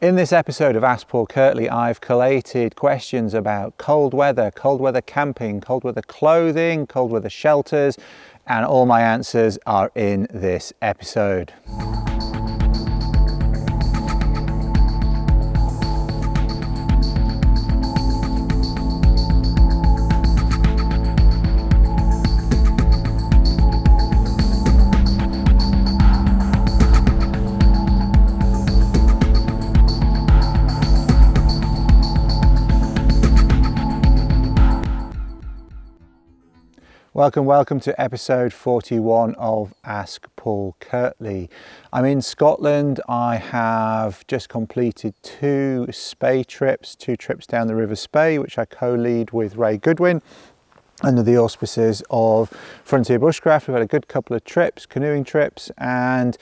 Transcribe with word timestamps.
In 0.00 0.14
this 0.14 0.32
episode 0.32 0.76
of 0.76 0.84
Ask 0.84 1.08
Paul 1.08 1.26
Kirtley, 1.26 1.68
I've 1.68 2.00
collated 2.00 2.76
questions 2.76 3.34
about 3.34 3.76
cold 3.78 4.14
weather, 4.14 4.52
cold 4.54 4.80
weather 4.80 5.00
camping, 5.00 5.60
cold 5.60 5.82
weather 5.82 6.02
clothing, 6.02 6.86
cold 6.86 7.10
weather 7.10 7.28
shelters, 7.28 7.96
and 8.46 8.64
all 8.64 8.86
my 8.86 9.00
answers 9.00 9.58
are 9.66 9.90
in 9.96 10.28
this 10.30 10.72
episode. 10.80 11.52
Welcome, 37.18 37.46
welcome 37.46 37.80
to 37.80 38.00
episode 38.00 38.52
41 38.52 39.34
of 39.34 39.74
Ask 39.82 40.28
Paul 40.36 40.76
Kirtley. 40.78 41.50
I'm 41.92 42.04
in 42.04 42.22
Scotland. 42.22 43.00
I 43.08 43.38
have 43.38 44.24
just 44.28 44.48
completed 44.48 45.14
two 45.24 45.88
Spey 45.90 46.44
trips, 46.44 46.94
two 46.94 47.16
trips 47.16 47.44
down 47.44 47.66
the 47.66 47.74
River 47.74 47.96
Spey, 47.96 48.38
which 48.38 48.56
I 48.56 48.66
co 48.66 48.94
lead 48.94 49.32
with 49.32 49.56
Ray 49.56 49.78
Goodwin 49.78 50.22
under 51.02 51.24
the 51.24 51.36
auspices 51.36 52.04
of 52.08 52.50
Frontier 52.84 53.18
Bushcraft. 53.18 53.66
We've 53.66 53.74
had 53.74 53.82
a 53.82 53.86
good 53.86 54.06
couple 54.06 54.36
of 54.36 54.44
trips, 54.44 54.86
canoeing 54.86 55.24
trips, 55.24 55.72
and 55.76 56.38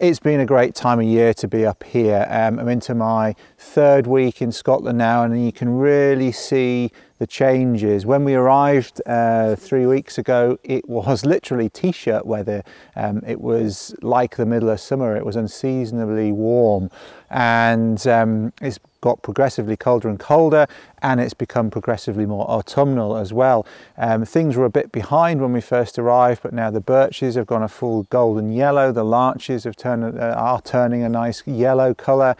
it's 0.00 0.18
been 0.18 0.40
a 0.40 0.46
great 0.46 0.74
time 0.74 0.98
of 0.98 1.04
year 1.04 1.34
to 1.34 1.46
be 1.46 1.66
up 1.66 1.82
here. 1.82 2.26
Um, 2.30 2.58
I'm 2.58 2.68
into 2.68 2.94
my 2.94 3.34
third 3.66 4.06
week 4.06 4.40
in 4.40 4.52
Scotland 4.52 4.96
now, 4.96 5.24
and 5.24 5.44
you 5.44 5.52
can 5.52 5.76
really 5.76 6.32
see 6.32 6.92
the 7.18 7.26
changes. 7.26 8.06
When 8.06 8.24
we 8.24 8.34
arrived 8.34 9.02
uh, 9.06 9.56
three 9.56 9.86
weeks 9.86 10.18
ago, 10.18 10.58
it 10.62 10.88
was 10.88 11.26
literally 11.34 11.68
t-shirt 11.68 12.24
weather. 12.24 12.62
Um, 12.94 13.22
it 13.26 13.40
was 13.40 13.94
like 14.02 14.36
the 14.36 14.46
middle 14.46 14.70
of 14.70 14.80
summer. 14.80 15.16
It 15.16 15.26
was 15.26 15.36
unseasonably 15.36 16.32
warm, 16.32 16.90
and 17.28 18.06
um, 18.06 18.52
it's 18.60 18.78
got 19.06 19.22
progressively 19.22 19.76
colder 19.76 20.08
and 20.08 20.18
colder 20.18 20.66
and 21.00 21.20
it's 21.20 21.32
become 21.32 21.70
progressively 21.70 22.26
more 22.26 22.44
autumnal 22.50 23.16
as 23.16 23.32
well. 23.32 23.64
Um, 23.96 24.24
things 24.24 24.56
were 24.56 24.64
a 24.64 24.70
bit 24.70 24.90
behind 24.90 25.40
when 25.40 25.52
we 25.52 25.60
first 25.60 25.96
arrived 25.96 26.42
but 26.42 26.52
now 26.52 26.70
the 26.72 26.80
birches 26.80 27.36
have 27.36 27.46
gone 27.46 27.62
a 27.62 27.68
full 27.68 28.04
golden 28.04 28.50
yellow, 28.50 28.90
the 28.90 29.04
larches 29.04 29.62
have 29.62 29.76
turned, 29.76 30.18
uh, 30.18 30.34
are 30.36 30.60
turning 30.60 31.04
a 31.04 31.08
nice 31.08 31.46
yellow 31.46 31.94
colour 31.94 32.34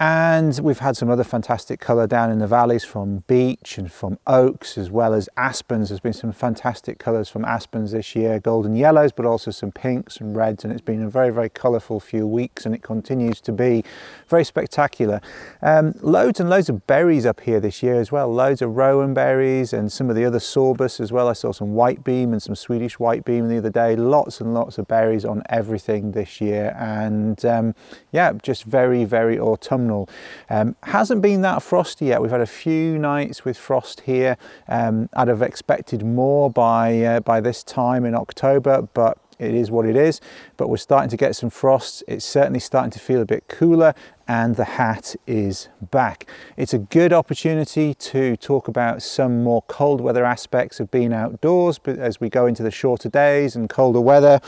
and 0.00 0.58
we've 0.60 0.80
had 0.80 0.96
some 0.96 1.08
other 1.08 1.22
fantastic 1.22 1.78
colour 1.78 2.08
down 2.08 2.28
in 2.28 2.40
the 2.40 2.48
valleys 2.48 2.84
from 2.84 3.22
beech 3.28 3.78
and 3.78 3.92
from 3.92 4.18
oaks 4.26 4.76
as 4.76 4.90
well 4.90 5.14
as 5.14 5.28
aspens. 5.36 5.88
There's 5.88 6.00
been 6.00 6.12
some 6.12 6.32
fantastic 6.32 6.98
colours 6.98 7.28
from 7.28 7.44
aspens 7.44 7.92
this 7.92 8.16
year, 8.16 8.40
golden 8.40 8.74
yellows, 8.74 9.12
but 9.12 9.24
also 9.24 9.52
some 9.52 9.70
pinks 9.70 10.16
and 10.16 10.36
reds. 10.36 10.64
And 10.64 10.72
it's 10.72 10.82
been 10.82 11.04
a 11.04 11.08
very, 11.08 11.30
very 11.30 11.48
colourful 11.48 12.00
few 12.00 12.26
weeks 12.26 12.66
and 12.66 12.74
it 12.74 12.82
continues 12.82 13.40
to 13.42 13.52
be 13.52 13.84
very 14.28 14.42
spectacular. 14.42 15.20
Um, 15.62 15.94
loads 16.00 16.40
and 16.40 16.50
loads 16.50 16.68
of 16.68 16.88
berries 16.88 17.24
up 17.24 17.40
here 17.40 17.60
this 17.60 17.80
year 17.80 18.00
as 18.00 18.10
well. 18.10 18.28
Loads 18.28 18.62
of 18.62 18.74
rowan 18.74 19.14
berries 19.14 19.72
and 19.72 19.92
some 19.92 20.10
of 20.10 20.16
the 20.16 20.24
other 20.24 20.40
sorbus 20.40 20.98
as 20.98 21.12
well. 21.12 21.28
I 21.28 21.34
saw 21.34 21.52
some 21.52 21.74
white 21.74 22.02
beam 22.02 22.32
and 22.32 22.42
some 22.42 22.56
Swedish 22.56 22.98
white 22.98 23.24
beam 23.24 23.48
the 23.48 23.58
other 23.58 23.70
day. 23.70 23.94
Lots 23.94 24.40
and 24.40 24.54
lots 24.54 24.76
of 24.76 24.88
berries 24.88 25.24
on 25.24 25.44
everything 25.48 26.12
this 26.12 26.40
year. 26.40 26.74
And 26.76 27.44
um, 27.44 27.76
yeah, 28.10 28.32
just 28.42 28.64
very, 28.64 29.04
very 29.04 29.38
autumnal 29.38 29.83
autumnal. 29.84 30.08
Um, 30.50 30.76
hasn't 30.82 31.22
been 31.22 31.42
that 31.42 31.62
frosty 31.62 32.06
yet. 32.06 32.20
We've 32.20 32.30
had 32.30 32.40
a 32.40 32.46
few 32.46 32.98
nights 32.98 33.44
with 33.44 33.56
frost 33.56 34.02
here. 34.02 34.36
Um, 34.68 35.08
I'd 35.14 35.28
have 35.28 35.42
expected 35.42 36.04
more 36.04 36.50
by, 36.50 37.00
uh, 37.00 37.20
by 37.20 37.40
this 37.40 37.62
time 37.62 38.04
in 38.04 38.14
October, 38.14 38.88
but 38.94 39.18
it 39.38 39.54
is 39.54 39.70
what 39.70 39.84
it 39.84 39.96
is. 39.96 40.20
But 40.56 40.68
we're 40.68 40.76
starting 40.76 41.10
to 41.10 41.16
get 41.16 41.34
some 41.34 41.50
frosts. 41.50 42.02
It's 42.06 42.24
certainly 42.24 42.60
starting 42.60 42.92
to 42.92 42.98
feel 42.98 43.20
a 43.20 43.26
bit 43.26 43.48
cooler 43.48 43.94
and 44.26 44.56
the 44.56 44.64
hat 44.64 45.16
is 45.26 45.68
back. 45.90 46.26
It's 46.56 46.72
a 46.72 46.78
good 46.78 47.12
opportunity 47.12 47.94
to 47.94 48.36
talk 48.36 48.68
about 48.68 49.02
some 49.02 49.42
more 49.42 49.62
cold 49.62 50.00
weather 50.00 50.24
aspects 50.24 50.80
of 50.80 50.90
being 50.90 51.12
outdoors 51.12 51.78
but 51.78 51.98
as 51.98 52.20
we 52.20 52.30
go 52.30 52.46
into 52.46 52.62
the 52.62 52.70
shorter 52.70 53.08
days 53.08 53.54
and 53.54 53.68
colder 53.68 54.00
weather. 54.00 54.40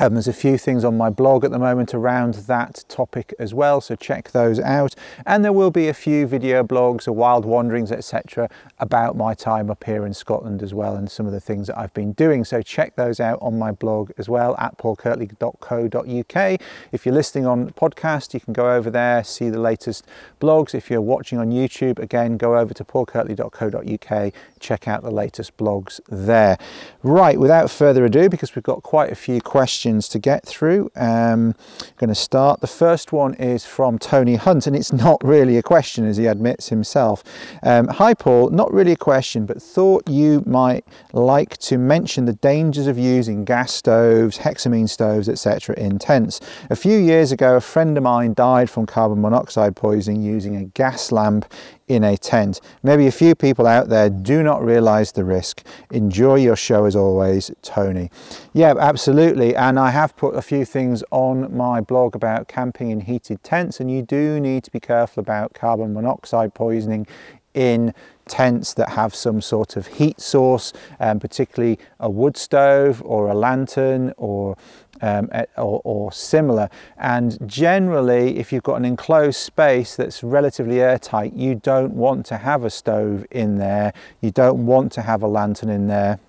Um, 0.00 0.14
there's 0.14 0.26
a 0.26 0.32
few 0.32 0.56
things 0.56 0.84
on 0.84 0.96
my 0.96 1.10
blog 1.10 1.44
at 1.44 1.50
the 1.50 1.58
moment 1.58 1.92
around 1.92 2.32
that 2.32 2.82
topic 2.88 3.34
as 3.38 3.52
well, 3.52 3.82
so 3.82 3.94
check 3.94 4.30
those 4.30 4.58
out. 4.58 4.94
And 5.26 5.44
there 5.44 5.52
will 5.52 5.70
be 5.70 5.86
a 5.86 5.92
few 5.92 6.26
video 6.26 6.64
blogs 6.64 7.06
or 7.06 7.12
wild 7.12 7.44
wanderings, 7.44 7.92
etc., 7.92 8.48
about 8.78 9.16
my 9.16 9.34
time 9.34 9.70
up 9.70 9.84
here 9.84 10.06
in 10.06 10.14
Scotland 10.14 10.62
as 10.62 10.72
well, 10.72 10.96
and 10.96 11.10
some 11.10 11.26
of 11.26 11.32
the 11.32 11.40
things 11.40 11.66
that 11.66 11.78
I've 11.78 11.92
been 11.92 12.12
doing. 12.12 12.42
So 12.42 12.62
check 12.62 12.96
those 12.96 13.20
out 13.20 13.38
on 13.42 13.58
my 13.58 13.70
blog 13.70 14.12
as 14.16 14.30
well 14.30 14.56
at 14.58 14.78
paulkirtley.co.uk. 14.78 16.60
If 16.90 17.04
you're 17.04 17.14
listening 17.14 17.46
on 17.46 17.68
podcast, 17.72 18.32
you 18.32 18.40
can 18.40 18.54
go 18.54 18.74
over 18.74 18.90
there, 18.90 19.22
see 19.22 19.50
the 19.50 19.60
latest 19.60 20.06
blogs. 20.40 20.74
If 20.74 20.90
you're 20.90 21.02
watching 21.02 21.38
on 21.38 21.50
YouTube, 21.50 21.98
again, 21.98 22.38
go 22.38 22.56
over 22.56 22.72
to 22.72 22.82
paulkirtley.co.uk, 22.82 24.32
check 24.58 24.88
out 24.88 25.02
the 25.02 25.10
latest 25.10 25.58
blogs 25.58 26.00
there. 26.08 26.56
Right, 27.02 27.38
without 27.38 27.70
further 27.70 28.06
ado, 28.06 28.30
because 28.30 28.56
we've 28.56 28.62
got 28.62 28.82
quite 28.82 29.12
a 29.12 29.14
few 29.14 29.42
questions 29.42 29.81
questions 29.82 30.08
to 30.08 30.20
get 30.20 30.46
through. 30.46 30.88
Um, 30.94 31.56
I'm 31.80 31.96
going 31.96 32.08
to 32.08 32.14
start. 32.14 32.60
The 32.60 32.68
first 32.68 33.10
one 33.10 33.34
is 33.34 33.66
from 33.66 33.98
Tony 33.98 34.36
Hunt, 34.36 34.68
and 34.68 34.76
it's 34.76 34.92
not 34.92 35.20
really 35.24 35.58
a 35.58 35.62
question, 35.62 36.06
as 36.06 36.18
he 36.18 36.26
admits 36.26 36.68
himself. 36.68 37.24
Um, 37.64 37.88
Hi, 37.88 38.14
Paul. 38.14 38.50
Not 38.50 38.72
really 38.72 38.92
a 38.92 38.96
question, 38.96 39.44
but 39.44 39.60
thought 39.60 40.08
you 40.08 40.44
might 40.46 40.84
like 41.12 41.58
to 41.68 41.78
mention 41.78 42.26
the 42.26 42.34
dangers 42.34 42.86
of 42.86 42.96
using 42.96 43.44
gas 43.44 43.72
stoves, 43.72 44.38
hexamine 44.38 44.88
stoves, 44.88 45.28
etc. 45.28 45.74
in 45.76 45.98
tents. 45.98 46.38
A 46.70 46.76
few 46.76 46.96
years 46.96 47.32
ago, 47.32 47.56
a 47.56 47.60
friend 47.60 47.96
of 47.96 48.04
mine 48.04 48.34
died 48.34 48.70
from 48.70 48.86
carbon 48.86 49.20
monoxide 49.20 49.74
poisoning 49.74 50.22
using 50.22 50.54
a 50.54 50.64
gas 50.64 51.10
lamp 51.10 51.44
in 51.88 52.04
a 52.04 52.16
tent. 52.16 52.60
Maybe 52.82 53.06
a 53.06 53.12
few 53.12 53.34
people 53.34 53.66
out 53.66 53.88
there 53.88 54.08
do 54.08 54.42
not 54.42 54.64
realize 54.64 55.12
the 55.12 55.24
risk. 55.24 55.62
Enjoy 55.90 56.36
your 56.36 56.56
show 56.56 56.84
as 56.84 56.96
always, 56.96 57.50
Tony. 57.62 58.10
Yeah, 58.52 58.74
absolutely. 58.78 59.54
And 59.56 59.78
I 59.78 59.90
have 59.90 60.16
put 60.16 60.34
a 60.34 60.42
few 60.42 60.64
things 60.64 61.02
on 61.10 61.54
my 61.54 61.80
blog 61.80 62.14
about 62.14 62.48
camping 62.48 62.90
in 62.90 63.00
heated 63.00 63.42
tents, 63.42 63.80
and 63.80 63.90
you 63.90 64.02
do 64.02 64.40
need 64.40 64.64
to 64.64 64.70
be 64.70 64.80
careful 64.80 65.20
about 65.20 65.54
carbon 65.54 65.92
monoxide 65.92 66.54
poisoning 66.54 67.06
in 67.54 67.94
tents 68.28 68.72
that 68.74 68.90
have 68.90 69.14
some 69.14 69.40
sort 69.40 69.76
of 69.76 69.86
heat 69.86 70.20
source, 70.20 70.72
um, 71.00 71.20
particularly 71.20 71.78
a 72.00 72.08
wood 72.08 72.36
stove 72.36 73.02
or 73.04 73.28
a 73.28 73.34
lantern 73.34 74.12
or 74.16 74.56
um, 75.02 75.28
or, 75.56 75.80
or, 75.84 76.12
similar. 76.12 76.70
And 76.96 77.36
generally, 77.46 78.38
if 78.38 78.52
you've 78.52 78.62
got 78.62 78.76
an 78.76 78.84
enclosed 78.84 79.38
space 79.38 79.96
that's 79.96 80.22
relatively 80.22 80.80
airtight, 80.80 81.34
you 81.34 81.56
don't 81.56 81.92
want 81.92 82.24
to 82.26 82.38
have 82.38 82.64
a 82.64 82.70
stove 82.70 83.26
in 83.30 83.58
there. 83.58 83.92
You 84.20 84.30
don't 84.30 84.64
want 84.64 84.92
to 84.92 85.02
have 85.02 85.22
a 85.22 85.28
lantern 85.28 85.68
in 85.68 85.88
there 85.88 86.20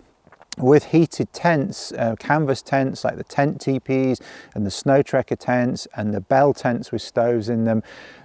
with 0.57 0.85
heated 0.85 1.31
tents, 1.33 1.91
uh, 1.93 2.15
canvas 2.19 2.61
tents 2.61 3.03
like 3.03 3.17
the 3.17 3.23
Tentipis 3.23 4.21
and 4.53 4.65
the 4.65 4.69
Snowtrekker 4.69 5.37
tents 5.37 5.87
and 5.95 6.13
the 6.13 6.21
bell 6.21 6.53
tents 6.53 6.91
with 6.91 7.01
stoves 7.01 7.49
in 7.49 7.65
them, 7.65 7.81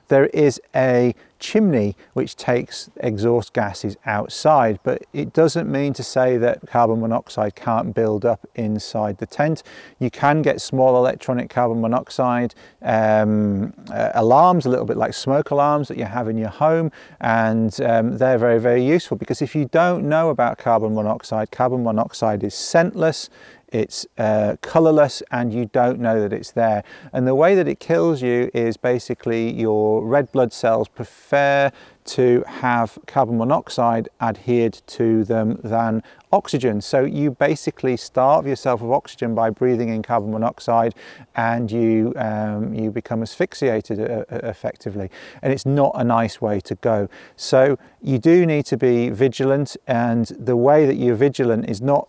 there 0.08 0.26
is 0.26 0.60
a 0.74 1.14
chimney 1.38 1.96
which 2.14 2.36
takes 2.36 2.90
exhaust 2.96 3.52
gases 3.52 3.96
outside, 4.04 4.78
but 4.82 5.02
it 5.12 5.32
doesn't 5.32 5.70
mean 5.70 5.92
to 5.92 6.02
say 6.02 6.36
that 6.36 6.66
carbon 6.66 7.00
monoxide 7.00 7.54
can't 7.54 7.94
build 7.94 8.24
up 8.24 8.46
inside 8.54 9.18
the 9.18 9.26
tent. 9.26 9.62
You 9.98 10.10
can 10.10 10.42
get 10.42 10.60
small 10.60 10.96
electronic 10.96 11.48
carbon 11.50 11.80
monoxide 11.80 12.54
um, 12.82 13.72
uh, 13.90 14.10
alarms, 14.14 14.66
a 14.66 14.70
little 14.70 14.84
bit 14.84 14.96
like 14.96 15.14
smoke 15.14 15.50
alarms 15.50 15.88
that 15.88 15.96
you 15.96 16.04
have 16.04 16.28
in 16.28 16.36
your 16.36 16.48
home, 16.48 16.90
and 17.20 17.80
um, 17.82 18.18
they're 18.18 18.38
very, 18.38 18.58
very 18.58 18.84
useful 18.84 19.16
because 19.16 19.40
if 19.40 19.54
you 19.54 19.66
don't 19.66 20.08
know 20.08 20.30
about 20.30 20.58
carbon 20.58 20.94
monoxide, 20.94 21.50
carbon 21.50 21.84
monoxide 21.84 22.42
is 22.42 22.54
scentless, 22.54 23.28
it's 23.72 24.06
uh, 24.16 24.56
colorless 24.62 25.22
and 25.30 25.52
you 25.52 25.66
don't 25.66 26.00
know 26.00 26.20
that 26.20 26.32
it's 26.32 26.52
there. 26.52 26.84
And 27.12 27.26
the 27.26 27.34
way 27.34 27.54
that 27.54 27.68
it 27.68 27.80
kills 27.80 28.22
you 28.22 28.50
is 28.54 28.76
basically 28.76 29.52
your 29.52 30.04
red 30.04 30.32
blood 30.32 30.52
cells 30.52 30.88
prefer 30.88 31.70
to 32.08 32.42
have 32.46 32.98
carbon 33.06 33.36
monoxide 33.36 34.08
adhered 34.18 34.80
to 34.86 35.24
them 35.24 35.60
than 35.62 36.02
oxygen. 36.32 36.80
So 36.80 37.04
you 37.04 37.30
basically 37.30 37.98
starve 37.98 38.46
yourself 38.46 38.80
of 38.80 38.90
oxygen 38.90 39.34
by 39.34 39.50
breathing 39.50 39.90
in 39.90 40.02
carbon 40.02 40.32
monoxide 40.32 40.94
and 41.36 41.70
you, 41.70 42.14
um, 42.16 42.74
you 42.74 42.90
become 42.90 43.22
asphyxiated 43.22 44.00
uh, 44.00 44.24
uh 44.30 44.40
effectively. 44.44 45.10
And 45.42 45.52
it's 45.52 45.66
not 45.66 45.92
a 45.94 46.04
nice 46.04 46.40
way 46.40 46.60
to 46.60 46.74
go. 46.76 47.08
So 47.36 47.78
you 48.00 48.18
do 48.18 48.46
need 48.46 48.64
to 48.66 48.78
be 48.78 49.10
vigilant 49.10 49.76
and 49.86 50.26
the 50.38 50.56
way 50.56 50.86
that 50.86 50.96
you're 50.96 51.14
vigilant 51.14 51.68
is 51.68 51.82
not 51.82 52.08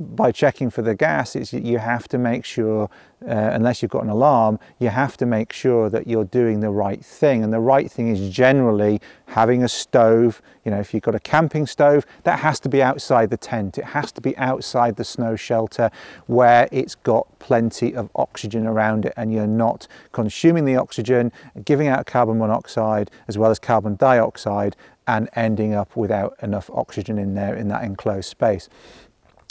by 0.00 0.32
checking 0.32 0.70
for 0.70 0.80
the 0.80 0.94
gas, 0.94 1.36
you 1.52 1.78
have 1.78 2.08
to 2.08 2.16
make 2.16 2.46
sure, 2.46 2.88
uh, 3.22 3.50
unless 3.52 3.82
you've 3.82 3.90
got 3.90 4.02
an 4.02 4.08
alarm, 4.08 4.58
you 4.78 4.88
have 4.88 5.18
to 5.18 5.26
make 5.26 5.52
sure 5.52 5.90
that 5.90 6.06
you're 6.06 6.24
doing 6.24 6.60
the 6.60 6.70
right 6.70 7.04
thing. 7.04 7.44
And 7.44 7.52
the 7.52 7.60
right 7.60 7.90
thing 7.92 8.08
is 8.08 8.34
generally 8.34 9.00
having 9.26 9.62
a 9.62 9.68
stove. 9.68 10.40
You 10.64 10.70
know, 10.70 10.80
if 10.80 10.94
you've 10.94 11.02
got 11.02 11.14
a 11.14 11.20
camping 11.20 11.66
stove, 11.66 12.06
that 12.24 12.38
has 12.38 12.58
to 12.60 12.70
be 12.70 12.82
outside 12.82 13.28
the 13.28 13.36
tent. 13.36 13.76
It 13.76 13.84
has 13.84 14.10
to 14.12 14.22
be 14.22 14.34
outside 14.38 14.96
the 14.96 15.04
snow 15.04 15.36
shelter 15.36 15.90
where 16.26 16.66
it's 16.72 16.94
got 16.94 17.26
plenty 17.38 17.94
of 17.94 18.08
oxygen 18.14 18.66
around 18.66 19.04
it 19.04 19.12
and 19.18 19.32
you're 19.32 19.46
not 19.46 19.86
consuming 20.12 20.64
the 20.64 20.76
oxygen, 20.76 21.30
giving 21.66 21.88
out 21.88 22.06
carbon 22.06 22.38
monoxide 22.38 23.10
as 23.28 23.36
well 23.36 23.50
as 23.50 23.58
carbon 23.58 23.96
dioxide 23.96 24.76
and 25.06 25.28
ending 25.34 25.74
up 25.74 25.94
without 25.96 26.36
enough 26.42 26.70
oxygen 26.72 27.18
in 27.18 27.34
there 27.34 27.54
in 27.54 27.68
that 27.68 27.82
enclosed 27.82 28.28
space. 28.28 28.68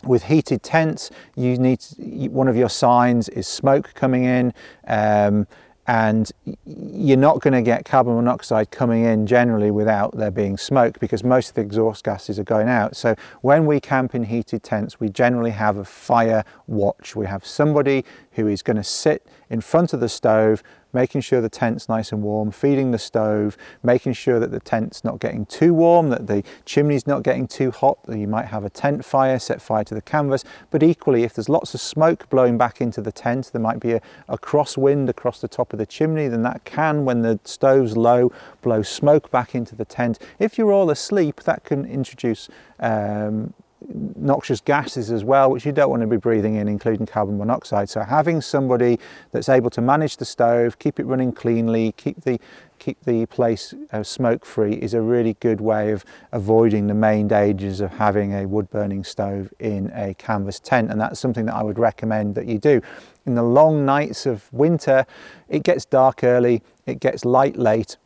With 0.05 0.23
heated 0.23 0.63
tents, 0.63 1.11
you 1.35 1.57
need 1.57 1.83
one 2.31 2.47
of 2.47 2.55
your 2.55 2.69
signs 2.69 3.27
is 3.29 3.47
smoke 3.47 3.93
coming 3.95 4.23
in. 4.23 4.53
Um, 4.87 5.47
and 5.89 6.31
you're 6.67 7.17
not 7.17 7.41
going 7.41 7.55
to 7.55 7.63
get 7.63 7.83
carbon 7.83 8.13
monoxide 8.13 8.69
coming 8.69 9.05
in 9.05 9.25
generally 9.25 9.71
without 9.71 10.15
there 10.15 10.29
being 10.29 10.55
smoke 10.55 10.99
because 10.99 11.23
most 11.23 11.49
of 11.49 11.55
the 11.55 11.61
exhaust 11.61 12.03
gases 12.03 12.37
are 12.37 12.43
going 12.43 12.69
out. 12.69 12.95
So 12.95 13.15
when 13.41 13.65
we 13.65 13.79
camp 13.79 14.13
in 14.13 14.25
heated 14.25 14.61
tents, 14.61 14.99
we 14.99 15.09
generally 15.09 15.49
have 15.49 15.77
a 15.77 15.83
fire 15.83 16.43
watch. 16.67 17.15
We 17.15 17.25
have 17.25 17.43
somebody 17.43 18.05
who 18.33 18.45
is 18.45 18.61
going 18.61 18.77
to 18.77 18.83
sit 18.83 19.25
in 19.49 19.61
front 19.61 19.91
of 19.91 19.99
the 19.99 20.09
stove 20.09 20.61
making 20.93 21.21
sure 21.21 21.41
the 21.41 21.49
tent's 21.49 21.87
nice 21.87 22.11
and 22.11 22.23
warm, 22.23 22.51
feeding 22.51 22.91
the 22.91 22.99
stove, 22.99 23.57
making 23.83 24.13
sure 24.13 24.39
that 24.39 24.51
the 24.51 24.59
tent's 24.59 25.03
not 25.03 25.19
getting 25.19 25.45
too 25.45 25.73
warm, 25.73 26.09
that 26.09 26.27
the 26.27 26.43
chimney's 26.65 27.05
not 27.05 27.23
getting 27.23 27.47
too 27.47 27.71
hot, 27.71 28.03
that 28.05 28.17
you 28.17 28.27
might 28.27 28.45
have 28.45 28.63
a 28.63 28.69
tent 28.69 29.05
fire, 29.05 29.39
set 29.39 29.61
fire 29.61 29.83
to 29.83 29.93
the 29.93 30.01
canvas. 30.01 30.43
But 30.71 30.83
equally, 30.83 31.23
if 31.23 31.33
there's 31.33 31.49
lots 31.49 31.73
of 31.73 31.81
smoke 31.81 32.29
blowing 32.29 32.57
back 32.57 32.81
into 32.81 33.01
the 33.01 33.11
tent, 33.11 33.51
there 33.51 33.61
might 33.61 33.79
be 33.79 33.93
a, 33.93 34.01
a 34.27 34.37
crosswind 34.37 35.09
across 35.09 35.41
the 35.41 35.47
top 35.47 35.73
of 35.73 35.79
the 35.79 35.85
chimney, 35.85 36.27
then 36.27 36.43
that 36.43 36.65
can, 36.65 37.05
when 37.05 37.21
the 37.21 37.39
stove's 37.43 37.95
low, 37.95 38.31
blow 38.61 38.81
smoke 38.81 39.31
back 39.31 39.55
into 39.55 39.75
the 39.75 39.85
tent. 39.85 40.19
If 40.39 40.57
you're 40.57 40.71
all 40.71 40.89
asleep, 40.89 41.43
that 41.43 41.63
can 41.63 41.85
introduce 41.85 42.49
um, 42.79 43.53
noxious 43.87 44.61
gases 44.61 45.11
as 45.11 45.23
well, 45.23 45.49
which 45.49 45.65
you 45.65 45.71
don't 45.71 45.89
want 45.89 46.01
to 46.01 46.07
be 46.07 46.17
breathing 46.17 46.55
in, 46.55 46.67
including 46.67 47.05
carbon 47.05 47.37
monoxide. 47.37 47.89
So 47.89 48.01
having 48.01 48.41
somebody 48.41 48.99
that's 49.31 49.49
able 49.49 49.69
to 49.71 49.81
manage 49.81 50.17
the 50.17 50.25
stove, 50.25 50.79
keep 50.79 50.99
it 50.99 51.05
running 51.05 51.31
cleanly, 51.31 51.93
keep 51.93 52.21
the 52.21 52.39
keep 52.79 53.03
the 53.03 53.25
place 53.25 53.73
uh, 53.91 54.01
smoke 54.01 54.45
free 54.45 54.75
is 54.75 54.93
a 54.93 55.01
really 55.01 55.35
good 55.41 55.59
way 55.59 55.91
of 55.91 56.05
avoiding 56.31 56.87
the 56.87 56.93
main 56.93 57.27
dangers 57.27 57.81
of 57.81 57.91
having 57.91 58.33
a 58.33 58.47
wood 58.47 58.69
burning 58.69 59.03
stove 59.03 59.53
in 59.59 59.91
a 59.93 60.13
canvas 60.13 60.61
tent 60.61 60.89
and 60.89 61.01
that's 61.01 61.19
something 61.19 61.45
that 61.45 61.55
I 61.55 61.61
would 61.61 61.77
recommend 61.77 62.35
that 62.35 62.45
you 62.45 62.57
do. 62.57 62.81
In 63.25 63.35
the 63.35 63.43
long 63.43 63.85
nights 63.85 64.25
of 64.25 64.51
winter 64.53 65.05
it 65.49 65.63
gets 65.63 65.83
dark 65.83 66.23
early, 66.23 66.63
it 66.85 67.01
gets 67.01 67.25
light 67.25 67.57
late, 67.57 67.97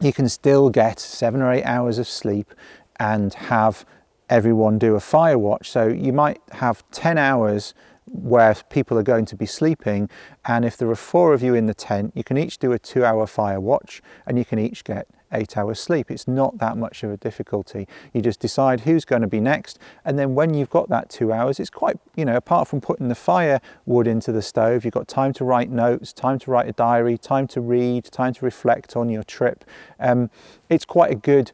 you 0.00 0.12
can 0.12 0.28
still 0.28 0.68
get 0.68 0.98
seven 0.98 1.40
or 1.40 1.52
eight 1.52 1.64
hours 1.64 1.98
of 1.98 2.08
sleep 2.08 2.52
and 2.98 3.32
have 3.34 3.86
everyone 4.28 4.78
do 4.78 4.94
a 4.94 5.00
fire 5.00 5.38
watch. 5.38 5.70
So 5.70 5.88
you 5.88 6.12
might 6.12 6.40
have 6.52 6.88
10 6.90 7.18
hours 7.18 7.74
where 8.10 8.54
people 8.70 8.98
are 8.98 9.02
going 9.02 9.24
to 9.26 9.36
be 9.36 9.46
sleeping 9.46 10.08
and 10.46 10.64
if 10.64 10.76
there 10.76 10.88
are 10.88 10.96
four 10.96 11.34
of 11.34 11.42
you 11.42 11.54
in 11.54 11.66
the 11.66 11.74
tent 11.74 12.12
you 12.14 12.24
can 12.24 12.38
each 12.38 12.58
do 12.58 12.72
a 12.72 12.78
two 12.78 13.04
hour 13.04 13.26
fire 13.26 13.60
watch 13.60 14.00
and 14.26 14.38
you 14.38 14.44
can 14.44 14.58
each 14.58 14.82
get 14.84 15.06
eight 15.30 15.58
hours 15.58 15.78
sleep. 15.78 16.10
It's 16.10 16.26
not 16.26 16.56
that 16.56 16.78
much 16.78 17.02
of 17.02 17.10
a 17.10 17.18
difficulty. 17.18 17.86
You 18.14 18.22
just 18.22 18.40
decide 18.40 18.80
who's 18.80 19.04
going 19.04 19.20
to 19.20 19.28
be 19.28 19.40
next 19.40 19.78
and 20.04 20.18
then 20.18 20.34
when 20.34 20.54
you've 20.54 20.70
got 20.70 20.88
that 20.88 21.10
two 21.10 21.32
hours 21.32 21.60
it's 21.60 21.70
quite 21.70 21.98
you 22.16 22.24
know 22.24 22.36
apart 22.36 22.68
from 22.68 22.80
putting 22.80 23.08
the 23.08 23.14
fire 23.14 23.60
wood 23.84 24.06
into 24.06 24.32
the 24.32 24.42
stove 24.42 24.84
you've 24.84 24.94
got 24.94 25.06
time 25.06 25.32
to 25.34 25.44
write 25.44 25.70
notes 25.70 26.12
time 26.12 26.38
to 26.38 26.50
write 26.50 26.68
a 26.68 26.72
diary 26.72 27.18
time 27.18 27.46
to 27.48 27.60
read 27.60 28.04
time 28.04 28.32
to 28.32 28.44
reflect 28.44 28.96
on 28.96 29.08
your 29.08 29.22
trip. 29.22 29.64
Um, 30.00 30.30
it's 30.70 30.84
quite 30.84 31.12
a 31.12 31.16
good 31.16 31.52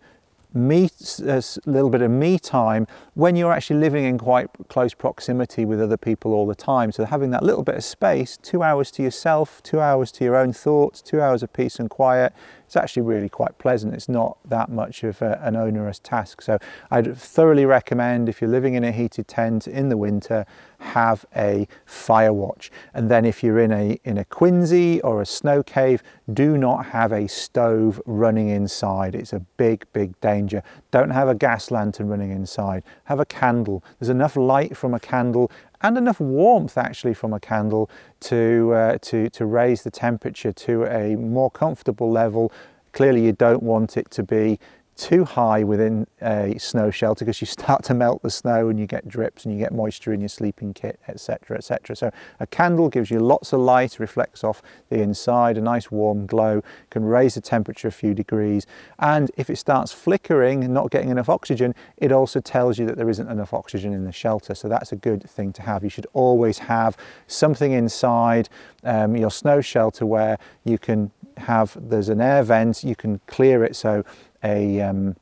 me 0.55 0.89
a 1.21 1.37
uh, 1.37 1.43
little 1.67 1.91
bit 1.91 2.01
of 2.01 2.11
me 2.11 2.39
time 2.39 2.87
when 3.15 3.35
you're 3.35 3.53
actually 3.53 3.81
living 3.81 4.05
in 4.05 4.19
quite 4.19 4.49
close 4.69 4.95
proximity 4.95 5.65
with 5.65 5.81
other 5.81 5.97
people 5.97 6.33
all 6.33 6.47
the 6.47 6.55
time. 6.55 6.93
So 6.93 7.05
having 7.05 7.31
that 7.31 7.43
little 7.43 7.65
bit 7.65 7.75
of 7.75 7.85
space 7.85 8.37
two 8.37 8.63
hours 8.63 8.91
to 8.93 9.03
yourself 9.03 9.63
two 9.63 9.81
hours 9.81 10.13
to 10.13 10.25
your 10.25 10.37
own 10.37 10.53
thoughts 10.53 11.03
two 11.03 11.21
hours 11.21 11.43
of 11.43 11.53
peace 11.53 11.79
and 11.81 11.91
quiet 11.91 12.33
it's 12.75 12.83
actually 12.83 13.03
really 13.03 13.29
quite 13.29 13.57
pleasant. 13.59 13.95
It's 13.95 14.09
not 14.09 14.37
that 14.49 14.69
much 14.69 15.05
of 15.05 15.23
a, 15.23 15.41
an 15.45 15.55
onerous 15.55 16.01
task. 16.01 16.43
So 16.43 16.59
I'd 16.91 17.17
thoroughly 17.17 17.67
recommend 17.67 18.29
if 18.29 18.41
you're 18.41 18.51
living 18.51 18.75
in 18.75 18.83
a 18.83 18.91
heated 18.91 19.29
tent 19.29 19.69
in 19.69 19.91
the 19.91 19.97
winter, 19.97 20.45
have 20.81 21.25
a 21.37 21.69
fire 21.87 22.33
watch. 22.33 22.73
And 22.93 23.09
then 23.09 23.25
if 23.25 23.45
you're 23.45 23.61
in 23.61 23.71
a, 23.71 24.01
in 24.03 24.19
a 24.19 24.25
quinzhee 24.25 25.01
or 25.05 25.23
a 25.23 25.27
snow 25.27 25.63
cave, 25.63 26.03
do 26.33 26.59
not 26.59 26.87
have 26.87 27.13
a 27.13 27.29
stove 27.29 28.03
running 28.07 28.49
inside. 28.49 29.15
It's 29.15 29.33
a 29.33 29.41
big, 29.57 29.87
big 29.93 30.21
danger. 30.21 30.65
Don't 30.91 31.11
have 31.11 31.29
a 31.29 31.35
gas 31.35 31.71
lantern 31.71 32.09
running 32.09 32.33
inside. 32.33 32.83
Have 33.05 33.21
a 33.21 33.25
candle. 33.25 33.85
There's 34.01 34.11
enough 34.11 34.35
light 34.35 34.77
from 34.77 34.95
a 34.95 35.01
candle 35.01 35.49
and 35.85 35.99
enough 35.99 36.19
warmth 36.19 36.79
actually 36.79 37.13
from 37.13 37.35
a 37.35 37.39
candle 37.39 37.91
to, 38.19 38.73
uh, 38.73 38.99
to, 39.03 39.29
to 39.29 39.45
raise 39.45 39.83
the 39.83 39.91
temperature 39.91 40.51
to 40.51 40.85
a 40.87 41.15
more 41.15 41.51
comfortable 41.51 42.11
level. 42.11 42.51
Clearly 42.93 43.23
you 43.23 43.33
don't 43.33 43.63
want 43.63 43.99
it 43.99 44.11
to 44.13 44.23
be 44.23 44.59
too 44.97 45.25
high 45.25 45.65
within 45.65 46.07
a 46.23 46.57
snow 46.59 46.91
shelter 46.91 47.25
because 47.25 47.41
you 47.41 47.47
start 47.47 47.83
to 47.85 47.95
melt 47.95 48.23
the 48.23 48.31
snow 48.31 48.69
and 48.69 48.79
you 48.79 48.87
get 48.87 49.07
drips 49.09 49.45
and 49.45 49.53
you 49.55 49.59
get 49.59 49.73
moisture 49.73 50.13
in 50.13 50.21
your 50.21 50.29
sleeping 50.29 50.73
kit 50.73 51.01
etc 51.09 51.57
etc 51.57 51.97
so 51.97 52.11
a 52.41 52.47
candle 52.47 52.89
gives 52.89 53.11
you 53.11 53.19
lots 53.19 53.53
of 53.53 53.61
light 53.61 53.99
reflects 53.99 54.45
off 54.45 54.63
the 54.91 55.01
inside 55.01 55.59
a 55.59 55.61
nice 55.61 55.91
warm 55.91 56.27
glow 56.27 56.63
can 56.91 57.05
raise 57.05 57.35
the 57.35 57.41
temperature 57.41 57.89
a 57.89 57.93
few 57.93 58.15
degrees 58.15 58.67
and 58.99 59.31
if 59.37 59.51
it 59.51 59.57
starts 59.57 59.93
flickering 59.93 60.65
and 60.65 60.73
not 60.73 60.91
getting 60.91 61.11
enough 61.11 61.29
oxygen 61.29 61.75
it 61.97 62.13
also 62.13 62.41
tells 62.41 62.79
you 62.79 62.87
that 62.87 62.97
there 62.97 63.11
isn't 63.11 63.29
enough 63.29 63.53
oxygen 63.53 63.93
in 63.93 64.05
the 64.05 64.13
shelter. 64.13 64.55
So 64.55 64.69
that's 64.69 64.93
a 64.93 64.97
good 64.97 65.29
thing 65.29 65.53
to 65.55 65.63
have. 65.63 65.85
You 65.85 65.91
should 65.91 66.07
always 66.13 66.59
have 66.59 66.97
something 67.27 67.73
inside 67.73 68.49
um, 68.83 69.17
your 69.17 69.31
snow 69.31 69.61
shelter 69.61 70.07
where 70.07 70.39
you 70.65 70.79
can 70.79 71.11
have 71.37 71.77
there's 71.91 72.09
an 72.09 72.21
air 72.21 72.45
vent 72.45 72.85
you 72.85 72.95
can 72.95 73.21
clear 73.27 73.65
it 73.65 73.75
so 73.75 74.05
a, 74.45 74.81
um, 74.83 75.17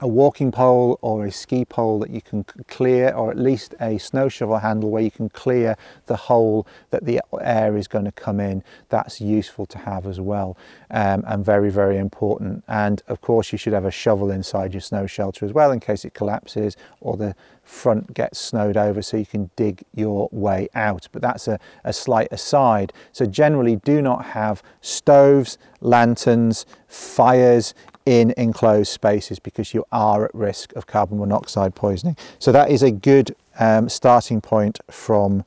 a 0.00 0.08
walking 0.08 0.50
pole 0.50 0.98
or 1.02 1.26
a 1.26 1.30
ski 1.30 1.64
pole 1.64 1.98
that 2.00 2.10
you 2.10 2.22
can 2.22 2.44
clear 2.66 3.10
or 3.10 3.30
at 3.30 3.38
least 3.38 3.74
a 3.78 3.98
snow 3.98 4.28
shovel 4.28 4.58
handle 4.58 4.90
where 4.90 5.02
you 5.02 5.10
can 5.10 5.28
clear 5.28 5.76
the 6.06 6.16
hole 6.16 6.66
that 6.90 7.04
the 7.04 7.20
air 7.40 7.76
is 7.76 7.86
going 7.86 8.06
to 8.06 8.12
come 8.12 8.40
in. 8.40 8.64
That's 8.88 9.20
useful 9.20 9.66
to 9.66 9.78
have 9.78 10.06
as 10.06 10.18
well 10.18 10.56
um, 10.90 11.22
and 11.26 11.44
very 11.44 11.70
very 11.70 11.98
important. 11.98 12.64
And 12.66 13.02
of 13.06 13.20
course 13.20 13.52
you 13.52 13.58
should 13.58 13.74
have 13.74 13.84
a 13.84 13.90
shovel 13.90 14.30
inside 14.30 14.72
your 14.72 14.80
snow 14.80 15.06
shelter 15.06 15.44
as 15.44 15.52
well 15.52 15.70
in 15.70 15.78
case 15.78 16.04
it 16.04 16.14
collapses 16.14 16.76
or 17.00 17.16
the 17.16 17.36
front 17.62 18.14
gets 18.14 18.40
snowed 18.40 18.76
over 18.76 19.02
so 19.02 19.16
you 19.16 19.26
can 19.26 19.50
dig 19.56 19.84
your 19.94 20.28
way 20.32 20.68
out. 20.74 21.06
But 21.12 21.22
that's 21.22 21.46
a, 21.46 21.60
a 21.84 21.92
slight 21.92 22.28
aside. 22.32 22.92
So 23.12 23.26
generally 23.26 23.76
do 23.76 24.02
not 24.02 24.24
have 24.24 24.62
stoves 24.80 25.58
lanterns 25.80 26.66
fires 26.88 27.74
in 28.04 28.34
enclosed 28.36 28.90
spaces 28.90 29.38
because 29.38 29.74
you 29.74 29.84
are 29.92 30.24
at 30.24 30.34
risk 30.34 30.72
of 30.74 30.86
carbon 30.86 31.18
monoxide 31.18 31.74
poisoning. 31.74 32.16
So 32.38 32.52
that 32.52 32.70
is 32.70 32.82
a 32.82 32.90
good 32.90 33.34
um, 33.58 33.88
starting 33.88 34.40
point 34.40 34.80
from 34.90 35.44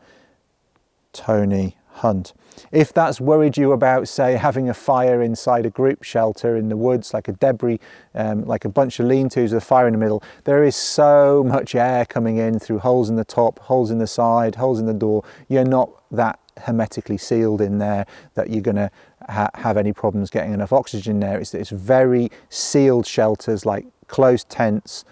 Tony 1.14 1.78
Hunt. 1.96 2.34
If 2.72 2.94
that's 2.94 3.20
worried 3.20 3.58
you 3.58 3.74
about, 3.74 4.08
say, 4.08 4.36
having 4.36 4.70
a 4.70 4.74
fire 4.74 5.22
inside 5.22 5.66
a 5.66 5.70
group 5.70 6.04
shelter 6.04 6.56
in 6.56 6.70
the 6.70 6.78
woods, 6.78 7.14
like 7.14 7.28
a 7.28 7.34
debris, 7.34 7.80
um, 8.14 8.46
like 8.46 8.64
a 8.64 8.70
bunch 8.70 9.00
of 9.00 9.08
lean-tos 9.08 9.54
with 9.54 9.64
a 9.64 9.66
fire 9.66 9.88
in 9.88 9.94
the 9.94 10.00
middle, 10.00 10.24
there 10.46 10.64
is 10.64 10.76
so 10.76 11.44
much 11.46 11.76
air 11.76 12.06
coming 12.06 12.38
in 12.38 12.60
through 12.60 12.80
holes 12.80 13.10
in 13.10 13.16
the 13.18 13.26
top, 13.26 13.60
holes 13.60 13.92
in 13.92 13.98
the 13.98 14.08
side, 14.08 14.56
holes 14.56 14.80
in 14.80 14.86
the 14.86 14.94
door. 14.94 15.24
You're 15.50 15.66
not 15.66 15.90
that 16.12 16.40
hermetically 16.60 17.18
sealed 17.18 17.60
in 17.60 17.80
there 17.80 18.06
that 18.36 18.50
you're 18.50 18.62
going 18.62 18.76
to 18.76 18.90
ha 19.30 19.50
have 19.56 19.78
any 19.78 19.94
problems 19.94 20.30
getting 20.30 20.54
enough 20.54 20.74
oxygen 20.74 21.20
there. 21.20 21.40
It's, 21.40 21.54
it's 21.54 21.70
very 21.70 22.32
sealed 22.50 23.06
shelters 23.06 23.66
like 23.66 23.86
closed 24.08 24.50
tents, 24.50 25.06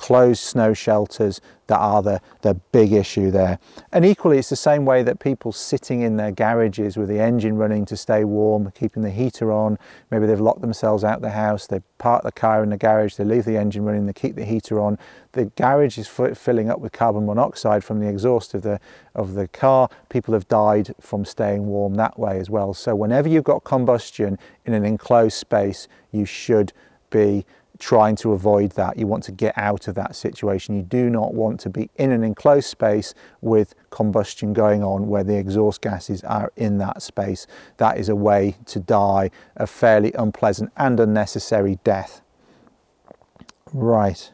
closed 0.00 0.40
snow 0.40 0.72
shelters 0.72 1.42
that 1.66 1.78
are 1.78 2.02
the, 2.02 2.22
the 2.40 2.54
big 2.72 2.90
issue 2.90 3.30
there. 3.30 3.58
And 3.92 4.02
equally, 4.02 4.38
it's 4.38 4.48
the 4.48 4.56
same 4.56 4.86
way 4.86 5.02
that 5.02 5.20
people 5.20 5.52
sitting 5.52 6.00
in 6.00 6.16
their 6.16 6.32
garages 6.32 6.96
with 6.96 7.10
the 7.10 7.20
engine 7.20 7.56
running 7.56 7.84
to 7.84 7.98
stay 7.98 8.24
warm, 8.24 8.72
keeping 8.74 9.02
the 9.02 9.10
heater 9.10 9.52
on, 9.52 9.78
maybe 10.10 10.26
they've 10.26 10.40
locked 10.40 10.62
themselves 10.62 11.04
out 11.04 11.16
of 11.16 11.22
the 11.22 11.30
house, 11.30 11.66
they 11.66 11.80
park 11.98 12.22
the 12.22 12.32
car 12.32 12.62
in 12.62 12.70
the 12.70 12.78
garage, 12.78 13.16
they 13.16 13.24
leave 13.24 13.44
the 13.44 13.58
engine 13.58 13.84
running, 13.84 14.06
they 14.06 14.14
keep 14.14 14.36
the 14.36 14.44
heater 14.44 14.80
on. 14.80 14.98
The 15.32 15.44
garage 15.44 15.98
is 15.98 16.08
filling 16.08 16.70
up 16.70 16.80
with 16.80 16.92
carbon 16.92 17.26
monoxide 17.26 17.84
from 17.84 18.00
the 18.00 18.08
exhaust 18.08 18.54
of 18.54 18.62
the, 18.62 18.80
of 19.14 19.34
the 19.34 19.48
car. 19.48 19.90
People 20.08 20.32
have 20.32 20.48
died 20.48 20.94
from 20.98 21.26
staying 21.26 21.66
warm 21.66 21.94
that 21.96 22.18
way 22.18 22.38
as 22.38 22.48
well. 22.48 22.72
So 22.72 22.96
whenever 22.96 23.28
you've 23.28 23.44
got 23.44 23.64
combustion 23.64 24.38
in 24.64 24.72
an 24.72 24.86
enclosed 24.86 25.36
space, 25.36 25.88
you 26.10 26.24
should 26.24 26.72
be 27.10 27.44
trying 27.80 28.14
to 28.14 28.32
avoid 28.32 28.72
that. 28.72 28.98
You 28.98 29.06
want 29.06 29.24
to 29.24 29.32
get 29.32 29.56
out 29.56 29.88
of 29.88 29.94
that 29.96 30.14
situation. 30.14 30.76
You 30.76 30.82
do 30.82 31.10
not 31.10 31.34
want 31.34 31.58
to 31.60 31.70
be 31.70 31.90
in 31.96 32.12
an 32.12 32.22
enclosed 32.22 32.68
space 32.68 33.14
with 33.40 33.74
combustion 33.90 34.52
going 34.52 34.84
on 34.84 35.08
where 35.08 35.24
the 35.24 35.36
exhaust 35.36 35.80
gases 35.80 36.22
are 36.24 36.52
in 36.56 36.78
that 36.78 37.02
space. 37.02 37.46
That 37.78 37.98
is 37.98 38.08
a 38.08 38.14
way 38.14 38.56
to 38.66 38.78
die 38.78 39.30
a 39.56 39.66
fairly 39.66 40.12
unpleasant 40.12 40.70
and 40.76 41.00
unnecessary 41.00 41.78
death. 41.82 42.20
Right. 43.72 44.30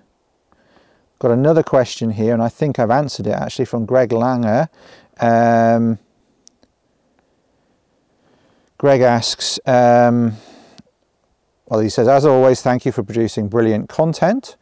Got 1.18 1.30
another 1.30 1.62
question 1.62 2.10
here, 2.10 2.34
and 2.34 2.42
I 2.42 2.48
think 2.48 2.78
I've 2.78 2.90
answered 2.90 3.26
it 3.26 3.32
actually 3.32 3.64
from 3.64 3.86
Greg 3.86 4.10
Langer. 4.10 4.68
Um, 5.18 5.98
Greg 8.76 9.00
asks, 9.00 9.58
um, 9.64 10.36
well, 11.68 11.80
he 11.80 11.88
says, 11.88 12.06
as 12.06 12.24
always, 12.24 12.62
thank 12.62 12.86
you 12.86 12.92
for 12.92 13.02
producing 13.02 13.48
brilliant 13.48 13.88
content. 13.88 14.56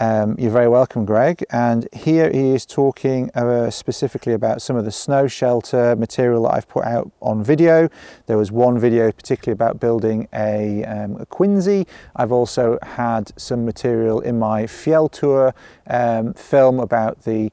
Um, 0.00 0.34
you're 0.38 0.50
very 0.50 0.68
welcome, 0.68 1.04
Greg. 1.04 1.44
And 1.50 1.88
here 1.92 2.30
he 2.30 2.50
is 2.50 2.66
talking 2.66 3.30
uh, 3.34 3.70
specifically 3.70 4.32
about 4.32 4.60
some 4.60 4.74
of 4.74 4.84
the 4.84 4.90
snow 4.90 5.28
shelter 5.28 5.94
material 5.94 6.42
that 6.42 6.54
I've 6.54 6.68
put 6.68 6.84
out 6.84 7.12
on 7.22 7.44
video. 7.44 7.88
There 8.26 8.36
was 8.36 8.50
one 8.50 8.76
video 8.76 9.12
particularly 9.12 9.54
about 9.54 9.78
building 9.78 10.26
a, 10.34 10.84
um, 10.84 11.16
a 11.20 11.26
Quinzhee. 11.26 11.86
I've 12.16 12.32
also 12.32 12.76
had 12.82 13.32
some 13.40 13.64
material 13.64 14.20
in 14.20 14.38
my 14.38 14.64
Fjelltur 14.64 15.52
um, 15.86 16.34
film 16.34 16.80
about 16.80 17.22
the 17.22 17.52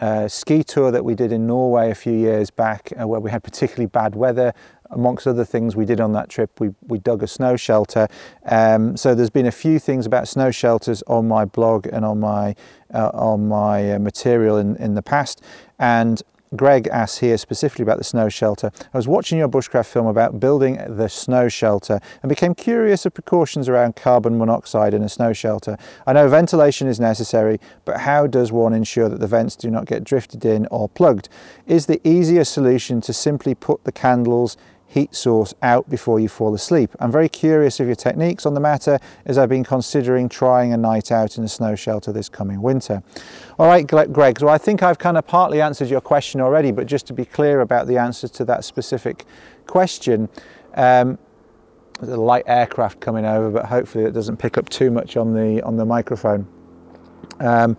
uh, 0.00 0.28
ski 0.28 0.62
tour 0.62 0.90
that 0.90 1.04
we 1.04 1.14
did 1.14 1.32
in 1.32 1.46
Norway 1.46 1.90
a 1.90 1.94
few 1.94 2.12
years 2.12 2.50
back, 2.50 2.92
uh, 3.00 3.06
where 3.06 3.20
we 3.20 3.30
had 3.30 3.42
particularly 3.42 3.86
bad 3.86 4.14
weather 4.14 4.52
amongst 4.94 5.26
other 5.26 5.44
things 5.44 5.76
we 5.76 5.84
did 5.84 6.00
on 6.00 6.12
that 6.12 6.28
trip, 6.28 6.60
we, 6.60 6.70
we 6.86 6.98
dug 6.98 7.22
a 7.22 7.26
snow 7.26 7.56
shelter. 7.56 8.08
Um, 8.46 8.96
so 8.96 9.14
there's 9.14 9.30
been 9.30 9.46
a 9.46 9.52
few 9.52 9.78
things 9.78 10.06
about 10.06 10.28
snow 10.28 10.50
shelters 10.50 11.02
on 11.06 11.28
my 11.28 11.44
blog 11.44 11.86
and 11.86 12.04
on 12.04 12.20
my 12.20 12.54
uh, 12.92 13.10
on 13.12 13.48
my 13.48 13.92
uh, 13.92 13.98
material 13.98 14.56
in, 14.56 14.76
in 14.76 14.94
the 14.94 15.02
past. 15.02 15.42
And 15.78 16.22
Greg 16.56 16.86
asks 16.88 17.18
here 17.18 17.36
specifically 17.36 17.82
about 17.82 17.98
the 17.98 18.04
snow 18.04 18.28
shelter. 18.28 18.70
I 18.92 18.96
was 18.96 19.08
watching 19.08 19.38
your 19.38 19.48
bushcraft 19.48 19.86
film 19.86 20.06
about 20.06 20.38
building 20.38 20.78
the 20.88 21.08
snow 21.08 21.48
shelter 21.48 22.00
and 22.22 22.28
became 22.28 22.54
curious 22.54 23.04
of 23.06 23.14
precautions 23.14 23.68
around 23.68 23.96
carbon 23.96 24.38
monoxide 24.38 24.94
in 24.94 25.02
a 25.02 25.08
snow 25.08 25.32
shelter. 25.32 25.76
I 26.06 26.12
know 26.12 26.28
ventilation 26.28 26.86
is 26.86 27.00
necessary, 27.00 27.58
but 27.84 28.00
how 28.00 28.26
does 28.26 28.52
one 28.52 28.72
ensure 28.72 29.08
that 29.08 29.20
the 29.20 29.26
vents 29.26 29.56
do 29.56 29.70
not 29.70 29.86
get 29.86 30.04
drifted 30.04 30.44
in 30.44 30.66
or 30.70 30.88
plugged? 30.88 31.28
Is 31.66 31.86
the 31.86 32.00
easier 32.06 32.44
solution 32.44 33.00
to 33.02 33.12
simply 33.12 33.54
put 33.54 33.84
the 33.84 33.92
candles 33.92 34.56
heat 34.94 35.12
source 35.12 35.52
out 35.60 35.90
before 35.90 36.20
you 36.20 36.28
fall 36.28 36.54
asleep. 36.54 36.88
I'm 37.00 37.10
very 37.10 37.28
curious 37.28 37.80
of 37.80 37.86
your 37.88 37.96
techniques 37.96 38.46
on 38.46 38.54
the 38.54 38.60
matter 38.60 39.00
as 39.26 39.36
I've 39.36 39.48
been 39.48 39.64
considering 39.64 40.28
trying 40.28 40.72
a 40.72 40.76
night 40.76 41.10
out 41.10 41.36
in 41.36 41.42
a 41.42 41.48
snow 41.48 41.74
shelter 41.74 42.12
this 42.12 42.28
coming 42.28 42.62
winter. 42.62 43.02
All 43.58 43.66
right, 43.66 43.84
Greg, 43.84 44.38
so 44.38 44.46
I 44.46 44.56
think 44.56 44.84
I've 44.84 45.00
kind 45.00 45.18
of 45.18 45.26
partly 45.26 45.60
answered 45.60 45.88
your 45.88 46.00
question 46.00 46.40
already, 46.40 46.70
but 46.70 46.86
just 46.86 47.08
to 47.08 47.12
be 47.12 47.24
clear 47.24 47.60
about 47.60 47.88
the 47.88 47.98
answers 47.98 48.30
to 48.32 48.44
that 48.44 48.64
specific 48.64 49.24
question, 49.66 50.28
um, 50.74 51.18
a 52.00 52.16
light 52.16 52.44
aircraft 52.46 53.00
coming 53.00 53.24
over, 53.24 53.50
but 53.50 53.66
hopefully 53.66 54.04
it 54.04 54.12
doesn't 54.12 54.36
pick 54.36 54.56
up 54.56 54.68
too 54.68 54.92
much 54.92 55.16
on 55.16 55.34
the, 55.34 55.60
on 55.62 55.76
the 55.76 55.84
microphone. 55.84 56.46
Um, 57.40 57.76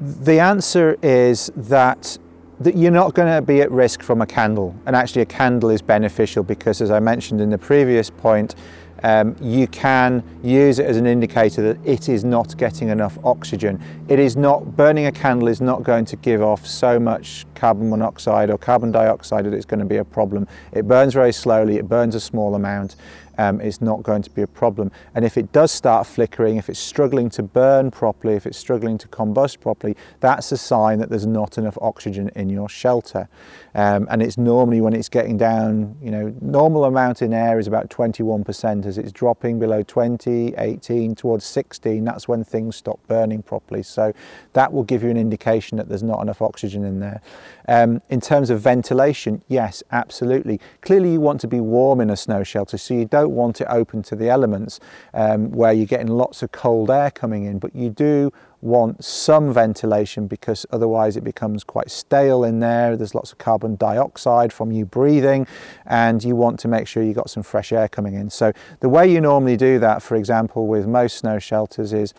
the 0.00 0.40
answer 0.40 0.96
is 1.02 1.52
that 1.56 2.16
that 2.60 2.76
you're 2.76 2.90
not 2.90 3.14
going 3.14 3.34
to 3.34 3.40
be 3.40 3.62
at 3.62 3.70
risk 3.70 4.02
from 4.02 4.20
a 4.20 4.26
candle. 4.26 4.74
And 4.86 4.94
actually, 4.94 5.22
a 5.22 5.26
candle 5.26 5.70
is 5.70 5.82
beneficial 5.82 6.42
because, 6.42 6.80
as 6.80 6.90
I 6.90 7.00
mentioned 7.00 7.40
in 7.40 7.50
the 7.50 7.58
previous 7.58 8.10
point, 8.10 8.54
um, 9.02 9.34
you 9.40 9.66
can 9.66 10.22
use 10.42 10.78
it 10.78 10.86
as 10.86 10.98
an 10.98 11.06
indicator 11.06 11.62
that 11.62 11.86
it 11.86 12.08
is 12.08 12.22
not 12.22 12.56
getting 12.58 12.88
enough 12.88 13.18
oxygen. 13.24 13.82
It 14.08 14.18
is 14.18 14.36
not, 14.36 14.76
burning 14.76 15.06
a 15.06 15.12
candle 15.12 15.48
is 15.48 15.62
not 15.62 15.82
going 15.82 16.04
to 16.06 16.16
give 16.16 16.42
off 16.42 16.66
so 16.66 17.00
much 17.00 17.46
carbon 17.54 17.88
monoxide 17.88 18.50
or 18.50 18.58
carbon 18.58 18.92
dioxide 18.92 19.46
that 19.46 19.54
it's 19.54 19.64
going 19.64 19.80
to 19.80 19.86
be 19.86 19.96
a 19.96 20.04
problem. 20.04 20.46
It 20.72 20.86
burns 20.86 21.14
very 21.14 21.32
slowly, 21.32 21.76
it 21.76 21.88
burns 21.88 22.14
a 22.14 22.20
small 22.20 22.54
amount, 22.54 22.96
um, 23.40 23.60
not 23.80 24.02
going 24.02 24.22
to 24.22 24.30
be 24.30 24.42
a 24.42 24.46
problem. 24.46 24.92
And 25.14 25.24
if 25.24 25.38
it 25.38 25.50
does 25.52 25.72
start 25.72 26.06
flickering, 26.06 26.56
if 26.56 26.68
it's 26.68 26.78
struggling 26.78 27.30
to 27.30 27.42
burn 27.42 27.90
properly, 27.90 28.34
if 28.34 28.46
it's 28.46 28.58
struggling 28.58 28.98
to 28.98 29.08
combust 29.08 29.60
properly, 29.60 29.96
that's 30.20 30.52
a 30.52 30.58
sign 30.58 30.98
that 30.98 31.08
there's 31.08 31.26
not 31.26 31.56
enough 31.56 31.78
oxygen 31.80 32.30
in 32.36 32.50
your 32.50 32.68
shelter. 32.68 33.28
Um, 33.74 34.08
and 34.10 34.22
it's 34.22 34.36
normally 34.36 34.80
when 34.80 34.92
it's 34.92 35.08
getting 35.08 35.38
down, 35.38 35.96
you 36.02 36.10
know, 36.10 36.34
normal 36.40 36.84
amount 36.84 37.22
in 37.22 37.32
air 37.32 37.58
is 37.58 37.66
about 37.66 37.88
21%. 37.88 38.84
As 38.84 38.98
it's 38.98 39.12
dropping 39.12 39.58
below 39.58 39.82
20, 39.82 40.54
18, 40.58 41.14
towards 41.14 41.44
16, 41.44 42.04
that's 42.04 42.28
when 42.28 42.44
things 42.44 42.76
stop 42.76 42.98
burning 43.06 43.42
properly. 43.42 43.82
So 43.82 44.12
that 44.52 44.72
will 44.72 44.84
give 44.84 45.02
you 45.02 45.10
an 45.10 45.16
indication 45.16 45.78
that 45.78 45.88
there's 45.88 46.02
not 46.02 46.20
enough 46.20 46.42
oxygen 46.42 46.84
in 46.84 47.00
there. 47.00 47.22
Um, 47.68 48.02
in 48.10 48.20
terms 48.20 48.50
of 48.50 48.60
ventilation, 48.60 49.42
yes, 49.48 49.82
absolutely. 49.92 50.60
Clearly, 50.82 51.12
you 51.12 51.20
want 51.20 51.40
to 51.42 51.48
be 51.48 51.60
warm 51.60 52.00
in 52.00 52.10
a 52.10 52.16
snow 52.16 52.42
shelter, 52.42 52.76
so 52.76 52.94
you 52.94 53.04
don't 53.04 53.29
want 53.30 53.60
it 53.60 53.66
open 53.70 54.02
to 54.04 54.16
the 54.16 54.28
elements 54.28 54.80
um, 55.14 55.50
where 55.50 55.72
you're 55.72 55.86
getting 55.86 56.08
lots 56.08 56.42
of 56.42 56.52
cold 56.52 56.90
air 56.90 57.10
coming 57.10 57.44
in, 57.44 57.58
but 57.58 57.74
you 57.74 57.90
do 57.90 58.32
want 58.62 59.02
some 59.02 59.52
ventilation 59.52 60.26
because 60.26 60.66
otherwise 60.70 61.16
it 61.16 61.24
becomes 61.24 61.64
quite 61.64 61.90
stale 61.90 62.44
in 62.44 62.60
there. 62.60 62.96
There's 62.96 63.14
lots 63.14 63.32
of 63.32 63.38
carbon 63.38 63.76
dioxide 63.76 64.52
from 64.52 64.70
you 64.70 64.84
breathing, 64.84 65.46
and 65.86 66.22
you 66.22 66.36
want 66.36 66.60
to 66.60 66.68
make 66.68 66.86
sure 66.86 67.02
you 67.02 67.14
got 67.14 67.30
some 67.30 67.42
fresh 67.42 67.72
air 67.72 67.88
coming 67.88 68.14
in. 68.14 68.30
So, 68.30 68.52
the 68.80 68.88
way 68.88 69.10
you 69.10 69.20
normally 69.20 69.56
do 69.56 69.78
that, 69.78 70.02
for 70.02 70.16
example, 70.16 70.66
with 70.66 70.86
most 70.86 71.18
snow 71.18 71.38
shelters, 71.38 71.92
is 71.92 72.12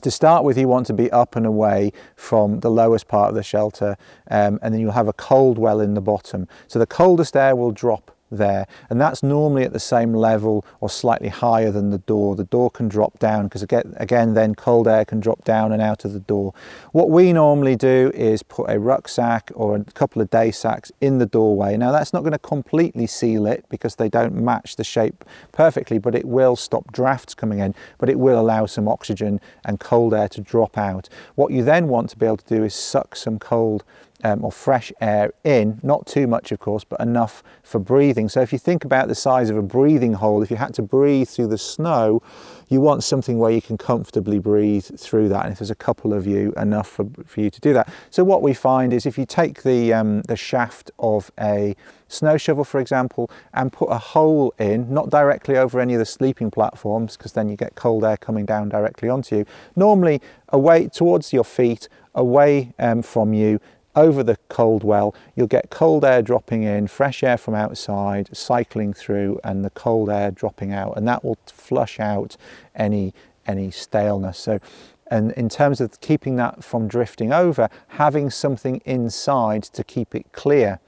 to 0.00 0.10
start 0.10 0.44
with, 0.44 0.56
you 0.56 0.68
want 0.68 0.86
to 0.86 0.94
be 0.94 1.10
up 1.10 1.36
and 1.36 1.44
away 1.44 1.92
from 2.16 2.60
the 2.60 2.70
lowest 2.70 3.08
part 3.08 3.28
of 3.28 3.34
the 3.34 3.42
shelter, 3.42 3.96
um, 4.30 4.58
and 4.62 4.72
then 4.72 4.80
you'll 4.80 4.92
have 4.92 5.08
a 5.08 5.12
cold 5.12 5.58
well 5.58 5.80
in 5.80 5.94
the 5.94 6.00
bottom. 6.00 6.48
So 6.66 6.78
the 6.78 6.86
coldest 6.86 7.36
air 7.36 7.54
will 7.54 7.72
drop 7.72 8.11
there 8.36 8.66
and 8.90 9.00
that's 9.00 9.22
normally 9.22 9.64
at 9.64 9.72
the 9.72 9.80
same 9.80 10.12
level 10.14 10.64
or 10.80 10.90
slightly 10.90 11.28
higher 11.28 11.70
than 11.70 11.90
the 11.90 11.98
door. 11.98 12.34
The 12.34 12.44
door 12.44 12.70
can 12.70 12.88
drop 12.88 13.18
down 13.18 13.44
because 13.44 13.62
again, 13.62 13.94
again 13.96 14.34
then 14.34 14.54
cold 14.54 14.88
air 14.88 15.04
can 15.04 15.20
drop 15.20 15.44
down 15.44 15.72
and 15.72 15.80
out 15.80 16.04
of 16.04 16.12
the 16.12 16.20
door. 16.20 16.54
What 16.92 17.10
we 17.10 17.32
normally 17.32 17.76
do 17.76 18.10
is 18.14 18.42
put 18.42 18.70
a 18.70 18.78
rucksack 18.78 19.50
or 19.54 19.76
a 19.76 19.84
couple 19.84 20.22
of 20.22 20.30
day 20.30 20.50
sacks 20.50 20.90
in 21.00 21.18
the 21.18 21.26
doorway. 21.26 21.76
Now 21.76 21.92
that's 21.92 22.12
not 22.12 22.20
going 22.20 22.32
to 22.32 22.38
completely 22.38 23.06
seal 23.06 23.46
it 23.46 23.64
because 23.68 23.96
they 23.96 24.08
don't 24.08 24.34
match 24.34 24.76
the 24.76 24.84
shape 24.84 25.24
perfectly 25.52 25.98
but 25.98 26.14
it 26.14 26.24
will 26.24 26.56
stop 26.56 26.92
drafts 26.92 27.34
coming 27.34 27.58
in 27.58 27.74
but 27.98 28.08
it 28.08 28.18
will 28.18 28.40
allow 28.40 28.66
some 28.66 28.88
oxygen 28.88 29.40
and 29.64 29.78
cold 29.80 30.14
air 30.14 30.28
to 30.28 30.40
drop 30.40 30.78
out. 30.78 31.08
What 31.34 31.52
you 31.52 31.62
then 31.62 31.88
want 31.88 32.10
to 32.10 32.18
be 32.18 32.26
able 32.26 32.38
to 32.38 32.54
do 32.54 32.64
is 32.64 32.74
suck 32.74 33.16
some 33.16 33.38
cold 33.38 33.84
um, 34.22 34.44
or 34.44 34.52
fresh 34.52 34.92
air 35.00 35.32
in, 35.44 35.80
not 35.82 36.06
too 36.06 36.26
much 36.26 36.52
of 36.52 36.58
course, 36.58 36.84
but 36.84 37.00
enough 37.00 37.42
for 37.62 37.78
breathing. 37.78 38.28
So 38.28 38.40
if 38.40 38.52
you 38.52 38.58
think 38.58 38.84
about 38.84 39.08
the 39.08 39.14
size 39.14 39.50
of 39.50 39.56
a 39.56 39.62
breathing 39.62 40.14
hole, 40.14 40.42
if 40.42 40.50
you 40.50 40.56
had 40.56 40.74
to 40.74 40.82
breathe 40.82 41.28
through 41.28 41.48
the 41.48 41.58
snow, 41.58 42.22
you 42.68 42.80
want 42.80 43.04
something 43.04 43.38
where 43.38 43.50
you 43.50 43.60
can 43.60 43.76
comfortably 43.76 44.38
breathe 44.38 44.86
through 44.98 45.28
that. 45.28 45.44
And 45.44 45.52
if 45.52 45.58
there's 45.58 45.70
a 45.70 45.74
couple 45.74 46.14
of 46.14 46.26
you, 46.26 46.52
enough 46.56 46.88
for, 46.88 47.06
for 47.26 47.40
you 47.40 47.50
to 47.50 47.60
do 47.60 47.72
that. 47.74 47.92
So 48.10 48.24
what 48.24 48.40
we 48.40 48.54
find 48.54 48.92
is 48.92 49.04
if 49.04 49.18
you 49.18 49.26
take 49.26 49.62
the, 49.62 49.92
um, 49.92 50.22
the 50.22 50.36
shaft 50.36 50.90
of 50.98 51.30
a 51.38 51.76
snow 52.08 52.36
shovel, 52.36 52.64
for 52.64 52.80
example, 52.80 53.30
and 53.52 53.72
put 53.72 53.86
a 53.86 53.98
hole 53.98 54.54
in, 54.58 54.92
not 54.92 55.10
directly 55.10 55.56
over 55.56 55.80
any 55.80 55.94
of 55.94 55.98
the 55.98 56.06
sleeping 56.06 56.50
platforms, 56.50 57.16
because 57.16 57.32
then 57.32 57.48
you 57.48 57.56
get 57.56 57.74
cold 57.74 58.04
air 58.04 58.16
coming 58.16 58.46
down 58.46 58.68
directly 58.68 59.08
onto 59.08 59.36
you. 59.36 59.46
Normally 59.76 60.20
away 60.48 60.88
towards 60.88 61.32
your 61.32 61.44
feet, 61.44 61.88
away 62.14 62.72
um, 62.78 63.02
from 63.02 63.32
you, 63.32 63.60
over 63.94 64.22
the 64.22 64.36
cold 64.48 64.82
well, 64.84 65.14
you'll 65.36 65.46
get 65.46 65.70
cold 65.70 66.04
air 66.04 66.22
dropping 66.22 66.62
in, 66.62 66.86
fresh 66.86 67.22
air 67.22 67.36
from 67.36 67.54
outside, 67.54 68.34
cycling 68.36 68.92
through, 68.92 69.40
and 69.44 69.64
the 69.64 69.70
cold 69.70 70.08
air 70.10 70.30
dropping 70.30 70.72
out, 70.72 70.96
and 70.96 71.06
that 71.06 71.24
will 71.24 71.38
flush 71.46 72.00
out 72.00 72.36
any 72.74 73.12
any 73.46 73.70
staleness. 73.70 74.38
So, 74.38 74.60
and 75.08 75.32
in 75.32 75.48
terms 75.48 75.80
of 75.80 76.00
keeping 76.00 76.36
that 76.36 76.62
from 76.62 76.88
drifting 76.88 77.32
over, 77.32 77.68
having 77.88 78.30
something 78.30 78.80
inside 78.84 79.64
to 79.64 79.84
keep 79.84 80.14
it 80.14 80.32
clear. 80.32 80.78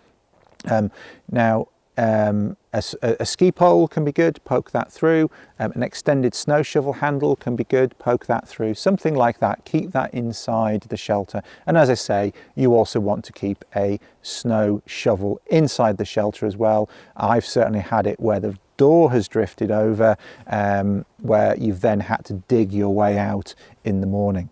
Um, 0.71 0.91
now, 1.31 1.69
um, 1.97 2.57
a, 2.73 2.83
a, 3.21 3.27
ski 3.27 3.53
pole 3.53 3.87
can 3.87 4.05
be 4.05 4.11
good, 4.11 4.43
poke 4.45 4.73
that 4.73 4.91
through. 4.91 5.31
Um, 5.61 5.71
an 5.73 5.83
extended 5.83 6.35
snow 6.35 6.63
shovel 6.63 6.95
handle 6.95 7.37
can 7.37 7.55
be 7.55 7.63
good, 7.65 7.97
poke 7.99 8.27
that 8.27 8.49
through. 8.49 8.75
Something 8.75 9.15
like 9.15 9.39
that, 9.39 9.65
keep 9.65 9.93
that 9.93 10.13
inside 10.13 10.83
the 10.89 10.97
shelter. 10.97 11.43
And 11.67 11.79
as 11.79 11.89
I 11.89 11.95
say, 11.95 12.33
you 12.57 12.75
also 12.75 12.99
want 12.99 13.25
to 13.27 13.33
keep 13.33 13.65
a 13.77 14.01
snow 14.23 14.83
shovel 14.87 15.41
inside 15.47 15.99
the 15.99 16.05
shelter 16.05 16.47
as 16.47 16.57
well. 16.57 16.89
I've 17.17 17.47
certainly 17.47 17.81
had 17.81 18.07
it 18.09 18.19
where 18.19 18.41
the 18.41 18.59
door 18.77 19.13
has 19.13 19.29
drifted 19.29 19.71
over, 19.71 20.17
um, 20.49 21.07
where 21.21 21.57
you've 21.57 21.81
then 21.81 22.01
had 22.01 22.25
to 22.25 22.35
dig 22.49 22.73
your 22.73 22.93
way 22.93 23.19
out 23.19 23.55
in 23.85 24.01
the 24.01 24.07
morning. 24.09 24.51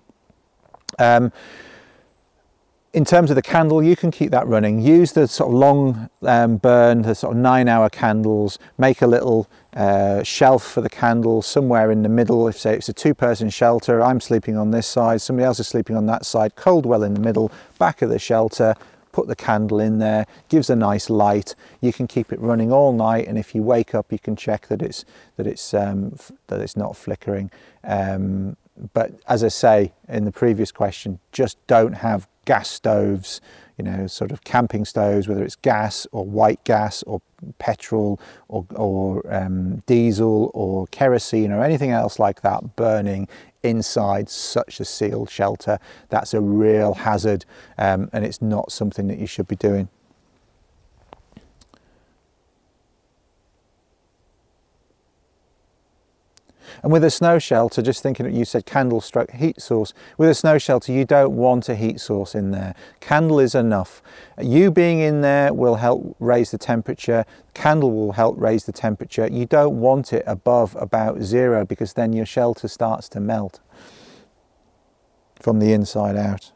Um, 0.98 1.32
in 2.94 3.06
terms 3.06 3.30
of 3.30 3.36
the 3.36 3.42
candle, 3.42 3.82
you 3.82 3.96
can 3.96 4.10
keep 4.10 4.30
that 4.32 4.46
running. 4.46 4.78
Use 4.80 5.12
the 5.12 5.26
sort 5.26 5.48
of 5.48 5.54
long 5.54 6.10
um, 6.22 6.58
burn, 6.58 7.02
the 7.02 7.14
sort 7.14 7.34
of 7.34 7.40
nine 7.40 7.66
hour 7.66 7.88
candles, 7.88 8.58
make 8.76 9.00
a 9.00 9.06
little 9.06 9.48
uh, 9.74 10.22
shelf 10.22 10.62
for 10.62 10.82
the 10.82 10.90
candle 10.90 11.40
somewhere 11.40 11.90
in 11.90 12.02
the 12.02 12.08
middle. 12.10 12.46
If 12.48 12.58
say 12.58 12.74
it's 12.74 12.90
a 12.90 12.92
two-person 12.92 13.48
shelter, 13.48 14.02
I'm 14.02 14.20
sleeping 14.20 14.58
on 14.58 14.72
this 14.72 14.86
side, 14.86 15.22
somebody 15.22 15.46
else 15.46 15.58
is 15.58 15.68
sleeping 15.68 15.96
on 15.96 16.04
that 16.06 16.26
side. 16.26 16.54
Cold 16.54 16.84
well 16.84 17.02
in 17.02 17.14
the 17.14 17.20
middle, 17.20 17.50
back 17.78 18.02
of 18.02 18.10
the 18.10 18.18
shelter. 18.18 18.74
Put 19.10 19.28
the 19.28 19.36
candle 19.36 19.78
in 19.78 19.98
there, 19.98 20.26
gives 20.48 20.70
a 20.70 20.76
nice 20.76 21.10
light. 21.10 21.54
You 21.82 21.92
can 21.92 22.06
keep 22.06 22.32
it 22.32 22.40
running 22.40 22.72
all 22.72 22.94
night, 22.94 23.28
and 23.28 23.36
if 23.36 23.54
you 23.54 23.62
wake 23.62 23.94
up, 23.94 24.10
you 24.10 24.18
can 24.18 24.36
check 24.36 24.68
that 24.68 24.80
it's 24.80 25.04
that 25.36 25.46
it's 25.46 25.74
um, 25.74 26.16
that 26.46 26.62
it's 26.62 26.78
not 26.78 26.96
flickering. 26.96 27.50
Um, 27.84 28.56
but 28.94 29.12
as 29.28 29.44
I 29.44 29.48
say 29.48 29.92
in 30.08 30.24
the 30.24 30.32
previous 30.32 30.72
question, 30.72 31.18
just 31.30 31.58
don't 31.66 31.92
have 31.92 32.26
gas 32.44 32.68
stoves 32.68 33.40
you 33.78 33.84
know, 33.84 34.06
sort 34.06 34.32
of 34.32 34.44
camping 34.44 34.84
stoves, 34.84 35.26
whether 35.26 35.42
it's 35.42 35.56
gas 35.56 36.06
or 36.12 36.24
white 36.24 36.62
gas 36.64 37.02
or 37.04 37.20
petrol 37.58 38.20
or, 38.48 38.66
or 38.74 39.34
um, 39.34 39.82
diesel 39.86 40.50
or 40.54 40.86
kerosene 40.88 41.50
or 41.50 41.64
anything 41.64 41.90
else 41.90 42.18
like 42.18 42.42
that 42.42 42.76
burning 42.76 43.28
inside 43.62 44.28
such 44.28 44.78
a 44.80 44.84
sealed 44.84 45.30
shelter. 45.30 45.78
That's 46.10 46.34
a 46.34 46.40
real 46.40 46.94
hazard 46.94 47.44
um, 47.78 48.10
and 48.12 48.24
it's 48.24 48.42
not 48.42 48.70
something 48.72 49.08
that 49.08 49.18
you 49.18 49.26
should 49.26 49.48
be 49.48 49.56
doing. 49.56 49.88
And 56.82 56.92
with 56.92 57.04
a 57.04 57.10
snow 57.10 57.38
shelter, 57.38 57.82
just 57.82 58.02
thinking 58.02 58.24
that 58.26 58.32
you 58.32 58.44
said 58.44 58.66
candle 58.66 59.00
struck 59.00 59.30
heat 59.32 59.60
source, 59.60 59.92
with 60.18 60.28
a 60.28 60.34
snow 60.34 60.58
shelter, 60.58 60.92
you 60.92 61.04
don't 61.04 61.34
want 61.36 61.68
a 61.68 61.74
heat 61.74 62.00
source 62.00 62.34
in 62.34 62.50
there. 62.50 62.74
Candle 63.00 63.40
is 63.40 63.54
enough. 63.54 64.02
You 64.40 64.70
being 64.70 65.00
in 65.00 65.20
there 65.20 65.52
will 65.52 65.76
help 65.76 66.16
raise 66.18 66.50
the 66.50 66.58
temperature. 66.58 67.24
Candle 67.54 67.92
will 67.92 68.12
help 68.12 68.38
raise 68.38 68.64
the 68.64 68.72
temperature. 68.72 69.26
You 69.26 69.46
don't 69.46 69.80
want 69.80 70.12
it 70.12 70.24
above 70.26 70.76
about 70.76 71.22
zero 71.22 71.64
because 71.64 71.94
then 71.94 72.12
your 72.12 72.26
shelter 72.26 72.68
starts 72.68 73.08
to 73.10 73.20
melt 73.20 73.60
from 75.40 75.58
the 75.58 75.72
inside 75.72 76.16
out. 76.16 76.52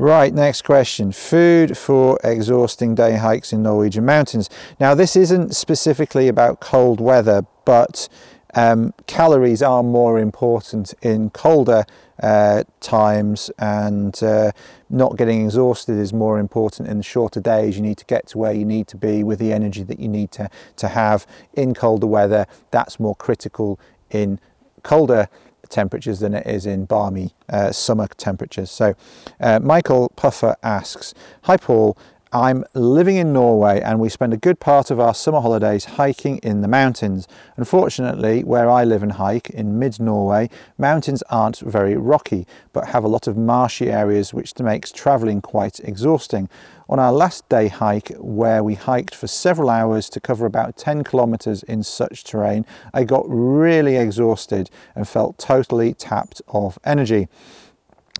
Right, 0.00 0.32
next 0.32 0.62
question. 0.62 1.10
Food 1.10 1.76
for 1.76 2.20
exhausting 2.22 2.94
day 2.94 3.16
hikes 3.16 3.52
in 3.52 3.64
Norwegian 3.64 4.04
mountains. 4.04 4.48
Now, 4.78 4.94
this 4.94 5.16
isn't 5.16 5.56
specifically 5.56 6.28
about 6.28 6.60
cold 6.60 7.00
weather, 7.00 7.42
but 7.64 8.08
um, 8.54 8.94
calories 9.06 9.62
are 9.62 9.82
more 9.82 10.18
important 10.18 10.94
in 11.02 11.30
colder 11.30 11.84
uh, 12.22 12.64
times, 12.80 13.50
and 13.58 14.20
uh, 14.22 14.52
not 14.90 15.16
getting 15.16 15.44
exhausted 15.44 15.98
is 15.98 16.12
more 16.12 16.38
important 16.38 16.88
in 16.88 17.02
shorter 17.02 17.40
days. 17.40 17.76
You 17.76 17.82
need 17.82 17.98
to 17.98 18.04
get 18.06 18.26
to 18.28 18.38
where 18.38 18.52
you 18.52 18.64
need 18.64 18.88
to 18.88 18.96
be 18.96 19.22
with 19.22 19.38
the 19.38 19.52
energy 19.52 19.82
that 19.84 20.00
you 20.00 20.08
need 20.08 20.30
to, 20.32 20.50
to 20.76 20.88
have 20.88 21.26
in 21.54 21.74
colder 21.74 22.06
weather. 22.06 22.46
That's 22.70 22.98
more 22.98 23.14
critical 23.14 23.78
in 24.10 24.40
colder 24.82 25.28
temperatures 25.68 26.20
than 26.20 26.34
it 26.34 26.46
is 26.46 26.66
in 26.66 26.86
balmy 26.86 27.34
uh, 27.48 27.72
summer 27.72 28.06
temperatures. 28.16 28.70
So, 28.70 28.94
uh, 29.40 29.60
Michael 29.60 30.10
Puffer 30.16 30.56
asks 30.62 31.14
Hi, 31.42 31.56
Paul. 31.56 31.96
I'm 32.30 32.64
living 32.74 33.16
in 33.16 33.32
Norway 33.32 33.80
and 33.80 33.98
we 33.98 34.10
spend 34.10 34.34
a 34.34 34.36
good 34.36 34.60
part 34.60 34.90
of 34.90 35.00
our 35.00 35.14
summer 35.14 35.40
holidays 35.40 35.86
hiking 35.86 36.36
in 36.38 36.60
the 36.60 36.68
mountains. 36.68 37.26
Unfortunately, 37.56 38.44
where 38.44 38.68
I 38.68 38.84
live 38.84 39.02
and 39.02 39.12
hike 39.12 39.48
in 39.48 39.78
mid 39.78 39.98
Norway, 39.98 40.50
mountains 40.76 41.22
aren't 41.30 41.60
very 41.60 41.96
rocky 41.96 42.46
but 42.74 42.88
have 42.88 43.02
a 43.02 43.08
lot 43.08 43.28
of 43.28 43.38
marshy 43.38 43.90
areas 43.90 44.34
which 44.34 44.58
makes 44.58 44.92
travelling 44.92 45.40
quite 45.40 45.80
exhausting. 45.80 46.50
On 46.90 46.98
our 46.98 47.12
last 47.12 47.48
day 47.48 47.68
hike, 47.68 48.12
where 48.18 48.62
we 48.62 48.74
hiked 48.74 49.14
for 49.14 49.26
several 49.26 49.70
hours 49.70 50.10
to 50.10 50.20
cover 50.20 50.44
about 50.44 50.76
10 50.76 51.04
kilometres 51.04 51.62
in 51.62 51.82
such 51.82 52.24
terrain, 52.24 52.66
I 52.92 53.04
got 53.04 53.24
really 53.26 53.96
exhausted 53.96 54.68
and 54.94 55.08
felt 55.08 55.38
totally 55.38 55.94
tapped 55.94 56.42
of 56.48 56.78
energy. 56.84 57.28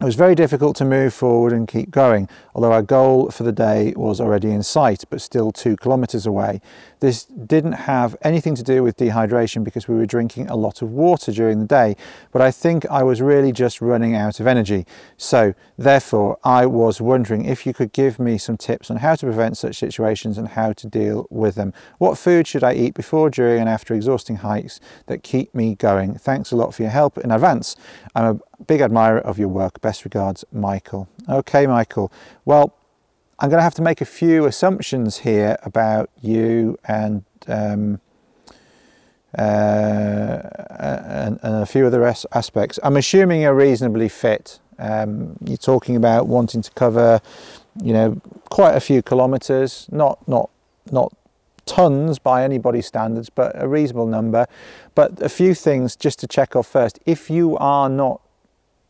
It 0.01 0.05
was 0.05 0.15
very 0.15 0.37
difficult 0.37 0.77
to 0.77 0.85
move 0.85 1.13
forward 1.13 1.53
and 1.53 1.67
keep 1.67 1.91
going, 1.91 2.29
although 2.59 2.73
our 2.73 2.83
goal 2.83 3.31
for 3.31 3.45
the 3.45 3.53
day 3.53 3.93
was 3.95 4.21
already 4.21 4.51
in 4.51 4.65
sight, 4.65 5.05
but 5.11 5.21
still 5.21 5.53
two 5.53 5.77
kilometres 5.77 6.27
away. 6.27 6.61
This 6.99 7.25
didn't 7.25 7.87
have 7.87 8.17
anything 8.23 8.57
to 8.57 8.65
do 8.65 8.83
with 8.83 8.97
dehydration 8.97 9.63
because 9.63 9.87
we 9.87 9.95
were 9.95 10.07
drinking 10.07 10.49
a 10.49 10.57
lot 10.57 10.83
of 10.83 10.91
water 10.91 11.31
during 11.31 11.61
the 11.61 11.67
day, 11.67 11.95
but 12.33 12.43
I 12.43 12.51
think 12.51 12.85
I 12.87 13.05
was 13.05 13.23
really 13.23 13.53
just 13.53 13.81
running 13.81 14.17
out 14.17 14.41
of 14.41 14.49
energy. 14.49 14.89
So, 15.17 15.55
therefore, 15.77 16.37
I 16.43 16.67
was 16.67 17.01
wondering 17.01 17.45
if 17.45 17.65
you 17.65 17.73
could 17.73 17.93
give 17.93 18.19
me 18.19 18.39
some 18.39 18.57
tips 18.57 18.91
on 18.91 18.97
how 18.97 19.15
to 19.15 19.27
prevent 19.27 19.57
such 19.57 19.77
situations 19.77 20.37
and 20.37 20.49
how 20.49 20.73
to 20.73 20.89
deal 20.89 21.29
with 21.31 21.55
them. 21.55 21.73
What 21.99 22.19
food 22.19 22.49
should 22.49 22.65
I 22.65 22.75
eat 22.75 22.95
before, 22.95 23.31
during, 23.31 23.61
and 23.61 23.69
after 23.69 23.95
exhausting 23.95 24.39
hikes 24.39 24.81
that 25.07 25.23
keep 25.23 25.55
me 25.55 25.77
going? 25.77 26.17
Thanks 26.17 26.51
a 26.51 26.57
lot 26.57 26.75
for 26.75 26.83
your 26.83 26.91
help 26.91 27.19
in 27.19 27.31
advance. 27.31 27.77
I'm 28.17 28.25
a 28.25 28.65
big 28.65 28.81
admirer 28.81 29.21
of 29.21 29.39
your 29.39 29.47
work. 29.47 29.81
Best 29.81 30.05
regards, 30.05 30.45
Michael. 30.51 31.09
Okay, 31.29 31.67
Michael. 31.67 32.11
Well, 32.47 32.75
I'm 33.39 33.51
going 33.51 33.59
to 33.59 33.63
have 33.63 33.75
to 33.75 33.83
make 33.83 34.01
a 34.01 34.07
few 34.07 34.47
assumptions 34.47 35.19
here 35.19 35.59
about 35.63 36.09
you 36.23 36.79
and 36.87 37.23
um, 37.47 38.01
uh, 39.37 40.41
and, 40.81 41.39
and, 41.43 41.63
a 41.63 41.67
few 41.67 41.87
other 41.87 42.07
aspects. 42.07 42.79
I'm 42.83 42.97
assuming 42.97 43.43
you're 43.43 43.55
reasonably 43.55 44.09
fit. 44.09 44.59
Um, 44.79 45.37
you're 45.45 45.59
talking 45.59 45.97
about 45.97 46.29
wanting 46.29 46.63
to 46.63 46.71
cover, 46.71 47.21
you 47.83 47.93
know, 47.93 48.21
quite 48.49 48.75
a 48.75 48.81
few 48.81 49.03
kilometres, 49.03 49.87
not 49.93 50.27
not 50.27 50.49
not 50.91 51.13
tons 51.67 52.19
by 52.19 52.43
anybody's 52.43 52.87
standards, 52.87 53.29
but 53.29 53.53
a 53.55 53.69
reasonable 53.69 54.07
number. 54.07 54.47
But 54.95 55.21
a 55.21 55.29
few 55.29 55.55
things 55.55 55.95
just 55.95 56.19
to 56.21 56.27
check 56.27 56.57
off 56.57 56.67
first. 56.67 56.99
If 57.05 57.29
you 57.29 57.59
are 57.59 57.91
not 57.91 58.23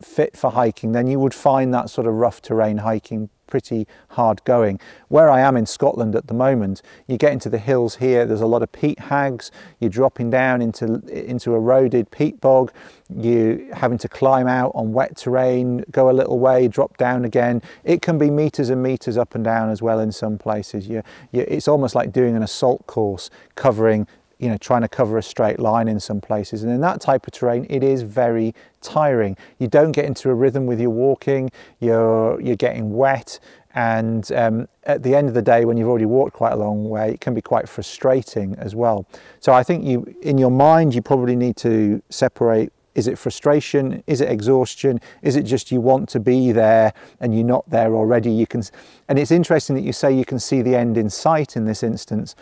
fit 0.01 0.37
for 0.37 0.51
hiking, 0.53 0.93
then 0.93 1.07
you 1.07 1.19
would 1.19 1.35
find 1.35 1.75
that 1.75 1.91
sort 1.91 2.07
of 2.07 2.15
rough 2.15 2.41
terrain 2.41 2.79
hiking 2.79 3.31
pretty 3.49 3.87
hard 4.11 4.45
going. 4.45 4.79
Where 5.09 5.29
I 5.29 5.41
am 5.41 5.57
in 5.57 5.67
Scotland 5.67 6.15
at 6.15 6.29
the 6.29 6.35
moment, 6.35 6.83
you 7.09 7.17
get 7.17 7.33
into 7.33 7.49
the 7.49 7.59
hills 7.59 7.97
here, 7.97 8.25
there's 8.25 8.41
a 8.41 8.47
lot 8.47 8.63
of 8.63 8.71
peat 8.71 8.99
hags, 8.99 9.51
you're 9.81 9.91
dropping 9.91 10.31
down 10.31 10.63
into, 10.63 11.01
into 11.09 11.55
eroded 11.55 12.11
peat 12.11 12.41
bog, 12.41 12.71
you 13.13 13.69
having 13.73 13.99
to 13.99 14.09
climb 14.09 14.47
out 14.47 14.71
on 14.75 14.93
wet 14.93 15.17
terrain, 15.17 15.85
go 15.91 16.11
a 16.11 16.13
little 16.13 16.39
way, 16.39 16.69
drop 16.69 16.97
down 16.99 17.25
again. 17.25 17.63
It 17.83 18.03
can 18.03 18.19
be 18.19 18.31
meters 18.31 18.71
and 18.71 18.83
meters 18.83 19.17
up 19.17 19.35
and 19.35 19.43
down 19.43 19.71
as 19.71 19.83
well 19.83 19.99
in 19.99 20.13
some 20.13 20.39
places. 20.39 20.89
You, 20.89 21.03
you, 21.33 21.45
it's 21.49 21.67
almost 21.67 21.95
like 21.95 22.13
doing 22.13 22.37
an 22.37 22.43
assault 22.43 22.87
course 22.87 23.31
covering 23.55 24.07
you 24.39 24.49
know, 24.49 24.57
trying 24.57 24.83
to 24.83 24.89
cover 24.89 25.19
a 25.19 25.23
straight 25.23 25.59
line 25.59 25.89
in 25.89 25.99
some 26.01 26.21
places. 26.21 26.63
And 26.63 26.73
in 26.73 26.81
that 26.81 27.01
type 27.01 27.27
of 27.27 27.33
terrain, 27.33 27.67
it 27.69 27.83
is 27.83 28.03
very 28.03 28.55
tiring. 28.81 29.37
You 29.59 29.69
don't 29.69 29.93
get 29.93 30.05
into 30.05 30.31
a 30.31 30.35
rhythm 30.35 30.67
with 30.67 30.81
your 30.81 30.91
walking, 30.91 31.51
you're, 31.81 32.41
you're 32.41 32.57
getting 32.57 32.97
wet. 32.97 33.41
And 33.75 34.31
um, 34.33 34.69
at 34.85 35.03
the 35.03 35.15
end 35.15 35.29
of 35.29 35.35
the 35.35 35.43
day, 35.43 35.65
when 35.65 35.77
you've 35.77 35.89
already 35.89 36.07
walked 36.07 36.33
quite 36.33 36.53
a 36.53 36.57
long 36.57 36.89
way, 36.89 37.13
it 37.13 37.21
can 37.21 37.35
be 37.35 37.43
quite 37.43 37.69
frustrating 37.69 38.55
as 38.57 38.75
well. 38.75 39.07
So 39.41 39.53
I 39.53 39.63
think 39.63 39.85
you, 39.85 40.17
in 40.23 40.39
your 40.39 40.51
mind, 40.51 40.95
you 40.95 41.03
probably 41.03 41.37
need 41.37 41.57
to 41.59 42.03
separate 42.09 42.73
is 42.99 43.07
it 43.07 43.17
frustration? 43.17 44.03
Is 44.09 44.21
it 44.21 44.29
exhaustion? 44.29 45.01
Is 45.23 45.37
it 45.37 45.45
just 45.45 45.71
you 45.71 45.81
want 45.81 46.09
to 46.09 46.19
be 46.19 46.51
there 46.51 46.93
and 47.21 47.33
you're 47.33 47.47
not 47.47 47.71
there 47.71 47.95
already? 47.95 48.29
You 48.29 48.45
can, 48.45 48.61
and 49.09 49.21
it's 49.21 49.31
interesting 49.31 49.77
that 49.77 49.83
you 49.83 49.93
say 49.93 50.13
you 50.13 50.25
can 50.25 50.41
see 50.41 50.63
the 50.63 50.75
end 50.75 50.99
in 50.99 51.09
sight 51.09 51.57
in 51.57 51.65
this 51.65 51.85
instance 51.85 52.35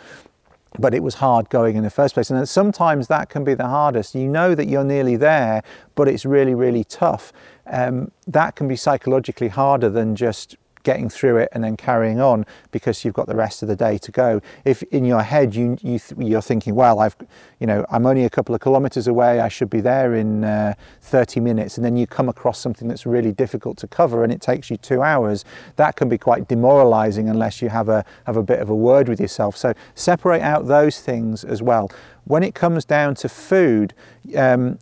but 0.79 0.93
it 0.93 1.03
was 1.03 1.15
hard 1.15 1.49
going 1.49 1.75
in 1.75 1.83
the 1.83 1.89
first 1.89 2.13
place. 2.13 2.29
And 2.29 2.47
sometimes 2.47 3.07
that 3.07 3.29
can 3.29 3.43
be 3.43 3.53
the 3.53 3.67
hardest. 3.67 4.15
You 4.15 4.27
know 4.27 4.55
that 4.55 4.67
you're 4.67 4.83
nearly 4.83 5.15
there, 5.15 5.63
but 5.95 6.07
it's 6.07 6.25
really, 6.25 6.53
really 6.53 6.83
tough. 6.83 7.33
Um, 7.65 8.11
that 8.27 8.55
can 8.55 8.67
be 8.67 8.75
psychologically 8.75 9.49
harder 9.49 9.89
than 9.89 10.15
just 10.15 10.55
getting 10.83 11.09
through 11.09 11.37
it 11.37 11.49
and 11.51 11.63
then 11.63 11.77
carrying 11.77 12.19
on 12.19 12.45
because 12.71 13.03
you've 13.03 13.13
got 13.13 13.27
the 13.27 13.35
rest 13.35 13.61
of 13.61 13.67
the 13.67 13.75
day 13.75 13.97
to 13.97 14.11
go. 14.11 14.41
If 14.65 14.83
in 14.83 15.05
your 15.05 15.21
head 15.21 15.55
you, 15.55 15.77
you 15.81 15.99
you're 16.17 16.41
thinking, 16.41 16.75
well, 16.75 16.99
I've, 16.99 17.15
you 17.59 17.67
know, 17.67 17.85
I'm 17.89 18.05
only 18.05 18.23
a 18.23 18.29
couple 18.29 18.53
of 18.55 18.61
kilometres 18.61 19.07
away. 19.07 19.39
I 19.39 19.47
should 19.47 19.69
be 19.69 19.81
there 19.81 20.15
in 20.15 20.43
uh, 20.43 20.73
30 21.01 21.39
minutes, 21.39 21.77
and 21.77 21.85
then 21.85 21.97
you 21.97 22.07
come 22.07 22.29
across 22.29 22.59
something 22.59 22.87
that's 22.87 23.05
really 23.05 23.31
difficult 23.31 23.77
to 23.79 23.87
cover, 23.87 24.23
and 24.23 24.31
it 24.31 24.41
takes 24.41 24.69
you 24.69 24.77
two 24.77 25.01
hours. 25.01 25.45
That 25.75 25.95
can 25.95 26.09
be 26.09 26.17
quite 26.17 26.47
demoralising 26.47 27.29
unless 27.29 27.61
you 27.61 27.69
have 27.69 27.89
a 27.89 28.05
have 28.25 28.37
a 28.37 28.43
bit 28.43 28.59
of 28.59 28.69
a 28.69 28.75
word 28.75 29.09
with 29.09 29.19
yourself. 29.19 29.57
So 29.57 29.73
separate 29.95 30.41
out 30.41 30.67
those 30.67 30.99
things 30.99 31.43
as 31.43 31.61
well. 31.61 31.89
When 32.25 32.43
it 32.43 32.55
comes 32.55 32.85
down 32.85 33.15
to 33.15 33.29
food. 33.29 33.93
Um, 34.35 34.79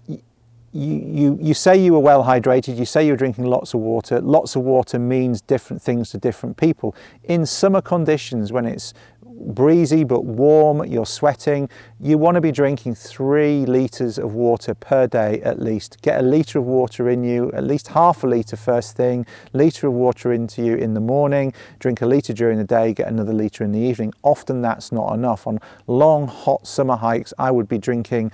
you, 0.75 1.39
you, 1.41 1.53
say 1.53 1.77
you 1.77 1.93
were 1.93 1.99
well 1.99 2.25
hydrated, 2.25 2.77
you 2.77 2.85
say 2.85 3.07
you're 3.07 3.15
drinking 3.15 3.45
lots 3.45 3.73
of 3.73 3.79
water. 3.79 4.19
Lots 4.19 4.57
of 4.57 4.63
water 4.63 4.99
means 4.99 5.39
different 5.39 5.81
things 5.81 6.09
to 6.09 6.17
different 6.17 6.57
people. 6.57 6.93
In 7.23 7.45
summer 7.45 7.81
conditions, 7.81 8.51
when 8.51 8.65
it's 8.65 8.93
breezy 9.23 10.03
but 10.03 10.25
warm, 10.25 10.85
you're 10.85 11.05
sweating, 11.05 11.69
you 11.99 12.17
want 12.17 12.35
to 12.35 12.41
be 12.41 12.51
drinking 12.51 12.95
three 12.95 13.65
litres 13.65 14.17
of 14.17 14.33
water 14.33 14.73
per 14.73 15.07
day 15.07 15.41
at 15.43 15.61
least. 15.61 16.01
Get 16.01 16.19
a 16.19 16.23
litre 16.23 16.59
of 16.59 16.65
water 16.65 17.09
in 17.09 17.23
you, 17.23 17.51
at 17.53 17.63
least 17.63 17.89
half 17.89 18.25
a 18.25 18.27
litre 18.27 18.57
first 18.57 18.97
thing, 18.97 19.25
litre 19.53 19.87
of 19.87 19.93
water 19.93 20.33
into 20.33 20.61
you 20.61 20.75
in 20.75 20.93
the 20.93 20.99
morning, 20.99 21.53
drink 21.79 22.01
a 22.01 22.05
litre 22.05 22.33
during 22.33 22.57
the 22.57 22.65
day, 22.65 22.93
get 22.93 23.07
another 23.07 23.33
litre 23.33 23.63
in 23.63 23.71
the 23.71 23.79
evening. 23.79 24.13
Often 24.23 24.61
that's 24.61 24.91
not 24.91 25.13
enough. 25.13 25.47
On 25.47 25.59
long, 25.87 26.27
hot 26.27 26.67
summer 26.67 26.97
hikes, 26.97 27.33
I 27.37 27.51
would 27.51 27.69
be 27.69 27.77
drinking 27.77 28.31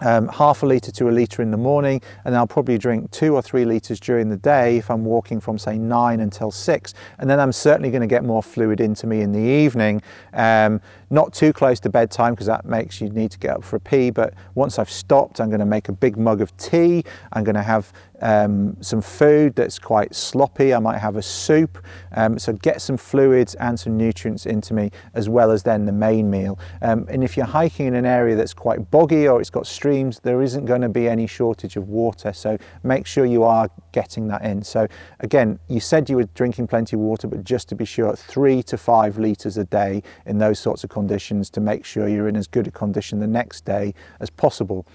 um, 0.00 0.28
half 0.28 0.62
a 0.62 0.66
litre 0.66 0.92
to 0.92 1.08
a 1.08 1.12
litre 1.12 1.42
in 1.42 1.50
the 1.50 1.56
morning, 1.56 2.02
and 2.24 2.36
I'll 2.36 2.46
probably 2.46 2.78
drink 2.78 3.10
two 3.10 3.34
or 3.34 3.42
three 3.42 3.64
litres 3.64 4.00
during 4.00 4.28
the 4.28 4.36
day 4.36 4.76
if 4.76 4.90
I'm 4.90 5.04
walking 5.04 5.40
from, 5.40 5.58
say, 5.58 5.78
nine 5.78 6.20
until 6.20 6.50
six. 6.50 6.94
And 7.18 7.28
then 7.28 7.40
I'm 7.40 7.52
certainly 7.52 7.90
going 7.90 8.02
to 8.02 8.06
get 8.06 8.24
more 8.24 8.42
fluid 8.42 8.80
into 8.80 9.06
me 9.06 9.20
in 9.20 9.32
the 9.32 9.40
evening. 9.40 10.02
Um, 10.32 10.80
not 11.10 11.32
too 11.32 11.52
close 11.52 11.80
to 11.80 11.88
bedtime 11.88 12.34
because 12.34 12.46
that 12.46 12.64
makes 12.64 13.00
you 13.00 13.08
need 13.10 13.30
to 13.30 13.38
get 13.38 13.56
up 13.56 13.64
for 13.64 13.76
a 13.76 13.80
pee. 13.80 14.10
But 14.10 14.34
once 14.54 14.78
I've 14.78 14.90
stopped, 14.90 15.40
I'm 15.40 15.48
going 15.48 15.60
to 15.60 15.66
make 15.66 15.88
a 15.88 15.92
big 15.92 16.16
mug 16.16 16.40
of 16.40 16.56
tea. 16.56 17.04
I'm 17.32 17.44
going 17.44 17.54
to 17.54 17.62
have 17.62 17.92
um, 18.20 18.76
some 18.80 19.00
food 19.00 19.54
that's 19.54 19.78
quite 19.78 20.14
sloppy. 20.14 20.74
I 20.74 20.78
might 20.78 20.98
have 20.98 21.16
a 21.16 21.22
soup. 21.22 21.84
Um, 22.12 22.38
so 22.38 22.52
get 22.54 22.80
some 22.80 22.96
fluids 22.96 23.54
and 23.56 23.78
some 23.78 23.96
nutrients 23.96 24.46
into 24.46 24.74
me 24.74 24.90
as 25.14 25.28
well 25.28 25.50
as 25.50 25.62
then 25.62 25.84
the 25.84 25.92
main 25.92 26.30
meal. 26.30 26.58
Um, 26.82 27.06
and 27.08 27.22
if 27.22 27.36
you're 27.36 27.46
hiking 27.46 27.86
in 27.86 27.94
an 27.94 28.06
area 28.06 28.34
that's 28.34 28.54
quite 28.54 28.90
boggy 28.90 29.28
or 29.28 29.40
it's 29.40 29.50
got 29.50 29.66
streams, 29.66 30.20
there 30.20 30.42
isn't 30.42 30.64
going 30.64 30.80
to 30.80 30.88
be 30.88 31.08
any 31.08 31.26
shortage 31.26 31.76
of 31.76 31.88
water. 31.88 32.32
So 32.32 32.58
make 32.82 33.06
sure 33.06 33.26
you 33.26 33.42
are 33.42 33.68
getting 33.92 34.28
that 34.28 34.42
in. 34.42 34.62
So 34.62 34.86
again, 35.20 35.58
you 35.68 35.80
said 35.80 36.08
you 36.08 36.16
were 36.16 36.28
drinking 36.34 36.66
plenty 36.68 36.96
of 36.96 37.00
water, 37.00 37.28
but 37.28 37.44
just 37.44 37.68
to 37.68 37.74
be 37.74 37.84
sure, 37.84 38.14
three 38.16 38.62
to 38.64 38.76
five 38.76 39.18
litres 39.18 39.56
a 39.56 39.64
day 39.64 40.02
in 40.24 40.38
those 40.38 40.58
sorts 40.58 40.84
of 40.84 40.90
conditions 40.96 41.50
to 41.50 41.60
make 41.60 41.84
sure 41.84 42.08
you're 42.08 42.26
in 42.26 42.36
as 42.36 42.46
good 42.46 42.66
a 42.66 42.70
condition 42.70 43.20
the 43.20 43.26
next 43.26 43.66
day 43.66 43.92
as 44.18 44.30
possible. 44.30 44.86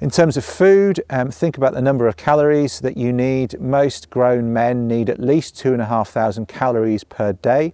In 0.00 0.10
terms 0.10 0.36
of 0.36 0.44
food, 0.44 1.00
um, 1.08 1.30
think 1.30 1.56
about 1.56 1.72
the 1.72 1.80
number 1.80 2.06
of 2.06 2.18
calories 2.18 2.80
that 2.80 2.98
you 2.98 3.10
need. 3.10 3.58
Most 3.58 4.10
grown 4.10 4.52
men 4.52 4.86
need 4.86 5.08
at 5.08 5.18
least 5.18 5.56
two 5.56 5.72
and 5.72 5.80
a 5.80 5.86
half 5.86 6.10
thousand 6.10 6.46
calories 6.46 7.04
per 7.04 7.32
day. 7.32 7.72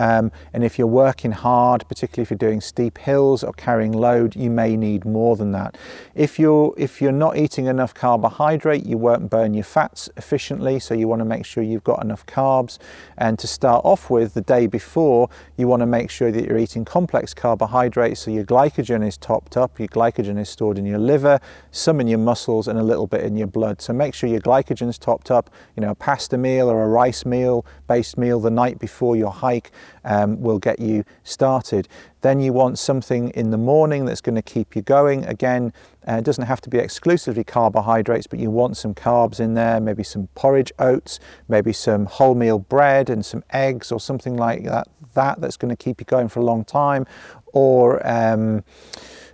Um, 0.00 0.32
and 0.54 0.64
if 0.64 0.78
you're 0.78 0.86
working 0.86 1.32
hard, 1.32 1.86
particularly 1.86 2.22
if 2.22 2.30
you're 2.30 2.38
doing 2.38 2.62
steep 2.62 2.96
hills 2.96 3.44
or 3.44 3.52
carrying 3.52 3.92
load, 3.92 4.34
you 4.34 4.48
may 4.48 4.74
need 4.74 5.04
more 5.04 5.36
than 5.36 5.52
that. 5.52 5.76
If 6.14 6.38
you're 6.38 6.72
if 6.78 7.02
you're 7.02 7.12
not 7.12 7.36
eating 7.36 7.66
enough 7.66 7.92
carbohydrate, 7.92 8.86
you 8.86 8.96
won't 8.96 9.28
burn 9.28 9.52
your 9.52 9.64
fats 9.64 10.08
efficiently. 10.16 10.78
So 10.78 10.94
you 10.94 11.06
want 11.06 11.20
to 11.20 11.26
make 11.26 11.44
sure 11.44 11.62
you've 11.62 11.84
got 11.84 12.02
enough 12.02 12.24
carbs. 12.24 12.78
And 13.18 13.38
to 13.40 13.46
start 13.46 13.84
off 13.84 14.08
with, 14.08 14.32
the 14.32 14.40
day 14.40 14.66
before, 14.66 15.28
you 15.58 15.68
want 15.68 15.80
to 15.80 15.86
make 15.86 16.08
sure 16.08 16.32
that 16.32 16.46
you're 16.46 16.56
eating 16.56 16.86
complex 16.86 17.34
carbohydrates, 17.34 18.20
so 18.20 18.30
your 18.30 18.44
glycogen 18.44 19.06
is 19.06 19.18
topped 19.18 19.58
up. 19.58 19.78
Your 19.78 19.88
glycogen 19.88 20.38
is 20.38 20.48
stored 20.48 20.78
in 20.78 20.86
your 20.86 20.98
liver, 20.98 21.40
some 21.72 22.00
in 22.00 22.08
your 22.08 22.18
muscles, 22.18 22.68
and 22.68 22.78
a 22.78 22.82
little 22.82 23.06
bit 23.06 23.20
in 23.22 23.36
your 23.36 23.48
blood. 23.48 23.82
So 23.82 23.92
make 23.92 24.14
sure 24.14 24.30
your 24.30 24.40
glycogen's 24.40 24.96
topped 24.96 25.30
up. 25.30 25.50
You 25.76 25.82
know, 25.82 25.90
a 25.90 25.94
pasta 25.94 26.38
meal 26.38 26.70
or 26.70 26.84
a 26.84 26.88
rice 26.88 27.26
meal 27.26 27.66
based 27.86 28.16
meal 28.16 28.40
the 28.40 28.50
night 28.50 28.78
before 28.78 29.14
your 29.14 29.30
hike 29.30 29.70
um, 30.04 30.40
will 30.40 30.58
get 30.58 30.80
you 30.80 31.04
started. 31.24 31.88
Then 32.22 32.40
you 32.40 32.52
want 32.52 32.78
something 32.78 33.30
in 33.30 33.50
the 33.50 33.58
morning 33.58 34.04
that's 34.04 34.20
going 34.20 34.34
to 34.34 34.42
keep 34.42 34.76
you 34.76 34.82
going. 34.82 35.24
Again, 35.24 35.72
uh, 36.06 36.14
it 36.14 36.24
doesn't 36.24 36.46
have 36.46 36.60
to 36.62 36.70
be 36.70 36.78
exclusively 36.78 37.44
carbohydrates, 37.44 38.26
but 38.26 38.38
you 38.38 38.50
want 38.50 38.76
some 38.76 38.94
carbs 38.94 39.40
in 39.40 39.54
there, 39.54 39.80
maybe 39.80 40.02
some 40.02 40.28
porridge 40.34 40.72
oats, 40.78 41.20
maybe 41.48 41.72
some 41.72 42.06
wholemeal 42.06 42.68
bread 42.68 43.10
and 43.10 43.24
some 43.24 43.42
eggs 43.50 43.90
or 43.92 44.00
something 44.00 44.36
like 44.36 44.64
that. 44.64 44.88
That 45.14 45.40
that's 45.40 45.56
going 45.56 45.74
to 45.74 45.76
keep 45.76 46.00
you 46.00 46.04
going 46.04 46.28
for 46.28 46.40
a 46.40 46.44
long 46.44 46.64
time. 46.64 47.06
Or 47.52 48.06
um, 48.06 48.64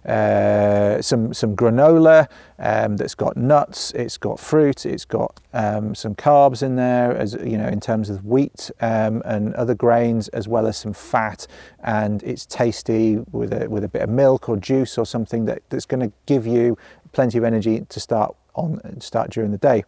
uh, 0.07 1.03
some 1.03 1.35
some 1.35 1.57
granola 1.57 2.29
um, 2.59 2.97
that's 2.97 3.15
got 3.15 3.37
nuts, 3.37 3.93
it's 3.93 4.17
got 4.17 4.39
fruit, 4.39 4.87
it's 4.87 5.05
got 5.05 5.41
um, 5.53 5.95
some 5.95 6.15
carbs 6.15 6.63
in 6.63 6.77
there, 6.77 7.17
as 7.17 7.35
you 7.35 7.59
know, 7.59 7.67
in 7.67 7.81
terms 7.81 8.09
of 8.09 8.25
wheat 8.25 8.71
um, 8.81 9.23
and 9.25 9.55
other 9.55 9.75
grains, 9.75 10.29
as 10.29 10.47
well 10.47 10.67
as 10.67 10.77
some 10.77 10.93
fat, 10.93 11.47
and 11.83 12.23
it's 12.23 12.47
tasty 12.47 13.19
with 13.33 13.53
a 13.53 13.69
with 13.69 13.83
a 13.83 13.89
bit 13.89 14.03
of 14.03 14.09
milk 14.09 14.49
or 14.49 14.57
juice 14.57 14.97
or 14.97 15.05
something 15.05 15.45
that, 15.47 15.63
that's 15.71 15.87
going 15.87 16.01
to 16.01 16.13
give 16.27 16.47
you 16.47 16.79
plenty 17.13 17.39
of 17.39 17.45
energy 17.45 17.85
to 17.89 17.99
start 17.99 18.37
on 18.55 19.01
start 19.01 19.31
during 19.31 19.51
the 19.51 19.59
day. 19.59 19.85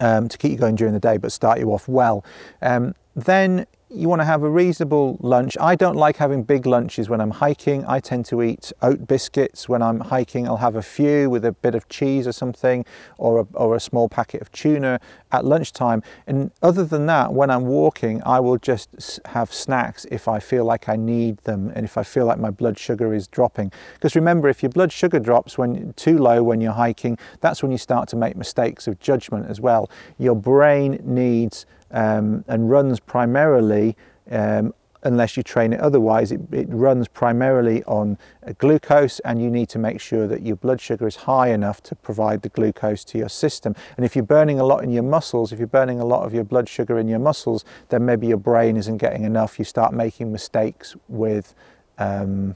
Um, 0.00 0.26
to 0.30 0.38
keep 0.38 0.52
you 0.52 0.56
going 0.56 0.74
during 0.74 0.94
the 0.94 1.00
day, 1.00 1.18
but 1.18 1.32
start 1.32 1.58
you 1.58 1.70
off 1.70 1.86
well. 1.86 2.24
Um, 2.62 2.94
then 3.14 3.66
you 3.94 4.08
want 4.08 4.20
to 4.20 4.24
have 4.24 4.42
a 4.42 4.48
reasonable 4.48 5.18
lunch. 5.20 5.56
I 5.60 5.74
don't 5.74 5.96
like 5.96 6.16
having 6.16 6.44
big 6.44 6.64
lunches 6.64 7.10
when 7.10 7.20
I'm 7.20 7.30
hiking. 7.30 7.84
I 7.86 8.00
tend 8.00 8.24
to 8.26 8.42
eat 8.42 8.72
oat 8.80 9.06
biscuits 9.06 9.68
when 9.68 9.82
I'm 9.82 10.00
hiking. 10.00 10.48
I'll 10.48 10.56
have 10.58 10.76
a 10.76 10.82
few 10.82 11.28
with 11.28 11.44
a 11.44 11.52
bit 11.52 11.74
of 11.74 11.88
cheese 11.88 12.26
or 12.26 12.32
something, 12.32 12.86
or 13.18 13.40
a, 13.40 13.46
or 13.52 13.76
a 13.76 13.80
small 13.80 14.08
packet 14.08 14.40
of 14.40 14.50
tuna 14.50 14.98
at 15.30 15.44
lunchtime. 15.44 16.02
And 16.26 16.52
other 16.62 16.84
than 16.84 17.04
that, 17.06 17.34
when 17.34 17.50
I'm 17.50 17.66
walking, 17.66 18.22
I 18.24 18.40
will 18.40 18.56
just 18.56 19.20
have 19.26 19.52
snacks 19.52 20.06
if 20.10 20.26
I 20.26 20.40
feel 20.40 20.64
like 20.64 20.88
I 20.88 20.96
need 20.96 21.38
them 21.38 21.70
and 21.74 21.84
if 21.84 21.98
I 21.98 22.02
feel 22.02 22.24
like 22.24 22.38
my 22.38 22.50
blood 22.50 22.78
sugar 22.78 23.12
is 23.12 23.28
dropping. 23.28 23.72
Because 23.94 24.14
remember, 24.14 24.48
if 24.48 24.62
your 24.62 24.70
blood 24.70 24.90
sugar 24.90 25.18
drops 25.18 25.58
when 25.58 25.92
too 25.94 26.16
low 26.16 26.42
when 26.42 26.62
you're 26.62 26.72
hiking, 26.72 27.18
that's 27.40 27.62
when 27.62 27.70
you 27.70 27.78
start 27.78 28.08
to 28.10 28.16
make 28.16 28.36
mistakes 28.36 28.86
of 28.86 28.98
judgment 29.00 29.50
as 29.50 29.60
well. 29.60 29.90
Your 30.18 30.34
brain 30.34 30.98
needs 31.04 31.66
um, 31.92 32.44
and 32.48 32.70
runs 32.70 33.00
primarily 33.00 33.96
um, 34.30 34.74
unless 35.04 35.36
you 35.36 35.42
train 35.42 35.72
it 35.72 35.80
otherwise 35.80 36.30
it, 36.30 36.40
it, 36.52 36.68
runs 36.68 37.08
primarily 37.08 37.82
on 37.84 38.16
glucose 38.58 39.18
and 39.20 39.42
you 39.42 39.50
need 39.50 39.68
to 39.68 39.78
make 39.78 40.00
sure 40.00 40.28
that 40.28 40.42
your 40.42 40.56
blood 40.56 40.80
sugar 40.80 41.06
is 41.06 41.16
high 41.16 41.48
enough 41.48 41.82
to 41.82 41.94
provide 41.96 42.42
the 42.42 42.48
glucose 42.48 43.04
to 43.04 43.18
your 43.18 43.28
system. 43.28 43.74
And 43.96 44.06
if 44.06 44.14
you're 44.14 44.24
burning 44.24 44.60
a 44.60 44.64
lot 44.64 44.84
in 44.84 44.92
your 44.92 45.02
muscles 45.02 45.52
if 45.52 45.58
you're 45.58 45.66
burning 45.66 46.00
a 46.00 46.04
lot 46.04 46.24
of 46.24 46.32
your 46.32 46.44
blood 46.44 46.68
sugar 46.68 46.98
in 46.98 47.08
your 47.08 47.18
muscles 47.18 47.64
then 47.88 48.04
maybe 48.04 48.26
your 48.28 48.36
brain 48.36 48.76
isn't 48.76 48.98
getting 48.98 49.24
enough. 49.24 49.58
You 49.58 49.64
start 49.64 49.92
making 49.92 50.30
mistakes 50.30 50.94
with 51.08 51.54
um, 51.98 52.54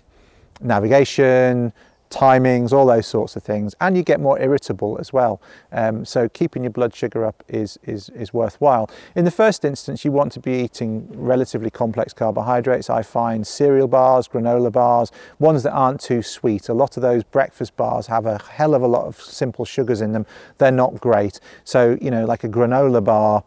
navigation 0.61 1.73
timings, 2.11 2.73
all 2.73 2.87
those 2.87 3.07
sorts 3.07 3.37
of 3.37 3.43
things, 3.43 3.75
and 3.81 3.97
you 3.97 4.03
get 4.03 4.21
more 4.21 4.39
irritable 4.41 4.97
as 5.01 5.13
well. 5.13 5.41
Um, 5.73 6.05
so 6.05 6.29
keeping 6.29 6.65
your 6.65 6.71
blood 6.71 6.95
sugar 6.95 7.25
up 7.25 7.43
is, 7.49 7.79
is, 7.85 8.09
is 8.11 8.33
worthwhile. 8.33 8.91
In 9.15 9.25
the 9.25 9.31
first 9.31 9.65
instance, 9.65 10.05
you 10.05 10.13
want 10.13 10.33
to 10.33 10.41
be 10.41 10.53
eating 10.53 11.09
relatively 11.13 11.71
complex 11.71 12.13
carbohydrates. 12.13 12.89
I 12.89 13.03
find 13.03 13.47
cereal 13.47 13.89
bars, 13.89 14.29
granola 14.29 14.73
bars, 14.73 15.11
ones 15.39 15.63
that 15.65 15.73
aren't 15.73 16.01
too 16.01 16.23
sweet. 16.23 16.69
A 16.69 16.75
lot 16.75 16.97
of 16.97 17.03
those 17.03 17.25
breakfast 17.25 17.77
bars 17.77 18.07
have 18.07 18.27
a 18.27 18.39
hell 18.39 18.75
of 18.75 18.83
a 18.83 18.87
lot 18.87 19.07
of 19.07 19.21
simple 19.21 19.65
sugars 19.65 20.01
in 20.01 20.13
them. 20.13 20.27
They're 20.59 20.71
not 20.71 21.01
great. 21.01 21.41
So, 21.65 21.99
you 22.01 22.11
know, 22.11 22.25
like 22.25 22.45
a 22.45 22.49
granola 22.49 23.03
bar 23.03 23.45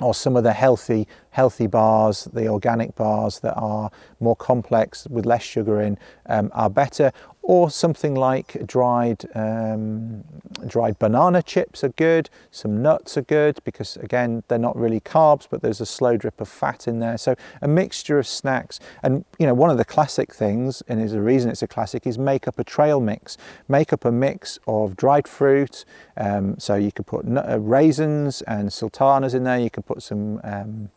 or 0.00 0.14
some 0.14 0.36
of 0.36 0.44
the 0.44 0.52
healthy 0.52 1.06
healthy 1.30 1.66
bars, 1.66 2.24
the 2.32 2.48
organic 2.48 2.94
bars 2.96 3.40
that 3.40 3.54
are 3.54 3.90
more 4.18 4.36
complex 4.36 5.06
with 5.08 5.26
less 5.26 5.42
sugar 5.42 5.80
in 5.80 5.98
um, 6.26 6.50
are 6.54 6.70
better 6.70 7.12
or 7.50 7.70
something 7.70 8.14
like 8.14 8.48
dried 8.66 9.24
um, 9.34 10.22
dried 10.66 10.96
banana 10.98 11.42
chips 11.42 11.82
are 11.82 11.94
good 12.08 12.30
some 12.50 12.80
nuts 12.80 13.16
are 13.16 13.22
good 13.22 13.58
because 13.64 13.96
again 13.96 14.42
they're 14.48 14.66
not 14.68 14.76
really 14.76 15.00
carbs 15.00 15.46
but 15.50 15.60
there's 15.62 15.80
a 15.80 15.86
slow 15.86 16.16
drip 16.16 16.40
of 16.40 16.48
fat 16.48 16.86
in 16.86 17.00
there. 17.00 17.18
So 17.18 17.34
a 17.60 17.68
mixture 17.68 18.18
of 18.18 18.26
snacks. 18.26 18.78
And 19.02 19.24
you 19.38 19.46
know 19.46 19.54
one 19.54 19.70
of 19.70 19.78
the 19.78 19.84
classic 19.84 20.34
things 20.34 20.82
and 20.88 21.00
is 21.00 21.12
a 21.12 21.20
reason 21.20 21.50
it's 21.50 21.62
a 21.62 21.68
classic 21.68 22.06
is 22.06 22.18
make 22.18 22.46
up 22.46 22.58
a 22.58 22.64
trail 22.64 23.00
mix. 23.00 23.36
Make 23.68 23.92
up 23.92 24.04
a 24.04 24.12
mix 24.12 24.58
of 24.66 24.96
dried 24.96 25.26
fruit 25.26 25.84
um, 26.16 26.58
so 26.58 26.74
you 26.74 26.92
could 26.92 27.06
put 27.06 27.24
uh, 27.26 27.58
raisins 27.58 28.42
and 28.42 28.72
sultanas 28.72 29.34
in 29.34 29.44
there. 29.44 29.58
You 29.58 29.70
could 29.70 29.86
put 29.86 30.02
some 30.02 30.40
um, 30.44 30.90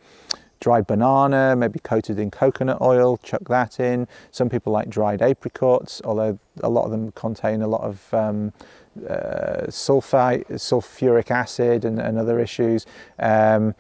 dried 0.63 0.87
banana, 0.87 1.55
maybe 1.57 1.77
coated 1.77 2.17
in 2.17 2.31
coconut 2.31 2.79
oil, 2.79 3.17
chuck 3.17 3.49
that 3.49 3.81
in. 3.81 4.07
Some 4.31 4.47
people 4.47 4.71
like 4.71 4.89
dried 4.89 5.21
apricots, 5.21 6.01
although 6.05 6.39
a 6.61 6.69
lot 6.69 6.85
of 6.85 6.91
them 6.91 7.11
contain 7.11 7.61
a 7.61 7.67
lot 7.67 7.81
of 7.81 8.13
um, 8.13 8.53
uh, 8.97 9.67
sulfite, 9.67 10.49
sulfuric 10.51 11.29
acid 11.29 11.83
and, 11.83 11.99
and 11.99 12.17
other 12.17 12.39
issues. 12.39 12.85
Um, 13.19 13.75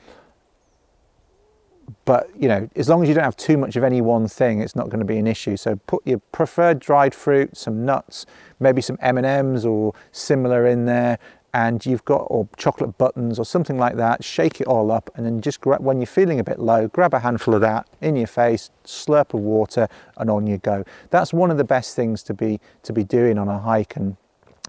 but 2.03 2.29
you 2.37 2.49
know, 2.49 2.69
as 2.75 2.89
long 2.89 3.01
as 3.01 3.07
you 3.07 3.15
don't 3.15 3.23
have 3.23 3.37
too 3.37 3.57
much 3.57 3.77
of 3.77 3.83
any 3.85 4.01
one 4.01 4.27
thing, 4.27 4.59
it's 4.59 4.75
not 4.75 4.89
going 4.89 4.99
to 4.99 5.05
be 5.05 5.17
an 5.17 5.27
issue. 5.27 5.55
So 5.55 5.77
put 5.87 6.05
your 6.05 6.19
preferred 6.33 6.79
dried 6.79 7.15
fruit, 7.15 7.55
some 7.55 7.85
nuts, 7.85 8.25
maybe 8.59 8.81
some 8.81 8.97
M&Ms 9.01 9.65
or 9.65 9.93
similar 10.11 10.67
in 10.67 10.85
there, 10.85 11.17
and 11.53 11.85
you've 11.85 12.05
got 12.05 12.25
or 12.29 12.47
chocolate 12.57 12.97
buttons 12.97 13.37
or 13.37 13.45
something 13.45 13.77
like 13.77 13.95
that 13.95 14.23
shake 14.23 14.59
it 14.59 14.67
all 14.67 14.91
up 14.91 15.09
and 15.15 15.25
then 15.25 15.41
just 15.41 15.61
grab 15.61 15.81
when 15.81 15.99
you're 15.99 16.07
feeling 16.07 16.39
a 16.39 16.43
bit 16.43 16.59
low 16.59 16.87
grab 16.87 17.13
a 17.13 17.19
handful 17.19 17.53
of 17.53 17.61
that 17.61 17.87
in 18.01 18.15
your 18.15 18.27
face 18.27 18.71
slurp 18.83 19.33
of 19.33 19.39
water 19.39 19.87
and 20.17 20.29
on 20.29 20.47
you 20.47 20.57
go. 20.57 20.83
That's 21.09 21.33
one 21.33 21.51
of 21.51 21.57
the 21.57 21.63
best 21.63 21.95
things 21.95 22.23
to 22.23 22.33
be 22.33 22.59
to 22.83 22.93
be 22.93 23.03
doing 23.03 23.37
on 23.37 23.47
a 23.47 23.59
hike 23.59 23.95
and 23.95 24.17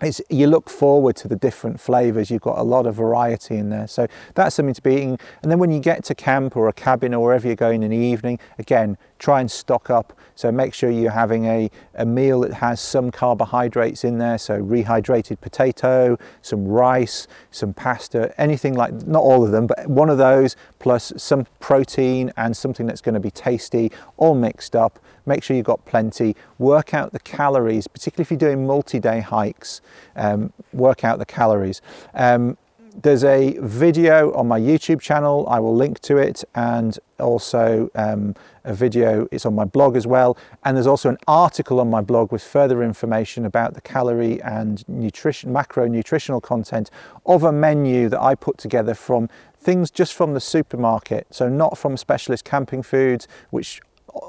it's, 0.03 0.21
you 0.29 0.49
look 0.49 0.69
forward 0.69 1.15
to 1.15 1.29
the 1.29 1.37
different 1.37 1.81
flavors 1.81 2.31
you've 2.31 2.43
got 2.43 2.59
a 2.59 2.63
lot 2.63 2.87
of 2.87 2.97
variety 2.97 3.57
in 3.57 3.71
there 3.71 3.87
so 3.87 4.07
that's 4.35 4.57
something 4.57 4.75
to 4.75 4.83
be 4.83 4.95
eating 4.95 5.19
and 5.43 5.51
then 5.51 5.59
when 5.59 5.71
you 5.71 5.81
get 5.81 6.03
to 6.05 6.15
camp 6.15 6.57
or 6.57 6.69
a 6.69 6.73
cabin 6.73 7.15
or 7.15 7.25
wherever 7.25 7.47
you're 7.47 7.57
going 7.57 7.83
in 7.83 7.91
the 7.91 7.97
evening 7.97 8.39
again 8.59 8.97
try 9.25 9.41
and 9.41 9.51
stock 9.51 9.89
up. 9.89 10.13
So 10.35 10.53
make 10.53 10.75
sure 10.75 10.91
you're 10.91 11.11
having 11.11 11.47
a, 11.47 11.71
a 11.95 12.05
meal 12.05 12.41
that 12.41 12.53
has 12.53 12.79
some 12.79 13.11
carbohydrates 13.11 14.05
in 14.05 14.19
there. 14.19 14.37
So 14.37 14.61
rehydrated 14.61 15.41
potato, 15.41 16.19
some 16.43 16.69
rice, 16.69 17.27
some 17.51 17.73
pasta, 17.73 18.35
anything 18.39 18.75
like, 18.75 18.93
not 19.07 19.23
all 19.23 19.43
of 19.43 19.51
them, 19.51 19.67
but 19.67 19.89
one 19.89 20.11
of 20.11 20.19
those 20.19 20.57
plus 20.79 21.11
some 21.17 21.47
protein 21.59 22.33
and 22.37 22.55
something 22.55 22.85
that's 22.85 23.01
going 23.01 23.15
to 23.15 23.21
be 23.21 23.31
tasty, 23.31 23.91
all 24.19 24.35
mixed 24.35 24.77
up. 24.77 24.99
Make 25.27 25.43
sure 25.43 25.57
you've 25.57 25.67
got 25.67 25.85
plenty. 25.85 26.37
Work 26.59 26.95
out 26.95 27.13
the 27.13 27.21
calories, 27.21 27.87
particularly 27.87 28.25
if 28.25 28.31
you're 28.31 28.39
doing 28.39 28.67
multi-day 28.67 29.21
hikes. 29.21 29.81
Um, 30.17 30.53
work 30.73 31.05
out 31.05 31.19
the 31.19 31.27
calories. 31.27 31.81
Um, 32.15 32.57
there's 33.03 33.25
a 33.25 33.59
video 33.61 34.33
on 34.35 34.47
my 34.47 34.61
YouTube 34.61 35.01
channel. 35.01 35.47
I 35.49 35.59
will 35.59 35.75
link 35.75 35.99
to 36.01 36.17
it 36.17 36.45
and 36.55 36.97
also 37.19 37.91
um, 37.97 38.37
a 38.63 38.73
video. 38.73 39.27
It's 39.33 39.45
on 39.45 39.55
my 39.55 39.65
blog 39.65 39.97
as 39.97 40.07
well. 40.07 40.37
And 40.65 40.77
there's 40.77 40.87
also 40.87 41.09
an 41.09 41.19
article 41.27 41.81
on 41.81 41.91
my 41.91 42.01
blog 42.01 42.31
with 42.31 42.43
further 42.43 42.83
information 42.85 43.47
about 43.47 43.75
the 43.75 43.81
calorie 43.81 44.41
and 44.43 44.89
nutrition, 44.89 45.53
macro 45.53 45.89
nutritional 45.89 46.41
content 46.41 46.91
of 47.27 47.43
a 47.43 47.51
menu 47.51 48.09
that 48.11 48.23
I 48.23 48.37
put 48.37 48.59
together 48.59 48.95
from 48.95 49.29
things 49.59 49.91
just 49.91 50.15
from 50.15 50.35
the 50.35 50.41
supermarket. 50.41 51.27
So 51.31 51.49
not 51.49 51.77
from 51.77 51.97
specialist 51.97 52.45
camping 52.45 52.83
foods, 52.85 53.27
which 53.51 53.81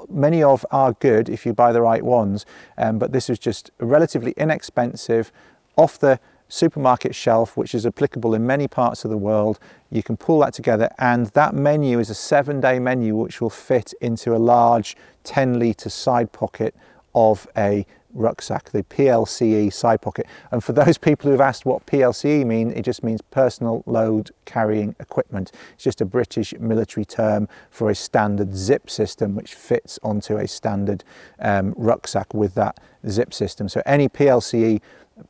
many 0.08 0.42
of 0.42 0.64
are 0.70 0.92
good 0.94 1.28
if 1.28 1.46
you 1.46 1.52
buy 1.52 1.72
the 1.72 1.82
right 1.82 2.04
ones. 2.04 2.46
Um, 2.76 2.98
but 2.98 3.12
this 3.12 3.30
is 3.30 3.38
just 3.38 3.70
relatively 3.78 4.32
inexpensive, 4.36 5.32
off 5.76 5.98
the 5.98 6.18
supermarket 6.48 7.14
shelf, 7.14 7.56
which 7.56 7.74
is 7.74 7.84
applicable 7.84 8.34
in 8.34 8.46
many 8.46 8.68
parts 8.68 9.04
of 9.04 9.10
the 9.10 9.16
world. 9.16 9.58
You 9.90 10.02
can 10.02 10.16
pull 10.16 10.40
that 10.40 10.54
together, 10.54 10.90
and 10.98 11.26
that 11.28 11.54
menu 11.54 11.98
is 11.98 12.10
a 12.10 12.14
seven 12.14 12.60
day 12.60 12.78
menu 12.78 13.16
which 13.16 13.40
will 13.40 13.50
fit 13.50 13.92
into 14.00 14.34
a 14.34 14.38
large 14.38 14.96
10 15.24 15.58
litre 15.58 15.90
side 15.90 16.32
pocket 16.32 16.74
of 17.14 17.48
a 17.56 17.86
rucksack, 18.16 18.70
the 18.70 18.82
PLCE 18.84 19.72
side 19.72 20.00
pocket. 20.02 20.26
And 20.50 20.62
for 20.64 20.72
those 20.72 20.98
people 20.98 21.30
who've 21.30 21.40
asked 21.40 21.66
what 21.66 21.86
PLCE 21.86 22.44
mean, 22.44 22.70
it 22.72 22.82
just 22.82 23.02
means 23.02 23.20
personal 23.22 23.82
load 23.86 24.30
carrying 24.44 24.94
equipment. 24.98 25.52
It's 25.74 25.84
just 25.84 26.00
a 26.00 26.04
British 26.04 26.54
military 26.58 27.04
term 27.04 27.48
for 27.70 27.90
a 27.90 27.94
standard 27.94 28.56
zip 28.56 28.90
system 28.90 29.34
which 29.34 29.54
fits 29.54 29.98
onto 30.02 30.36
a 30.36 30.48
standard 30.48 31.04
um, 31.38 31.74
rucksack 31.76 32.32
with 32.34 32.54
that 32.54 32.78
zip 33.08 33.32
system. 33.32 33.68
So 33.68 33.82
any 33.86 34.08
PLCE 34.08 34.80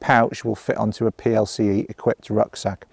pouch 0.00 0.44
will 0.44 0.56
fit 0.56 0.76
onto 0.76 1.06
a 1.06 1.12
PLCE 1.12 1.88
equipped 1.88 2.30
rucksack. 2.30 2.86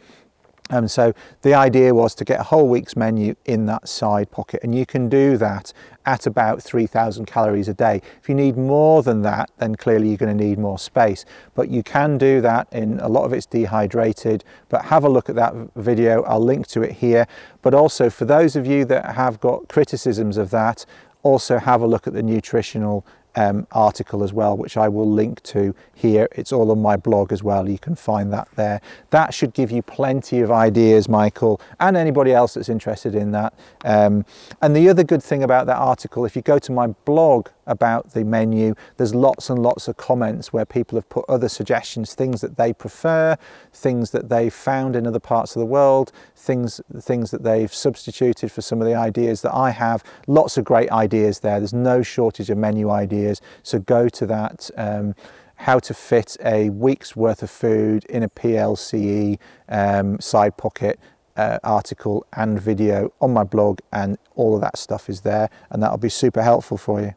Um, 0.73 0.87
so 0.87 1.13
the 1.43 1.53
idea 1.53 1.93
was 1.93 2.15
to 2.15 2.25
get 2.25 2.39
a 2.39 2.43
whole 2.43 2.67
week's 2.67 2.95
menu 2.95 3.35
in 3.45 3.67
that 3.67 3.87
side 3.87 4.31
pocket. 4.31 4.61
And 4.63 4.73
you 4.73 4.87
can 4.87 5.07
do 5.07 5.37
that 5.37 5.71
at 6.03 6.25
about 6.25 6.63
3000 6.63 7.27
calories 7.27 7.67
a 7.67 7.75
day. 7.75 8.01
If 8.19 8.27
you 8.27 8.33
need 8.33 8.57
more 8.57 9.03
than 9.03 9.21
that 9.21 9.51
then 9.59 9.75
clearly 9.75 10.07
you're 10.07 10.17
going 10.17 10.35
to 10.35 10.43
need 10.43 10.57
more 10.57 10.79
space. 10.79 11.25
But 11.53 11.69
you 11.69 11.83
can 11.83 12.17
do 12.17 12.41
that 12.41 12.67
in 12.71 12.99
a 13.01 13.07
lot 13.07 13.23
of 13.23 13.33
it's 13.33 13.45
dehydrated. 13.45 14.43
But 14.69 14.85
have 14.85 15.03
a 15.03 15.09
look 15.09 15.29
at 15.29 15.35
that 15.35 15.53
video. 15.75 16.23
I'll 16.23 16.43
link 16.43 16.65
to 16.69 16.81
it 16.81 16.93
here. 16.93 17.27
But 17.61 17.75
also 17.75 18.09
for 18.09 18.25
those 18.25 18.55
of 18.55 18.65
you 18.65 18.83
that 18.85 19.13
have 19.13 19.39
got 19.39 19.67
criticisms 19.69 20.37
of 20.37 20.49
that 20.49 20.87
also 21.21 21.59
have 21.59 21.81
a 21.81 21.87
look 21.87 22.07
at 22.07 22.13
the 22.13 22.23
nutritional 22.23 23.05
um, 23.35 23.67
article 23.71 24.23
as 24.23 24.33
well, 24.33 24.55
which 24.55 24.77
I 24.77 24.87
will 24.87 25.09
link 25.09 25.41
to 25.43 25.75
here. 25.93 26.27
It's 26.33 26.51
all 26.51 26.71
on 26.71 26.81
my 26.81 26.95
blog 26.97 27.31
as 27.31 27.43
well. 27.43 27.69
You 27.69 27.79
can 27.79 27.95
find 27.95 28.31
that 28.33 28.47
there. 28.55 28.81
That 29.09 29.33
should 29.33 29.53
give 29.53 29.71
you 29.71 29.81
plenty 29.81 30.41
of 30.41 30.51
ideas, 30.51 31.09
Michael, 31.09 31.59
and 31.79 31.97
anybody 31.97 32.33
else 32.33 32.53
that's 32.53 32.69
interested 32.69 33.15
in 33.15 33.31
that. 33.31 33.53
Um, 33.83 34.25
and 34.61 34.75
the 34.75 34.89
other 34.89 35.03
good 35.03 35.23
thing 35.23 35.43
about 35.43 35.65
that 35.67 35.77
article, 35.77 36.25
if 36.25 36.35
you 36.35 36.41
go 36.41 36.59
to 36.59 36.71
my 36.71 36.87
blog 36.87 37.49
about 37.65 38.11
the 38.11 38.23
menu, 38.23 38.75
there's 38.97 39.15
lots 39.15 39.49
and 39.49 39.61
lots 39.61 39.87
of 39.87 39.97
comments 39.97 40.51
where 40.51 40.65
people 40.65 40.97
have 40.97 41.07
put 41.09 41.25
other 41.29 41.47
suggestions, 41.49 42.13
things 42.13 42.41
that 42.41 42.57
they 42.57 42.73
prefer, 42.73 43.37
things 43.71 44.11
that 44.11 44.29
they've 44.29 44.53
found 44.53 44.95
in 44.95 45.07
other 45.07 45.19
parts 45.19 45.55
of 45.55 45.59
the 45.59 45.65
world, 45.65 46.11
things, 46.35 46.81
things 46.99 47.31
that 47.31 47.43
they've 47.43 47.73
substituted 47.73 48.51
for 48.51 48.61
some 48.61 48.81
of 48.81 48.87
the 48.87 48.95
ideas 48.95 49.41
that 49.41 49.53
I 49.53 49.71
have. 49.71 50.03
Lots 50.27 50.57
of 50.57 50.65
great 50.65 50.91
ideas 50.91 51.39
there. 51.39 51.59
There's 51.59 51.73
no 51.73 52.01
shortage 52.01 52.49
of 52.49 52.57
menu 52.57 52.89
ideas. 52.89 53.22
So 53.63 53.79
go 53.79 54.09
to 54.09 54.25
that. 54.27 54.69
Um, 54.77 55.15
how 55.55 55.79
to 55.79 55.93
fit 55.93 56.35
a 56.43 56.69
week's 56.69 57.15
worth 57.15 57.43
of 57.43 57.49
food 57.49 58.05
in 58.05 58.23
a 58.23 58.29
PLCE 58.29 59.39
um, 59.69 60.19
side 60.19 60.57
pocket 60.57 60.99
uh, 61.37 61.59
article 61.63 62.25
and 62.33 62.59
video 62.59 63.13
on 63.21 63.31
my 63.33 63.43
blog 63.43 63.79
and 63.91 64.17
all 64.35 64.55
of 64.55 64.61
that 64.61 64.77
stuff 64.77 65.09
is 65.09 65.21
there 65.21 65.49
and 65.69 65.81
that'll 65.81 65.97
be 65.97 66.09
super 66.09 66.41
helpful 66.41 66.77
for 66.77 67.01
you. 67.01 67.13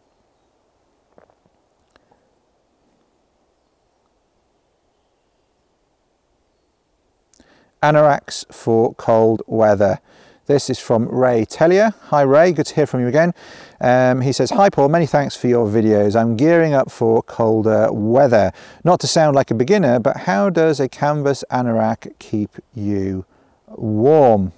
anoraks 7.82 8.44
for 8.52 8.94
cold 8.94 9.42
weather. 9.46 10.00
This 10.46 10.70
is 10.70 10.78
from 10.78 11.08
Ray 11.08 11.44
Tellier. 11.44 11.92
Hi 12.02 12.22
Ray, 12.22 12.52
good 12.52 12.66
to 12.66 12.74
hear 12.76 12.86
from 12.86 13.00
you 13.00 13.08
again. 13.08 13.34
Um, 13.80 14.20
he 14.20 14.32
says, 14.32 14.50
Hi 14.50 14.70
Paul, 14.70 14.88
many 14.88 15.04
thanks 15.04 15.34
for 15.34 15.48
your 15.48 15.66
videos. 15.66 16.14
I'm 16.14 16.36
gearing 16.36 16.72
up 16.72 16.88
for 16.88 17.20
colder 17.24 17.92
weather. 17.92 18.52
Not 18.84 19.00
to 19.00 19.08
sound 19.08 19.34
like 19.34 19.50
a 19.50 19.54
beginner, 19.54 19.98
but 19.98 20.18
how 20.18 20.50
does 20.50 20.78
a 20.78 20.88
canvas 20.88 21.42
anorak 21.50 22.16
keep 22.20 22.50
you 22.76 23.24
warm? 23.66 24.52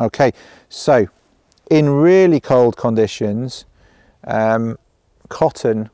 Okay, 0.00 0.32
so 0.68 1.06
in 1.70 1.88
really 1.88 2.40
cold 2.40 2.76
conditions, 2.76 3.64
um, 4.24 4.76
cotton 5.28 5.90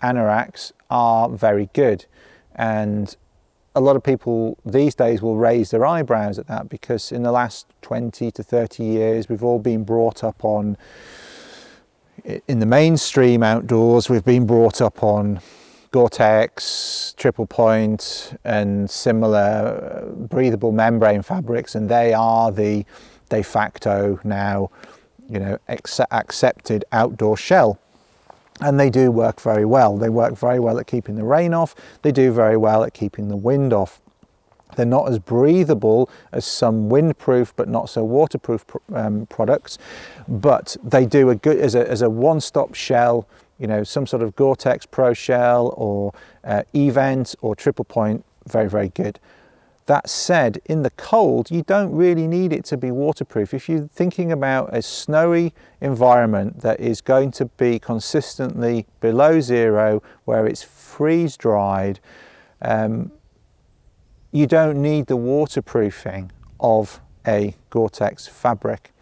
anoraks 0.00 0.70
are 0.90 1.28
very 1.28 1.70
good. 1.72 2.06
And 2.54 3.16
a 3.74 3.80
lot 3.80 3.96
of 3.96 4.02
people 4.02 4.56
these 4.64 4.94
days 4.94 5.20
will 5.20 5.36
raise 5.36 5.70
their 5.70 5.84
eyebrows 5.84 6.38
at 6.38 6.46
that 6.46 6.68
because 6.68 7.10
in 7.10 7.22
the 7.22 7.32
last 7.32 7.66
20 7.82 8.30
to 8.30 8.42
30 8.42 8.84
years 8.84 9.28
we've 9.28 9.42
all 9.42 9.58
been 9.58 9.84
brought 9.84 10.22
up 10.22 10.44
on 10.44 10.76
in 12.46 12.60
the 12.60 12.66
mainstream 12.66 13.42
outdoors 13.42 14.08
we've 14.08 14.24
been 14.24 14.46
brought 14.46 14.80
up 14.80 15.02
on 15.02 15.40
Gore-Tex, 15.90 17.14
Triple 17.16 17.46
Point 17.46 18.36
and 18.44 18.90
similar 18.90 20.02
uh, 20.02 20.10
breathable 20.10 20.72
membrane 20.72 21.22
fabrics 21.22 21.74
and 21.74 21.88
they 21.88 22.12
are 22.12 22.50
the 22.50 22.84
de 23.28 23.42
facto 23.42 24.20
now 24.24 24.70
you 25.28 25.38
know 25.38 25.58
accepted 25.68 26.84
outdoor 26.92 27.36
shell 27.36 27.78
and 28.60 28.78
they 28.78 28.90
do 28.90 29.10
work 29.10 29.40
very 29.40 29.64
well. 29.64 29.96
They 29.96 30.08
work 30.08 30.36
very 30.36 30.60
well 30.60 30.78
at 30.78 30.86
keeping 30.86 31.16
the 31.16 31.24
rain 31.24 31.54
off, 31.54 31.74
they 32.02 32.12
do 32.12 32.32
very 32.32 32.56
well 32.56 32.84
at 32.84 32.94
keeping 32.94 33.28
the 33.28 33.36
wind 33.36 33.72
off. 33.72 34.00
They're 34.76 34.86
not 34.86 35.08
as 35.08 35.18
breathable 35.18 36.10
as 36.32 36.44
some 36.44 36.88
windproof 36.88 37.52
but 37.56 37.68
not 37.68 37.88
so 37.88 38.04
waterproof 38.04 38.64
um, 38.92 39.26
products, 39.26 39.78
but 40.26 40.76
they 40.82 41.06
do 41.06 41.30
a 41.30 41.34
good 41.34 41.58
as 41.58 41.74
a, 41.74 41.88
as 41.88 42.02
a 42.02 42.10
one-stop 42.10 42.74
shell. 42.74 43.28
You 43.58 43.68
know, 43.68 43.84
some 43.84 44.06
sort 44.06 44.22
of 44.22 44.34
Gore-Tex 44.34 44.86
Pro 44.86 45.14
shell 45.14 45.72
or 45.76 46.12
uh, 46.42 46.64
eVent 46.72 47.36
or 47.40 47.54
Triple 47.54 47.84
Point, 47.84 48.24
very 48.46 48.68
very 48.68 48.88
good. 48.88 49.20
That 49.86 50.08
said, 50.08 50.62
in 50.64 50.82
the 50.82 50.90
cold, 50.90 51.50
you 51.50 51.62
don't 51.62 51.92
really 51.92 52.26
need 52.26 52.54
it 52.54 52.64
to 52.66 52.76
be 52.78 52.90
waterproof. 52.90 53.52
If 53.52 53.68
you're 53.68 53.86
thinking 53.86 54.32
about 54.32 54.74
a 54.74 54.80
snowy 54.80 55.52
environment 55.82 56.60
that 56.60 56.80
is 56.80 57.02
going 57.02 57.32
to 57.32 57.44
be 57.44 57.78
consistently 57.78 58.86
below 59.00 59.40
zero, 59.40 60.02
where 60.24 60.46
it's 60.46 60.62
freeze 60.62 61.36
dried, 61.36 62.00
um, 62.62 63.12
you 64.32 64.46
don't 64.46 64.80
need 64.80 65.06
the 65.06 65.16
waterproofing 65.16 66.32
of 66.58 67.00
a 67.26 67.54
Gore-Tex 67.68 68.26
fabric. 68.26 68.93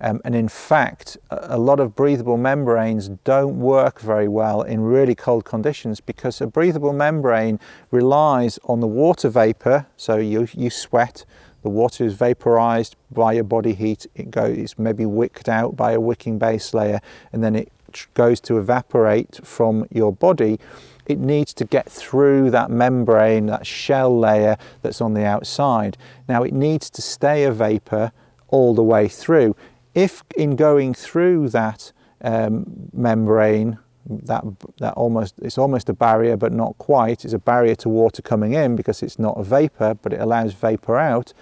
Um, 0.00 0.20
and 0.24 0.34
in 0.34 0.48
fact, 0.48 1.16
a 1.30 1.58
lot 1.58 1.80
of 1.80 1.94
breathable 1.94 2.36
membranes 2.36 3.08
don't 3.24 3.58
work 3.58 4.00
very 4.00 4.28
well 4.28 4.62
in 4.62 4.80
really 4.82 5.14
cold 5.14 5.44
conditions 5.44 6.00
because 6.00 6.40
a 6.40 6.46
breathable 6.46 6.92
membrane 6.92 7.58
relies 7.90 8.58
on 8.64 8.80
the 8.80 8.86
water 8.86 9.30
vapor. 9.30 9.86
So 9.96 10.16
you, 10.16 10.48
you 10.52 10.68
sweat, 10.68 11.24
the 11.62 11.70
water 11.70 12.04
is 12.04 12.14
vaporized 12.14 12.94
by 13.10 13.32
your 13.32 13.44
body 13.44 13.72
heat, 13.72 14.06
it 14.14 14.30
goes 14.30 14.56
it's 14.56 14.78
maybe 14.78 15.06
wicked 15.06 15.48
out 15.48 15.76
by 15.76 15.92
a 15.92 16.00
wicking 16.00 16.38
base 16.38 16.74
layer, 16.74 17.00
and 17.32 17.42
then 17.42 17.56
it 17.56 17.72
goes 18.14 18.40
to 18.40 18.58
evaporate 18.58 19.40
from 19.42 19.86
your 19.90 20.12
body. 20.12 20.60
It 21.06 21.18
needs 21.18 21.54
to 21.54 21.64
get 21.64 21.88
through 21.88 22.50
that 22.50 22.70
membrane, 22.70 23.46
that 23.46 23.66
shell 23.66 24.18
layer 24.18 24.58
that's 24.82 25.00
on 25.00 25.14
the 25.14 25.24
outside. 25.24 25.96
Now, 26.28 26.42
it 26.42 26.52
needs 26.52 26.90
to 26.90 27.02
stay 27.02 27.44
a 27.44 27.52
vapor 27.52 28.12
all 28.48 28.74
the 28.74 28.82
way 28.82 29.08
through 29.08 29.56
if 29.96 30.22
in 30.36 30.56
going 30.56 30.92
through 30.92 31.48
that 31.48 31.90
um, 32.20 32.90
membrane, 32.92 33.78
that, 34.08 34.44
that 34.78 34.92
almost, 34.92 35.34
it's 35.40 35.56
almost 35.56 35.88
a 35.88 35.94
barrier, 35.94 36.36
but 36.36 36.52
not 36.52 36.76
quite, 36.78 37.24
it's 37.24 37.34
a 37.34 37.38
barrier 37.38 37.74
to 37.76 37.88
water 37.88 38.20
coming 38.22 38.52
in 38.52 38.76
because 38.76 39.02
it's 39.02 39.18
not 39.18 39.40
a 39.40 39.42
vapor, 39.42 39.94
but 39.94 40.12
it 40.12 40.20
allows 40.20 40.52
vapor 40.52 40.98
out. 40.98 41.32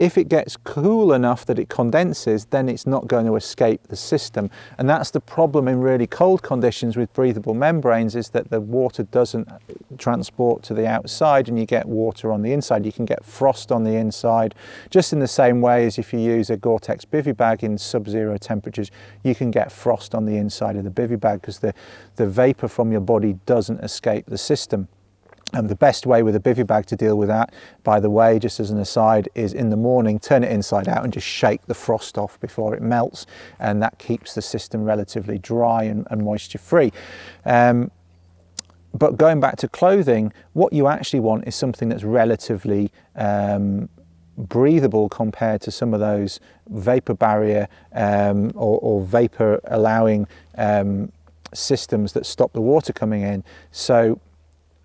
If 0.00 0.18
it 0.18 0.28
gets 0.28 0.56
cool 0.56 1.12
enough 1.12 1.46
that 1.46 1.56
it 1.56 1.68
condenses, 1.68 2.46
then 2.46 2.68
it's 2.68 2.84
not 2.84 3.06
going 3.06 3.26
to 3.26 3.36
escape 3.36 3.86
the 3.86 3.96
system. 3.96 4.50
And 4.76 4.90
that's 4.90 5.12
the 5.12 5.20
problem 5.20 5.68
in 5.68 5.80
really 5.80 6.08
cold 6.08 6.42
conditions 6.42 6.96
with 6.96 7.12
breathable 7.12 7.54
membranes 7.54 8.16
is 8.16 8.30
that 8.30 8.50
the 8.50 8.60
water 8.60 9.04
doesn't 9.04 9.48
transport 9.96 10.64
to 10.64 10.74
the 10.74 10.88
outside 10.88 11.48
and 11.48 11.56
you 11.56 11.64
get 11.64 11.86
water 11.86 12.32
on 12.32 12.42
the 12.42 12.52
inside. 12.52 12.84
You 12.84 12.90
can 12.90 13.04
get 13.04 13.24
frost 13.24 13.70
on 13.70 13.84
the 13.84 13.94
inside, 13.94 14.56
just 14.90 15.12
in 15.12 15.20
the 15.20 15.28
same 15.28 15.60
way 15.60 15.86
as 15.86 15.96
if 15.96 16.12
you 16.12 16.18
use 16.18 16.50
a 16.50 16.56
Gore-Tex 16.56 17.04
bivy 17.04 17.36
bag 17.36 17.62
in 17.62 17.78
sub-zero 17.78 18.36
temperatures, 18.36 18.90
you 19.22 19.36
can 19.36 19.52
get 19.52 19.70
frost 19.70 20.12
on 20.12 20.26
the 20.26 20.36
inside 20.36 20.74
of 20.74 20.82
the 20.82 20.90
bivy 20.90 21.18
bag 21.18 21.40
because 21.40 21.60
the, 21.60 21.72
the 22.16 22.26
vapor 22.26 22.66
from 22.66 22.90
your 22.90 23.00
body 23.00 23.38
doesn't 23.46 23.78
escape 23.78 24.26
the 24.26 24.38
system. 24.38 24.88
And 25.54 25.70
the 25.70 25.76
best 25.76 26.04
way 26.04 26.22
with 26.22 26.34
a 26.34 26.40
bivy 26.40 26.66
bag 26.66 26.86
to 26.86 26.96
deal 26.96 27.16
with 27.16 27.28
that, 27.28 27.54
by 27.84 28.00
the 28.00 28.10
way, 28.10 28.40
just 28.40 28.58
as 28.58 28.70
an 28.70 28.78
aside, 28.78 29.28
is 29.36 29.54
in 29.54 29.70
the 29.70 29.76
morning, 29.76 30.18
turn 30.18 30.42
it 30.42 30.50
inside 30.50 30.88
out 30.88 31.04
and 31.04 31.12
just 31.12 31.26
shake 31.26 31.64
the 31.66 31.74
frost 31.74 32.18
off 32.18 32.40
before 32.40 32.74
it 32.74 32.82
melts. 32.82 33.24
And 33.60 33.80
that 33.80 33.98
keeps 33.98 34.34
the 34.34 34.42
system 34.42 34.84
relatively 34.84 35.38
dry 35.38 35.84
and, 35.84 36.06
and 36.10 36.24
moisture 36.24 36.58
free. 36.58 36.92
Um, 37.44 37.92
but 38.92 39.16
going 39.16 39.40
back 39.40 39.56
to 39.58 39.68
clothing, 39.68 40.32
what 40.52 40.72
you 40.72 40.88
actually 40.88 41.20
want 41.20 41.46
is 41.46 41.54
something 41.54 41.88
that's 41.88 42.04
relatively 42.04 42.90
um, 43.14 43.88
breathable 44.36 45.08
compared 45.08 45.60
to 45.62 45.70
some 45.70 45.94
of 45.94 46.00
those 46.00 46.40
vapor 46.68 47.14
barrier 47.14 47.68
um, 47.92 48.50
or, 48.54 48.78
or, 48.80 49.02
vapor 49.02 49.60
allowing 49.66 50.26
um, 50.58 51.12
systems 51.52 52.12
that 52.12 52.26
stop 52.26 52.52
the 52.52 52.60
water 52.60 52.92
coming 52.92 53.22
in. 53.22 53.44
So 53.70 54.20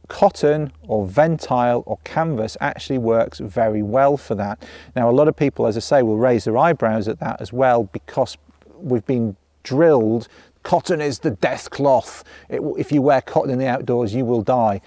cotton 0.09 0.73
or 0.87 1.05
ventile 1.05 1.83
or 1.85 1.99
canvas 2.03 2.57
actually 2.59 2.97
works 2.97 3.39
very 3.39 3.81
well 3.81 4.17
for 4.17 4.35
that. 4.35 4.61
Now, 4.95 5.09
a 5.09 5.13
lot 5.13 5.27
of 5.29 5.37
people, 5.37 5.65
as 5.65 5.77
I 5.77 5.79
say, 5.79 6.03
will 6.03 6.17
raise 6.17 6.43
their 6.43 6.57
eyebrows 6.57 7.07
at 7.07 7.19
that 7.19 7.39
as 7.39 7.53
well 7.53 7.85
because 7.85 8.37
we've 8.77 9.05
been 9.05 9.37
drilled 9.63 10.27
cotton 10.63 11.01
is 11.01 11.19
the 11.19 11.31
death 11.31 11.69
cloth. 11.69 12.23
It, 12.49 12.61
if 12.77 12.91
you 12.91 13.01
wear 13.01 13.21
cotton 13.21 13.51
in 13.51 13.59
the 13.59 13.67
outdoors, 13.67 14.13
you 14.13 14.25
will 14.25 14.41
die. 14.41 14.81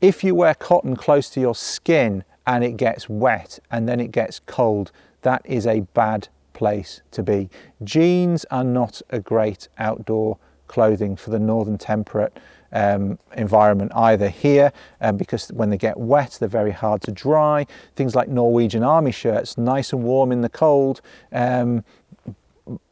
If 0.00 0.22
you 0.22 0.34
wear 0.34 0.54
cotton 0.54 0.96
close 0.96 1.30
to 1.30 1.40
your 1.40 1.54
skin 1.54 2.24
and 2.46 2.62
it 2.62 2.76
gets 2.76 3.08
wet 3.08 3.58
and 3.70 3.88
then 3.88 4.00
it 4.00 4.12
gets 4.12 4.40
cold, 4.40 4.92
that 5.22 5.42
is 5.44 5.66
a 5.66 5.80
bad 5.80 6.28
place 6.52 7.02
to 7.10 7.22
be. 7.22 7.50
Jeans 7.82 8.44
are 8.50 8.64
not 8.64 9.02
a 9.10 9.20
great 9.20 9.68
outdoor 9.78 10.38
clothing 10.68 11.16
for 11.16 11.30
the 11.30 11.38
northern 11.38 11.78
temperate 11.78 12.36
um, 12.72 13.18
environment 13.36 13.92
either 13.94 14.28
here 14.28 14.72
um, 15.00 15.16
because 15.16 15.48
when 15.48 15.70
they 15.70 15.78
get 15.78 15.96
wet 15.96 16.36
they're 16.38 16.48
very 16.48 16.72
hard 16.72 17.02
to 17.02 17.12
dry. 17.12 17.66
Things 17.94 18.14
like 18.14 18.28
Norwegian 18.28 18.82
army 18.82 19.12
shirts 19.12 19.56
nice 19.58 19.92
and 19.92 20.02
warm 20.02 20.32
in 20.32 20.40
the 20.42 20.48
cold. 20.48 21.00
Um, 21.32 21.84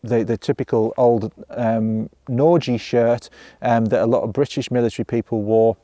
the, 0.02 0.22
the 0.22 0.36
typical 0.36 0.94
old 0.96 1.32
um, 1.50 2.08
Norgie 2.28 2.78
shirt 2.78 3.28
um, 3.60 3.86
that 3.86 4.02
a 4.02 4.06
lot 4.06 4.22
of 4.22 4.32
British 4.32 4.70
military 4.70 5.04
people 5.04 5.42
wore. 5.42 5.76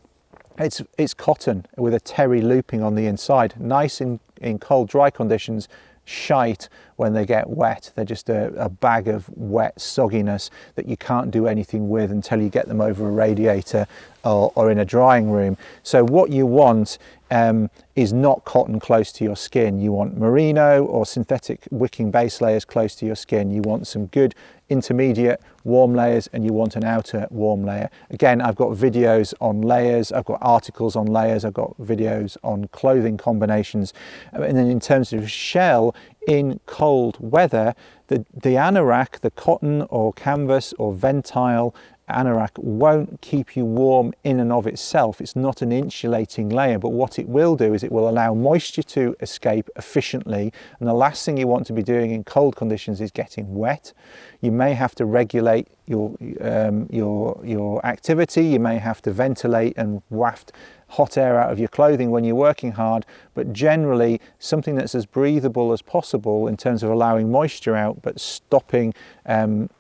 It's, 0.58 0.82
it's 0.98 1.14
cotton 1.14 1.66
with 1.76 1.94
a 1.94 2.00
terry 2.00 2.42
looping 2.42 2.82
on 2.82 2.94
the 2.94 3.06
inside. 3.06 3.54
Nice 3.58 4.00
in, 4.00 4.20
in 4.40 4.58
cold 4.58 4.88
dry 4.88 5.10
conditions 5.10 5.68
shite 6.04 6.68
when 7.00 7.14
they 7.14 7.24
get 7.24 7.48
wet. 7.48 7.92
They're 7.94 8.04
just 8.04 8.28
a, 8.28 8.52
a, 8.62 8.68
bag 8.68 9.08
of 9.08 9.26
wet 9.30 9.76
sogginess 9.78 10.50
that 10.74 10.86
you 10.86 10.98
can't 10.98 11.30
do 11.30 11.46
anything 11.46 11.88
with 11.88 12.10
until 12.10 12.42
you 12.42 12.50
get 12.50 12.68
them 12.68 12.82
over 12.82 13.08
a 13.08 13.10
radiator 13.10 13.86
or, 14.22 14.52
or 14.54 14.70
in 14.70 14.78
a 14.78 14.84
drying 14.84 15.30
room. 15.30 15.56
So 15.82 16.04
what 16.04 16.30
you 16.30 16.44
want 16.44 16.98
um, 17.30 17.70
is 17.96 18.12
not 18.12 18.44
cotton 18.44 18.80
close 18.80 19.12
to 19.12 19.24
your 19.24 19.36
skin. 19.36 19.80
You 19.80 19.92
want 19.92 20.18
merino 20.18 20.84
or 20.84 21.06
synthetic 21.06 21.66
wicking 21.70 22.10
base 22.10 22.42
layers 22.42 22.66
close 22.66 22.94
to 22.96 23.06
your 23.06 23.16
skin. 23.16 23.50
You 23.50 23.62
want 23.62 23.86
some 23.86 24.06
good 24.06 24.34
intermediate 24.68 25.40
warm 25.64 25.94
layers 25.94 26.28
and 26.32 26.44
you 26.44 26.52
want 26.52 26.76
an 26.76 26.84
outer 26.84 27.26
warm 27.30 27.64
layer. 27.64 27.90
Again, 28.10 28.40
I've 28.40 28.56
got 28.56 28.70
videos 28.70 29.34
on 29.40 29.60
layers, 29.60 30.12
I've 30.12 30.24
got 30.24 30.38
articles 30.40 30.96
on 30.96 31.06
layers, 31.06 31.44
I've 31.44 31.54
got 31.54 31.76
videos 31.78 32.36
on 32.42 32.68
clothing 32.68 33.18
combinations. 33.18 33.92
And 34.32 34.56
then 34.56 34.68
in 34.68 34.80
terms 34.80 35.12
of 35.12 35.30
shell, 35.30 35.94
in 36.26 36.60
cold 36.66 37.16
weather, 37.20 37.74
the, 38.08 38.24
the 38.34 38.54
anorak, 38.54 39.20
the 39.20 39.30
cotton 39.30 39.82
or 39.82 40.12
canvas 40.12 40.74
or 40.78 40.92
ventile 40.92 41.74
anorak 42.10 42.58
won't 42.58 43.20
keep 43.20 43.56
you 43.56 43.64
warm 43.64 44.12
in 44.24 44.40
and 44.40 44.52
of 44.52 44.66
itself. 44.66 45.20
It's 45.20 45.36
not 45.36 45.62
an 45.62 45.72
insulating 45.72 46.48
layer, 46.48 46.78
but 46.78 46.90
what 46.90 47.18
it 47.18 47.28
will 47.28 47.56
do 47.56 47.72
is 47.72 47.82
it 47.82 47.92
will 47.92 48.08
allow 48.08 48.34
moisture 48.34 48.82
to 48.82 49.16
escape 49.20 49.70
efficiently. 49.76 50.52
And 50.78 50.88
the 50.88 50.94
last 50.94 51.24
thing 51.24 51.36
you 51.36 51.46
want 51.46 51.66
to 51.68 51.72
be 51.72 51.82
doing 51.82 52.10
in 52.10 52.24
cold 52.24 52.56
conditions 52.56 53.00
is 53.00 53.10
getting 53.10 53.54
wet. 53.54 53.92
You 54.40 54.52
may 54.52 54.74
have 54.74 54.94
to 54.96 55.04
regulate 55.04 55.68
your, 55.86 56.16
um, 56.40 56.88
your, 56.90 57.40
your 57.44 57.84
activity. 57.86 58.44
You 58.44 58.60
may 58.60 58.78
have 58.78 59.00
to 59.02 59.12
ventilate 59.12 59.76
and 59.76 60.02
waft 60.10 60.52
hot 60.90 61.16
air 61.16 61.40
out 61.40 61.52
of 61.52 61.58
your 61.58 61.68
clothing 61.68 62.10
when 62.10 62.24
you're 62.24 62.34
working 62.34 62.72
hard, 62.72 63.06
but 63.34 63.52
generally 63.52 64.20
something 64.38 64.74
that's 64.74 64.94
as 64.94 65.06
breathable 65.06 65.72
as 65.72 65.82
possible 65.82 66.46
in 66.46 66.56
terms 66.56 66.82
of 66.82 66.90
allowing 66.90 67.30
moisture 67.30 67.76
out, 67.76 68.02
but 68.02 68.20
stopping 68.20 68.92
um, 69.26 69.70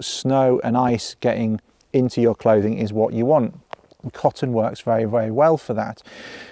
snow 0.00 0.60
and 0.62 0.76
ice 0.76 1.16
getting 1.20 1.60
into 1.92 2.20
your 2.20 2.34
clothing 2.34 2.78
is 2.78 2.92
what 2.92 3.12
you 3.12 3.24
want. 3.26 3.58
Cotton 4.12 4.52
works 4.52 4.80
very, 4.80 5.04
very 5.04 5.32
well 5.32 5.56
for 5.56 5.74
that. 5.74 6.02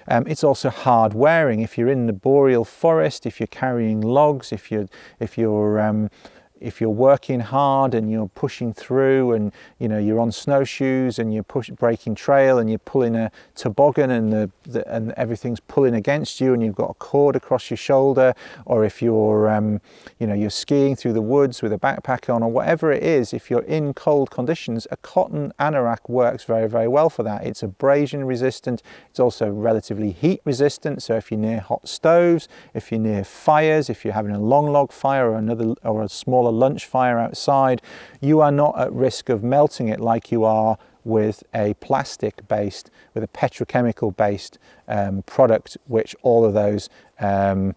Um, 0.08 0.26
it's 0.26 0.42
also 0.42 0.70
hard 0.70 1.14
wearing. 1.14 1.60
If 1.60 1.78
you're 1.78 1.88
in 1.88 2.06
the 2.06 2.12
boreal 2.12 2.64
forest, 2.64 3.26
if 3.26 3.38
you're 3.38 3.46
carrying 3.46 4.00
logs, 4.00 4.52
if 4.52 4.72
you're, 4.72 4.88
if 5.20 5.38
you're 5.38 5.80
um, 5.80 6.10
if 6.60 6.80
you're 6.80 6.90
working 6.90 7.40
hard 7.40 7.94
and 7.94 8.10
you're 8.10 8.28
pushing 8.28 8.72
through 8.72 9.32
and 9.32 9.52
you 9.78 9.88
know 9.88 9.98
you're 9.98 10.20
on 10.20 10.30
snowshoes 10.30 11.18
and 11.18 11.34
you're 11.34 11.42
push, 11.42 11.68
breaking 11.70 12.14
trail 12.14 12.58
and 12.58 12.70
you're 12.70 12.78
pulling 12.78 13.16
a 13.16 13.30
toboggan 13.56 14.10
and 14.10 14.32
the, 14.32 14.50
the, 14.62 14.86
and 14.88 15.12
everything's 15.12 15.60
pulling 15.60 15.94
against 15.94 16.40
you 16.40 16.54
and 16.54 16.62
you've 16.62 16.76
got 16.76 16.90
a 16.90 16.94
cord 16.94 17.34
across 17.34 17.70
your 17.70 17.76
shoulder 17.76 18.34
or 18.66 18.84
if 18.84 19.02
you're 19.02 19.50
um, 19.50 19.80
you 20.18 20.26
know 20.26 20.34
you're 20.34 20.48
skiing 20.48 20.94
through 20.94 21.12
the 21.12 21.22
woods 21.22 21.60
with 21.60 21.72
a 21.72 21.78
backpack 21.78 22.32
on 22.32 22.42
or 22.42 22.50
whatever 22.50 22.92
it 22.92 23.02
is 23.02 23.32
if 23.32 23.50
you're 23.50 23.62
in 23.62 23.92
cold 23.92 24.30
conditions 24.30 24.86
a 24.92 24.96
cotton 24.98 25.52
anorak 25.58 26.08
works 26.08 26.44
very 26.44 26.68
very 26.68 26.88
well 26.88 27.10
for 27.10 27.24
that. 27.24 27.44
It's 27.44 27.62
abrasion 27.62 28.24
resistant. 28.24 28.82
It's 29.10 29.20
also 29.20 29.50
relatively 29.50 30.12
heat 30.12 30.40
resistant. 30.44 31.02
So 31.02 31.16
if 31.16 31.30
you're 31.30 31.40
near 31.40 31.60
hot 31.60 31.88
stoves 31.88 32.48
if 32.72 32.92
you're 32.92 33.00
near 33.00 33.24
fires 33.24 33.90
if 33.90 34.04
you're 34.04 34.14
having 34.14 34.32
a 34.32 34.40
long 34.40 34.68
log 34.68 34.92
fire 34.92 35.30
or 35.30 35.36
another 35.36 35.74
or 35.82 36.02
a 36.02 36.08
smaller 36.44 36.56
lunch 36.56 36.86
fire 36.86 37.18
outside, 37.18 37.80
you 38.20 38.40
are 38.40 38.52
not 38.52 38.78
at 38.78 38.92
risk 38.92 39.28
of 39.28 39.42
melting 39.42 39.88
it 39.88 40.00
like 40.00 40.30
you 40.30 40.44
are 40.44 40.76
with 41.04 41.42
a 41.54 41.74
plastic 41.74 42.46
based, 42.48 42.90
with 43.14 43.22
a 43.24 43.28
petrochemical 43.28 44.14
based 44.14 44.58
um, 44.88 45.22
product, 45.22 45.76
which 45.86 46.14
all 46.22 46.44
of 46.44 46.54
those 46.54 46.88
um, 47.20 47.74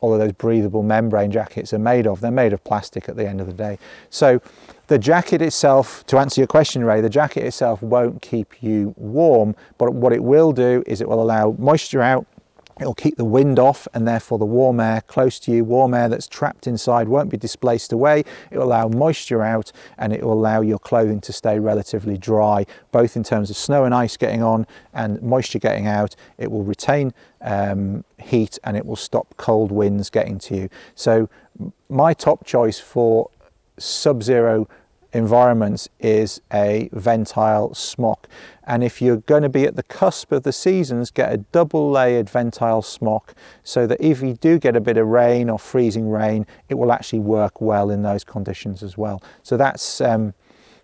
all 0.00 0.14
of 0.14 0.18
those 0.18 0.32
breathable 0.32 0.82
membrane 0.82 1.30
jackets 1.30 1.74
are 1.74 1.78
made 1.78 2.06
of. 2.06 2.22
They're 2.22 2.30
made 2.30 2.54
of 2.54 2.64
plastic 2.64 3.06
at 3.06 3.16
the 3.16 3.28
end 3.28 3.38
of 3.38 3.46
the 3.46 3.52
day. 3.52 3.78
So 4.08 4.40
the 4.86 4.98
jacket 4.98 5.42
itself, 5.42 6.06
to 6.06 6.16
answer 6.16 6.40
your 6.40 6.48
question, 6.48 6.84
Ray, 6.84 7.02
the 7.02 7.10
jacket 7.10 7.44
itself 7.44 7.82
won't 7.82 8.22
keep 8.22 8.62
you 8.62 8.94
warm, 8.96 9.54
but 9.76 9.92
what 9.92 10.14
it 10.14 10.24
will 10.24 10.52
do 10.52 10.82
is 10.86 11.02
it 11.02 11.08
will 11.08 11.22
allow 11.22 11.54
moisture 11.58 12.00
out 12.00 12.26
It'll 12.80 12.94
keep 12.94 13.16
the 13.16 13.24
wind 13.24 13.58
off 13.58 13.86
and 13.92 14.08
therefore 14.08 14.38
the 14.38 14.46
warm 14.46 14.80
air 14.80 15.02
close 15.02 15.38
to 15.40 15.52
you, 15.52 15.64
warm 15.64 15.92
air 15.92 16.08
that's 16.08 16.26
trapped 16.26 16.66
inside 16.66 17.08
won't 17.08 17.30
be 17.30 17.36
displaced 17.36 17.92
away. 17.92 18.24
It 18.50 18.56
will 18.56 18.64
allow 18.64 18.88
moisture 18.88 19.42
out 19.42 19.70
and 19.98 20.12
it 20.12 20.22
will 20.22 20.32
allow 20.32 20.62
your 20.62 20.78
clothing 20.78 21.20
to 21.22 21.32
stay 21.32 21.58
relatively 21.58 22.16
dry, 22.16 22.64
both 22.90 23.16
in 23.16 23.22
terms 23.22 23.50
of 23.50 23.56
snow 23.56 23.84
and 23.84 23.94
ice 23.94 24.16
getting 24.16 24.42
on 24.42 24.66
and 24.94 25.20
moisture 25.22 25.58
getting 25.58 25.86
out. 25.86 26.16
It 26.38 26.50
will 26.50 26.64
retain 26.64 27.12
um, 27.42 28.04
heat 28.18 28.58
and 28.64 28.76
it 28.76 28.86
will 28.86 28.96
stop 28.96 29.36
cold 29.36 29.70
winds 29.70 30.08
getting 30.08 30.38
to 30.38 30.56
you. 30.56 30.68
So 30.94 31.28
my 31.88 32.14
top 32.14 32.46
choice 32.46 32.78
for 32.78 33.30
sub-zero 33.78 34.68
environments 35.12 35.88
is 35.98 36.40
a 36.52 36.88
ventile 36.92 37.74
smock. 37.74 38.28
And 38.64 38.84
if 38.84 39.02
you're 39.02 39.16
going 39.16 39.42
to 39.42 39.48
be 39.48 39.64
at 39.64 39.76
the 39.76 39.82
cusp 39.82 40.32
of 40.32 40.42
the 40.42 40.52
seasons, 40.52 41.10
get 41.10 41.32
a 41.32 41.38
double 41.38 41.90
layered 41.90 42.30
ventile 42.30 42.82
smock 42.82 43.34
so 43.64 43.86
that 43.86 44.00
if 44.00 44.22
you 44.22 44.34
do 44.34 44.58
get 44.58 44.76
a 44.76 44.80
bit 44.80 44.96
of 44.96 45.06
rain 45.08 45.50
or 45.50 45.58
freezing 45.58 46.08
rain, 46.08 46.46
it 46.68 46.74
will 46.74 46.92
actually 46.92 47.20
work 47.20 47.60
well 47.60 47.90
in 47.90 48.02
those 48.02 48.24
conditions 48.24 48.82
as 48.82 48.96
well. 48.96 49.22
So 49.42 49.56
that's 49.56 50.00
um, 50.00 50.34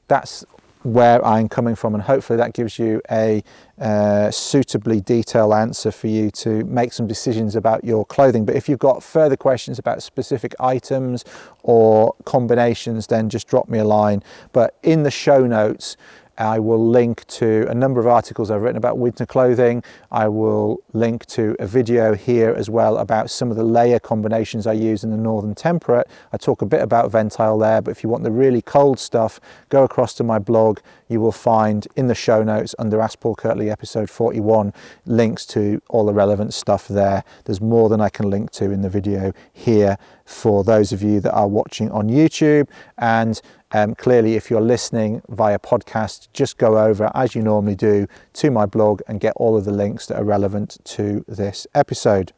that's 0.09 0.45
where 0.93 1.25
I'm 1.25 1.49
coming 1.49 1.75
from, 1.75 1.95
and 1.95 2.03
hopefully 2.03 2.37
that 2.37 2.53
gives 2.53 2.79
you 2.79 3.03
a 3.11 3.43
uh, 3.81 4.31
suitably 4.31 5.01
detailed 5.01 5.53
answer 5.53 5.91
for 5.91 6.07
you 6.07 6.31
to 6.31 6.65
make 6.65 6.93
some 6.93 7.07
decisions 7.07 7.57
about 7.57 7.85
your 7.85 8.05
clothing. 8.05 8.45
But 8.47 8.55
if 8.55 8.69
you've 8.69 8.79
got 8.79 9.03
further 9.03 9.37
questions 9.37 9.79
about 9.79 10.03
specific 10.03 10.55
items 10.61 11.25
or 11.63 12.15
combinations, 12.25 13.09
then 13.09 13.29
just 13.29 13.49
drop 13.49 13.69
me 13.69 13.79
a 13.79 13.85
line. 13.85 14.23
But 14.53 14.79
in 14.83 15.03
the 15.03 15.11
show 15.11 15.47
notes, 15.47 15.97
I 16.39 16.59
will 16.59 16.85
link 16.85 17.27
to 17.29 17.67
a 17.69 17.75
number 17.75 17.99
of 17.99 18.07
articles 18.07 18.51
I've 18.51 18.61
written 18.61 18.77
about 18.77 18.99
winter 18.99 19.25
clothing. 19.25 19.83
I 20.13 20.29
will 20.29 20.83
link 20.93 21.25
to 21.27 21.57
a 21.59 21.67
video 21.67 22.15
here 22.15 22.51
as 22.51 22.69
well 22.69 22.99
about 22.99 23.31
some 23.31 23.51
of 23.51 23.57
the 23.57 23.65
layer 23.65 23.99
combinations 23.99 24.67
I 24.67 24.75
use 24.75 25.03
in 25.03 25.11
the 25.11 25.17
Northern 25.17 25.55
Temperate. 25.55 26.09
I 26.33 26.37
talk 26.37 26.61
a 26.61 26.67
bit 26.67 26.83
about 26.83 27.11
Ventile 27.11 27.59
there, 27.59 27.81
but 27.81 27.91
if 27.91 28.03
you 28.03 28.11
want 28.11 28.23
the 28.23 28.31
really 28.31 28.61
cold 28.61 28.99
stuff, 28.99 29.41
go 29.71 29.83
across 29.85 30.13
to 30.15 30.25
my 30.25 30.39
blog. 30.39 30.81
You 31.09 31.21
will 31.21 31.33
find 31.33 31.87
in 31.97 32.09
the 32.09 32.15
show 32.15 32.43
notes 32.43 32.75
under 32.79 33.01
Ask 33.01 33.21
Paul 33.21 33.37
Kirtley 33.37 33.71
episode 33.71 34.11
41 34.11 34.73
links 35.05 35.47
to 35.47 35.81
all 35.89 36.07
the 36.07 36.13
relevant 36.13 36.53
stuff 36.53 36.89
there. 36.89 37.23
There's 37.45 37.61
more 37.61 37.89
than 37.89 38.01
I 38.01 38.09
can 38.09 38.29
link 38.29 38.51
to 38.53 38.71
in 38.71 38.83
the 38.83 38.89
video 38.89 39.33
here 39.53 39.99
for 40.25 40.65
those 40.65 40.93
of 40.93 41.03
you 41.03 41.21
that 41.21 41.33
are 41.33 41.47
watching 41.47 41.91
on 41.91 42.09
YouTube. 42.09 42.69
And 42.99 43.41
um, 43.73 43.95
clearly, 43.95 44.35
if 44.35 44.51
you're 44.51 44.61
listening 44.61 45.23
via 45.29 45.59
podcast, 45.59 46.29
just 46.33 46.59
go 46.59 46.79
over 46.79 47.11
as 47.15 47.35
you 47.35 47.43
normally 47.43 47.77
do 47.77 48.07
to 48.35 48.51
my 48.51 48.67
blog 48.67 49.03
and 49.07 49.21
get 49.21 49.35
all 49.37 49.57
of 49.57 49.65
the 49.65 49.73
links 49.73 50.07
that 50.07 50.19
are 50.19 50.25
relevant 50.25 50.79
to 50.85 51.25
this 51.29 51.67
episode. 51.75 52.33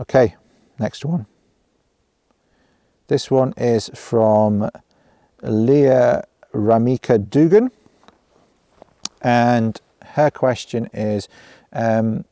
Okay, 0.00 0.34
next 0.78 1.04
one. 1.04 1.26
This 3.06 3.30
one 3.30 3.52
is 3.58 3.90
from 3.94 4.70
Leah 5.42 6.24
Ramika 6.54 7.18
Dugan, 7.18 7.70
and 9.20 9.78
her 10.14 10.30
question 10.30 10.88
is 10.94 11.28
um, 11.74 12.24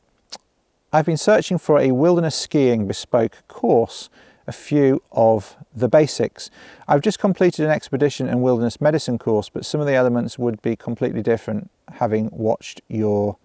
I've 0.91 1.05
been 1.05 1.17
searching 1.17 1.59
for 1.59 1.79
a 1.79 1.91
wilderness 1.91 2.35
skiing 2.35 2.87
bespoke 2.87 3.47
course, 3.47 4.09
a 4.47 4.51
few 4.51 5.03
of 5.11 5.55
the 5.75 5.87
basics. 5.87 6.49
I've 6.87 7.01
just 7.01 7.19
completed 7.19 7.65
an 7.65 7.71
expedition 7.71 8.27
and 8.27 8.41
wilderness 8.41 8.81
medicine 8.81 9.19
course, 9.19 9.49
but 9.49 9.65
some 9.65 9.79
of 9.79 9.85
the 9.85 9.93
elements 9.93 10.39
would 10.39 10.59
be 10.63 10.75
completely 10.75 11.21
different 11.21 11.69
having 11.93 12.29
watched 12.31 12.81
your 12.87 13.37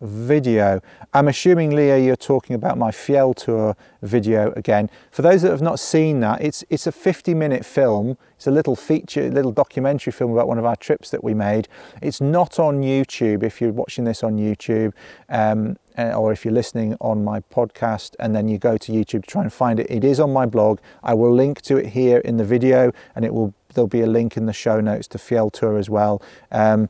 video. 0.00 0.80
I'm 1.12 1.28
assuming, 1.28 1.74
Leah, 1.74 1.98
you're 1.98 2.16
talking 2.16 2.54
about 2.54 2.78
my 2.78 2.90
Fjell 2.90 3.34
Tour 3.34 3.76
video 4.02 4.52
again. 4.52 4.90
For 5.10 5.22
those 5.22 5.42
that 5.42 5.50
have 5.50 5.62
not 5.62 5.80
seen 5.80 6.20
that, 6.20 6.40
it's, 6.40 6.64
it's 6.70 6.86
a 6.86 6.92
50 6.92 7.34
minute 7.34 7.64
film. 7.64 8.16
It's 8.36 8.46
a 8.46 8.50
little 8.50 8.76
feature, 8.76 9.30
little 9.30 9.52
documentary 9.52 10.12
film 10.12 10.32
about 10.32 10.48
one 10.48 10.58
of 10.58 10.64
our 10.64 10.76
trips 10.76 11.10
that 11.10 11.24
we 11.24 11.34
made. 11.34 11.68
It's 12.00 12.20
not 12.20 12.58
on 12.58 12.82
YouTube 12.82 13.42
if 13.42 13.60
you're 13.60 13.72
watching 13.72 14.04
this 14.04 14.22
on 14.22 14.36
YouTube. 14.36 14.92
Um, 15.28 15.76
uh, 15.98 16.12
or 16.12 16.30
if 16.30 16.44
you're 16.44 16.54
listening 16.54 16.96
on 17.00 17.24
my 17.24 17.40
podcast 17.40 18.14
and 18.20 18.34
then 18.34 18.46
you 18.46 18.56
go 18.56 18.78
to 18.78 18.92
YouTube 18.92 19.22
to 19.24 19.30
try 19.30 19.42
and 19.42 19.52
find 19.52 19.80
it, 19.80 19.90
it 19.90 20.04
is 20.04 20.20
on 20.20 20.32
my 20.32 20.46
blog. 20.46 20.78
I 21.02 21.14
will 21.14 21.34
link 21.34 21.60
to 21.62 21.76
it 21.76 21.86
here 21.86 22.18
in 22.18 22.36
the 22.36 22.44
video 22.44 22.92
and 23.16 23.24
it 23.24 23.34
will 23.34 23.52
there'll 23.74 23.88
be 23.88 24.00
a 24.00 24.06
link 24.06 24.36
in 24.36 24.46
the 24.46 24.52
show 24.52 24.80
notes 24.80 25.06
to 25.08 25.18
Fjell 25.18 25.52
Tour 25.52 25.76
as 25.76 25.90
well. 25.90 26.22
Um, 26.50 26.88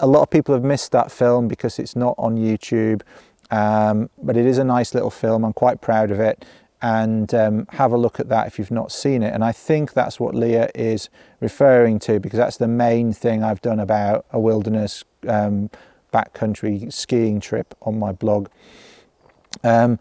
a 0.00 0.06
lot 0.06 0.22
of 0.22 0.30
people 0.30 0.54
have 0.54 0.64
missed 0.64 0.92
that 0.92 1.10
film 1.10 1.48
because 1.48 1.78
it's 1.78 1.96
not 1.96 2.14
on 2.18 2.36
YouTube, 2.36 3.02
um, 3.50 4.10
but 4.22 4.36
it 4.36 4.46
is 4.46 4.58
a 4.58 4.64
nice 4.64 4.94
little 4.94 5.10
film. 5.10 5.44
I'm 5.44 5.52
quite 5.52 5.80
proud 5.80 6.10
of 6.10 6.20
it. 6.20 6.44
And 6.80 7.34
um, 7.34 7.66
have 7.70 7.90
a 7.90 7.96
look 7.96 8.20
at 8.20 8.28
that 8.28 8.46
if 8.46 8.56
you've 8.56 8.70
not 8.70 8.92
seen 8.92 9.24
it. 9.24 9.34
And 9.34 9.44
I 9.44 9.50
think 9.50 9.94
that's 9.94 10.20
what 10.20 10.32
Leah 10.32 10.70
is 10.76 11.08
referring 11.40 11.98
to 12.00 12.20
because 12.20 12.36
that's 12.36 12.56
the 12.56 12.68
main 12.68 13.12
thing 13.12 13.42
I've 13.42 13.60
done 13.60 13.80
about 13.80 14.26
a 14.30 14.38
wilderness 14.38 15.02
um, 15.26 15.70
backcountry 16.12 16.92
skiing 16.92 17.40
trip 17.40 17.74
on 17.82 17.98
my 17.98 18.12
blog. 18.12 18.48
Um, 19.64 19.98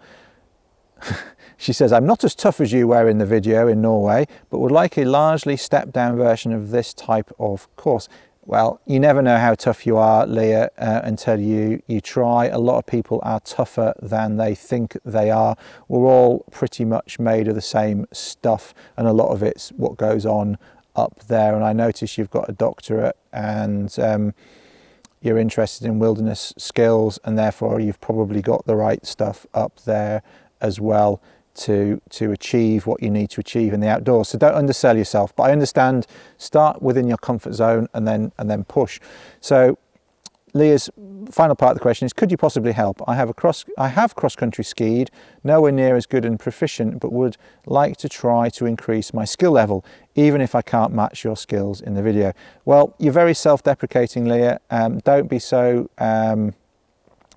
she 1.57 1.73
says, 1.73 1.91
I'm 1.91 2.05
not 2.05 2.23
as 2.23 2.35
tough 2.35 2.61
as 2.61 2.71
you 2.71 2.87
were 2.87 3.09
in 3.09 3.17
the 3.17 3.25
video 3.25 3.67
in 3.67 3.81
Norway, 3.81 4.27
but 4.49 4.59
would 4.59 4.71
like 4.71 4.97
a 4.97 5.05
largely 5.05 5.57
stepped 5.57 5.91
down 5.91 6.15
version 6.15 6.51
of 6.51 6.69
this 6.69 6.93
type 6.93 7.31
of 7.39 7.75
course. 7.75 8.07
Well, 8.47 8.79
you 8.85 9.01
never 9.01 9.21
know 9.21 9.37
how 9.37 9.55
tough 9.55 9.85
you 9.85 9.97
are, 9.97 10.25
Leah, 10.25 10.69
uh, 10.77 11.01
until 11.03 11.37
you, 11.37 11.83
you 11.85 11.99
try. 11.99 12.45
A 12.45 12.57
lot 12.57 12.77
of 12.77 12.85
people 12.85 13.19
are 13.21 13.41
tougher 13.41 13.93
than 14.01 14.37
they 14.37 14.55
think 14.55 14.97
they 15.03 15.29
are. 15.29 15.57
We're 15.89 16.07
all 16.07 16.45
pretty 16.49 16.85
much 16.85 17.19
made 17.19 17.49
of 17.49 17.55
the 17.55 17.61
same 17.61 18.07
stuff, 18.13 18.73
and 18.95 19.05
a 19.05 19.11
lot 19.11 19.33
of 19.33 19.43
it's 19.43 19.73
what 19.73 19.97
goes 19.97 20.25
on 20.25 20.57
up 20.95 21.25
there. 21.27 21.55
And 21.55 21.63
I 21.65 21.73
notice 21.73 22.17
you've 22.17 22.31
got 22.31 22.47
a 22.47 22.53
doctorate 22.53 23.17
and 23.33 23.93
um, 23.99 24.33
you're 25.21 25.37
interested 25.37 25.85
in 25.85 25.99
wilderness 25.99 26.53
skills, 26.57 27.19
and 27.25 27.37
therefore 27.37 27.81
you've 27.81 27.99
probably 27.99 28.41
got 28.41 28.65
the 28.65 28.77
right 28.77 29.05
stuff 29.05 29.45
up 29.53 29.81
there 29.83 30.23
as 30.61 30.79
well 30.79 31.21
to 31.57 32.01
to 32.11 32.31
achieve 32.31 32.87
what 32.87 33.01
you 33.01 33.09
need 33.09 33.29
to 33.31 33.41
achieve 33.41 33.73
in 33.73 33.79
the 33.79 33.87
outdoors. 33.87 34.29
So 34.29 34.37
don't 34.37 34.55
undersell 34.55 34.97
yourself. 34.97 35.35
But 35.35 35.43
I 35.43 35.51
understand 35.51 36.07
start 36.37 36.81
within 36.81 37.07
your 37.07 37.17
comfort 37.17 37.53
zone 37.53 37.87
and 37.93 38.07
then 38.07 38.31
and 38.37 38.49
then 38.49 38.63
push. 38.63 38.99
So 39.41 39.77
Leah's 40.53 40.89
final 41.29 41.55
part 41.55 41.71
of 41.71 41.77
the 41.77 41.81
question 41.81 42.05
is 42.05 42.13
could 42.13 42.31
you 42.31 42.37
possibly 42.37 42.71
help? 42.71 43.01
I 43.07 43.15
have 43.15 43.29
a 43.29 43.33
cross 43.33 43.65
I 43.77 43.89
have 43.89 44.15
cross 44.15 44.35
country 44.35 44.63
skied, 44.63 45.11
nowhere 45.43 45.71
near 45.71 45.95
as 45.95 46.05
good 46.05 46.25
and 46.25 46.39
proficient, 46.39 46.99
but 46.99 47.11
would 47.11 47.37
like 47.65 47.97
to 47.97 48.09
try 48.09 48.49
to 48.49 48.65
increase 48.65 49.13
my 49.13 49.25
skill 49.25 49.51
level, 49.51 49.85
even 50.15 50.41
if 50.41 50.55
I 50.55 50.61
can't 50.61 50.93
match 50.93 51.23
your 51.23 51.35
skills 51.35 51.81
in 51.81 51.93
the 51.93 52.01
video. 52.01 52.33
Well, 52.65 52.95
you're 52.97 53.13
very 53.13 53.33
self-deprecating, 53.33 54.25
Leah. 54.25 54.59
Um, 54.69 54.99
don't 54.99 55.29
be 55.29 55.39
so 55.39 55.89
um, 55.97 56.53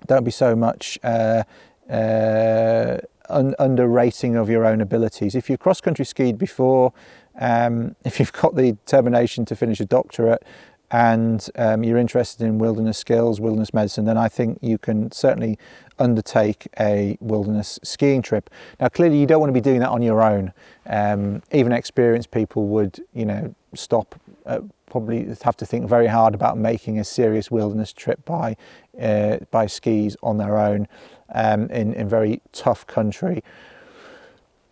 don't 0.07 0.23
be 0.23 0.31
so 0.31 0.55
much 0.55 0.97
uh, 1.03 1.43
uh, 1.89 2.97
un- 3.31 3.55
underrating 3.59 4.35
of 4.35 4.49
your 4.49 4.65
own 4.65 4.81
abilities. 4.81 5.35
If 5.35 5.49
you've 5.49 5.59
cross 5.59 5.81
country 5.81 6.05
skied 6.05 6.37
before, 6.37 6.93
um, 7.39 7.95
if 8.03 8.19
you've 8.19 8.33
got 8.33 8.55
the 8.55 8.73
determination 8.73 9.45
to 9.45 9.55
finish 9.55 9.79
a 9.79 9.85
doctorate, 9.85 10.43
and 10.91 11.47
um, 11.55 11.83
you're 11.83 11.97
interested 11.97 12.45
in 12.45 12.57
wilderness 12.57 12.97
skills, 12.97 13.39
wilderness 13.39 13.73
medicine, 13.73 14.03
then 14.03 14.17
I 14.17 14.27
think 14.27 14.59
you 14.61 14.77
can 14.77 15.09
certainly 15.11 15.57
undertake 15.97 16.67
a 16.79 17.17
wilderness 17.21 17.79
skiing 17.81 18.21
trip. 18.21 18.49
Now, 18.79 18.89
clearly, 18.89 19.17
you 19.17 19.25
don't 19.25 19.39
want 19.39 19.49
to 19.49 19.53
be 19.53 19.61
doing 19.61 19.79
that 19.79 19.89
on 19.89 20.01
your 20.01 20.21
own. 20.21 20.51
Um, 20.85 21.43
even 21.53 21.71
experienced 21.71 22.31
people 22.31 22.67
would, 22.67 22.99
you 23.13 23.25
know, 23.25 23.55
stop. 23.73 24.19
Uh, 24.45 24.59
probably 24.89 25.33
have 25.43 25.55
to 25.55 25.65
think 25.65 25.87
very 25.87 26.07
hard 26.07 26.35
about 26.35 26.57
making 26.57 26.99
a 26.99 27.03
serious 27.05 27.49
wilderness 27.49 27.93
trip 27.93 28.25
by 28.25 28.57
uh, 29.01 29.37
by 29.49 29.65
skis 29.65 30.17
on 30.21 30.37
their 30.37 30.57
own 30.57 30.85
um, 31.33 31.69
in, 31.69 31.93
in 31.93 32.07
very 32.09 32.41
tough 32.51 32.85
country. 32.87 33.43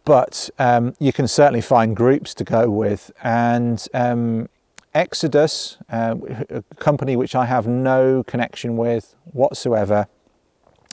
But 0.05 0.49
um, 0.57 0.93
you 0.99 1.14
can 1.14 1.28
certainly 1.28 1.62
find 1.62 1.95
groups 1.95 2.34
to 2.36 2.43
go 2.43 2.70
with. 2.70 3.12
And 3.24 3.86
um, 3.93 4.49
Exodus, 4.93 5.78
uh, 5.91 6.16
a 6.49 6.64
company 6.78 7.16
which 7.16 7.36
I 7.36 7.45
have 7.45 7.68
no 7.68 8.24
connection 8.24 8.76
with 8.76 9.16
whatsoever, 9.34 10.07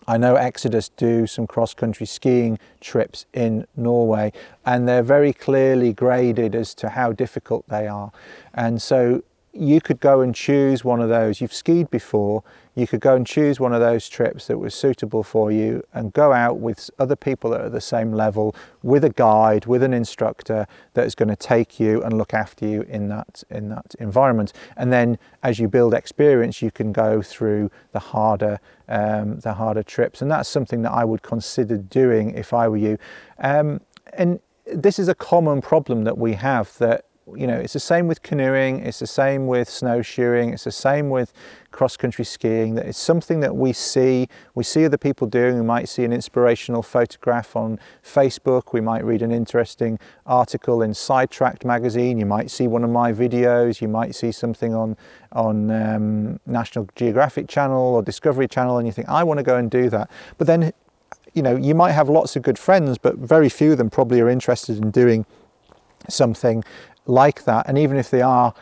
I 0.08 0.18
know 0.18 0.36
Exodus 0.36 0.88
do 0.90 1.26
some 1.26 1.46
cross 1.46 1.74
country 1.74 2.06
skiing 2.06 2.58
trips 2.80 3.26
in 3.32 3.66
Norway, 3.74 4.32
and 4.64 4.86
they're 4.86 5.02
very 5.02 5.32
clearly 5.32 5.92
graded 5.92 6.54
as 6.54 6.74
to 6.74 6.90
how 6.90 7.12
difficult 7.12 7.64
they 7.68 7.88
are. 7.88 8.12
And 8.54 8.80
so 8.80 9.24
you 9.56 9.80
could 9.80 10.00
go 10.00 10.20
and 10.20 10.34
choose 10.34 10.84
one 10.84 11.00
of 11.00 11.08
those. 11.08 11.40
You've 11.40 11.52
skied 11.52 11.90
before, 11.90 12.42
you 12.74 12.86
could 12.86 13.00
go 13.00 13.16
and 13.16 13.26
choose 13.26 13.58
one 13.58 13.72
of 13.72 13.80
those 13.80 14.08
trips 14.08 14.46
that 14.48 14.58
was 14.58 14.74
suitable 14.74 15.22
for 15.22 15.50
you 15.50 15.82
and 15.94 16.12
go 16.12 16.32
out 16.32 16.58
with 16.58 16.90
other 16.98 17.16
people 17.16 17.50
that 17.50 17.60
are 17.62 17.66
at 17.66 17.72
the 17.72 17.80
same 17.80 18.12
level, 18.12 18.54
with 18.82 19.02
a 19.02 19.10
guide, 19.10 19.64
with 19.64 19.82
an 19.82 19.94
instructor 19.94 20.66
that 20.92 21.06
is 21.06 21.14
going 21.14 21.30
to 21.30 21.36
take 21.36 21.80
you 21.80 22.02
and 22.02 22.18
look 22.18 22.34
after 22.34 22.66
you 22.66 22.82
in 22.82 23.08
that 23.08 23.42
in 23.50 23.70
that 23.70 23.94
environment. 23.98 24.52
And 24.76 24.92
then 24.92 25.18
as 25.42 25.58
you 25.58 25.68
build 25.68 25.94
experience, 25.94 26.60
you 26.60 26.70
can 26.70 26.92
go 26.92 27.22
through 27.22 27.70
the 27.92 28.00
harder 28.00 28.60
um, 28.88 29.40
the 29.40 29.54
harder 29.54 29.82
trips. 29.82 30.20
And 30.20 30.30
that's 30.30 30.48
something 30.48 30.82
that 30.82 30.92
I 30.92 31.04
would 31.04 31.22
consider 31.22 31.78
doing 31.78 32.30
if 32.32 32.52
I 32.52 32.68
were 32.68 32.76
you. 32.76 32.98
Um, 33.38 33.80
and 34.12 34.40
this 34.66 34.98
is 34.98 35.08
a 35.08 35.14
common 35.14 35.62
problem 35.62 36.04
that 36.04 36.18
we 36.18 36.34
have 36.34 36.76
that 36.78 37.04
you 37.34 37.46
know, 37.46 37.56
it's 37.56 37.72
the 37.72 37.80
same 37.80 38.06
with 38.06 38.22
canoeing, 38.22 38.80
it's 38.80 39.00
the 39.00 39.06
same 39.06 39.48
with 39.48 39.68
snowshoeing, 39.68 40.52
it's 40.52 40.64
the 40.64 40.70
same 40.70 41.10
with 41.10 41.32
cross 41.72 41.96
country 41.96 42.24
skiing. 42.24 42.76
That 42.76 42.86
it's 42.86 42.98
something 42.98 43.40
that 43.40 43.56
we 43.56 43.72
see, 43.72 44.28
we 44.54 44.62
see 44.62 44.84
other 44.84 44.96
people 44.96 45.26
doing. 45.26 45.56
We 45.56 45.62
might 45.62 45.88
see 45.88 46.04
an 46.04 46.12
inspirational 46.12 46.82
photograph 46.82 47.56
on 47.56 47.80
Facebook, 48.04 48.72
we 48.72 48.80
might 48.80 49.04
read 49.04 49.22
an 49.22 49.32
interesting 49.32 49.98
article 50.24 50.82
in 50.82 50.94
Sidetracked 50.94 51.64
magazine, 51.64 52.18
you 52.18 52.26
might 52.26 52.50
see 52.50 52.68
one 52.68 52.84
of 52.84 52.90
my 52.90 53.12
videos, 53.12 53.80
you 53.80 53.88
might 53.88 54.14
see 54.14 54.30
something 54.30 54.72
on, 54.72 54.96
on 55.32 55.70
um, 55.72 56.40
National 56.46 56.88
Geographic 56.94 57.48
Channel 57.48 57.96
or 57.96 58.02
Discovery 58.02 58.46
Channel, 58.46 58.78
and 58.78 58.86
you 58.86 58.92
think, 58.92 59.08
I 59.08 59.24
want 59.24 59.38
to 59.38 59.44
go 59.44 59.56
and 59.56 59.68
do 59.68 59.90
that. 59.90 60.08
But 60.38 60.46
then, 60.46 60.72
you 61.34 61.42
know, 61.42 61.56
you 61.56 61.74
might 61.74 61.92
have 61.92 62.08
lots 62.08 62.36
of 62.36 62.42
good 62.42 62.58
friends, 62.58 62.98
but 62.98 63.16
very 63.16 63.48
few 63.48 63.72
of 63.72 63.78
them 63.78 63.90
probably 63.90 64.20
are 64.20 64.28
interested 64.28 64.78
in 64.78 64.92
doing 64.92 65.26
something 66.08 66.62
like 67.06 67.44
that. 67.44 67.68
And 67.68 67.78
even 67.78 67.96
if 67.96 68.10
they 68.10 68.22
are 68.22 68.54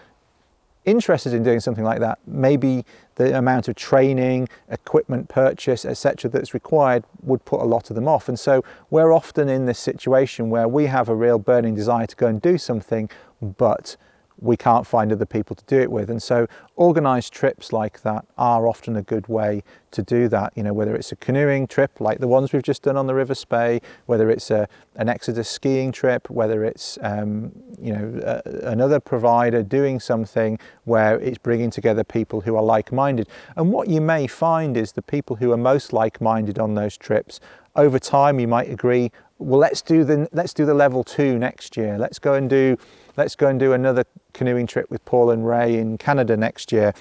interested 0.84 1.32
in 1.32 1.42
doing 1.42 1.60
something 1.60 1.84
like 1.84 2.00
that, 2.00 2.18
maybe 2.26 2.84
the 3.16 3.36
amount 3.36 3.68
of 3.68 3.74
training, 3.74 4.48
equipment 4.68 5.28
purchase, 5.28 5.84
etc., 5.84 6.30
that's 6.30 6.52
required 6.52 7.04
would 7.22 7.44
put 7.44 7.60
a 7.60 7.64
lot 7.64 7.90
of 7.90 7.96
them 7.96 8.06
off. 8.06 8.28
And 8.28 8.38
so 8.38 8.62
we're 8.90 9.12
often 9.12 9.48
in 9.48 9.66
this 9.66 9.78
situation 9.78 10.50
where 10.50 10.68
we 10.68 10.86
have 10.86 11.08
a 11.08 11.14
real 11.14 11.38
burning 11.38 11.74
desire 11.74 12.06
to 12.06 12.16
go 12.16 12.26
and 12.26 12.40
do 12.42 12.58
something, 12.58 13.08
but 13.40 13.96
we 14.38 14.56
can't 14.56 14.86
find 14.86 15.12
other 15.12 15.26
people 15.26 15.54
to 15.56 15.64
do 15.66 15.80
it 15.80 15.90
with. 15.90 16.10
And 16.10 16.22
so 16.22 16.46
organized 16.76 17.32
trips 17.32 17.72
like 17.72 18.02
that 18.02 18.24
are 18.36 18.66
often 18.66 18.96
a 18.96 19.02
good 19.02 19.28
way 19.28 19.62
to 19.92 20.02
do 20.02 20.28
that. 20.28 20.52
You 20.56 20.62
know, 20.64 20.72
whether 20.72 20.94
it's 20.94 21.12
a 21.12 21.16
canoeing 21.16 21.66
trip 21.66 22.00
like 22.00 22.18
the 22.18 22.28
ones 22.28 22.52
we've 22.52 22.62
just 22.62 22.82
done 22.82 22.96
on 22.96 23.06
the 23.06 23.14
River 23.14 23.34
Spey, 23.34 23.80
whether 24.06 24.30
it's 24.30 24.50
a, 24.50 24.68
an 24.96 25.08
Exodus 25.08 25.48
skiing 25.48 25.92
trip, 25.92 26.28
whether 26.28 26.64
it's, 26.64 26.98
um, 27.02 27.52
you 27.80 27.92
know, 27.92 28.20
uh, 28.20 28.42
another 28.64 29.00
provider 29.00 29.62
doing 29.62 30.00
something 30.00 30.58
where 30.84 31.18
it's 31.20 31.38
bringing 31.38 31.70
together 31.70 32.04
people 32.04 32.40
who 32.40 32.56
are 32.56 32.62
like-minded. 32.62 33.28
And 33.56 33.72
what 33.72 33.88
you 33.88 34.00
may 34.00 34.26
find 34.26 34.76
is 34.76 34.92
the 34.92 35.02
people 35.02 35.36
who 35.36 35.52
are 35.52 35.56
most 35.56 35.92
like-minded 35.92 36.58
on 36.58 36.74
those 36.74 36.96
trips 36.96 37.40
over 37.76 37.98
time 37.98 38.38
you 38.38 38.46
might 38.46 38.70
agree 38.70 39.10
well 39.38 39.58
let's 39.58 39.82
do 39.82 40.04
the 40.04 40.28
let's 40.32 40.54
do 40.54 40.64
the 40.64 40.74
level 40.74 41.02
two 41.02 41.38
next 41.38 41.76
year 41.76 41.98
let's 41.98 42.18
go 42.18 42.34
and 42.34 42.48
do 42.48 42.76
let's 43.16 43.36
go 43.36 43.48
and 43.48 43.58
do 43.58 43.72
another 43.72 44.04
canoeing 44.32 44.66
trip 44.66 44.90
with 44.90 45.04
Paul 45.04 45.30
and 45.30 45.46
Ray 45.46 45.76
in 45.76 45.98
Canada 45.98 46.36
next 46.36 46.72
year. 46.72 46.92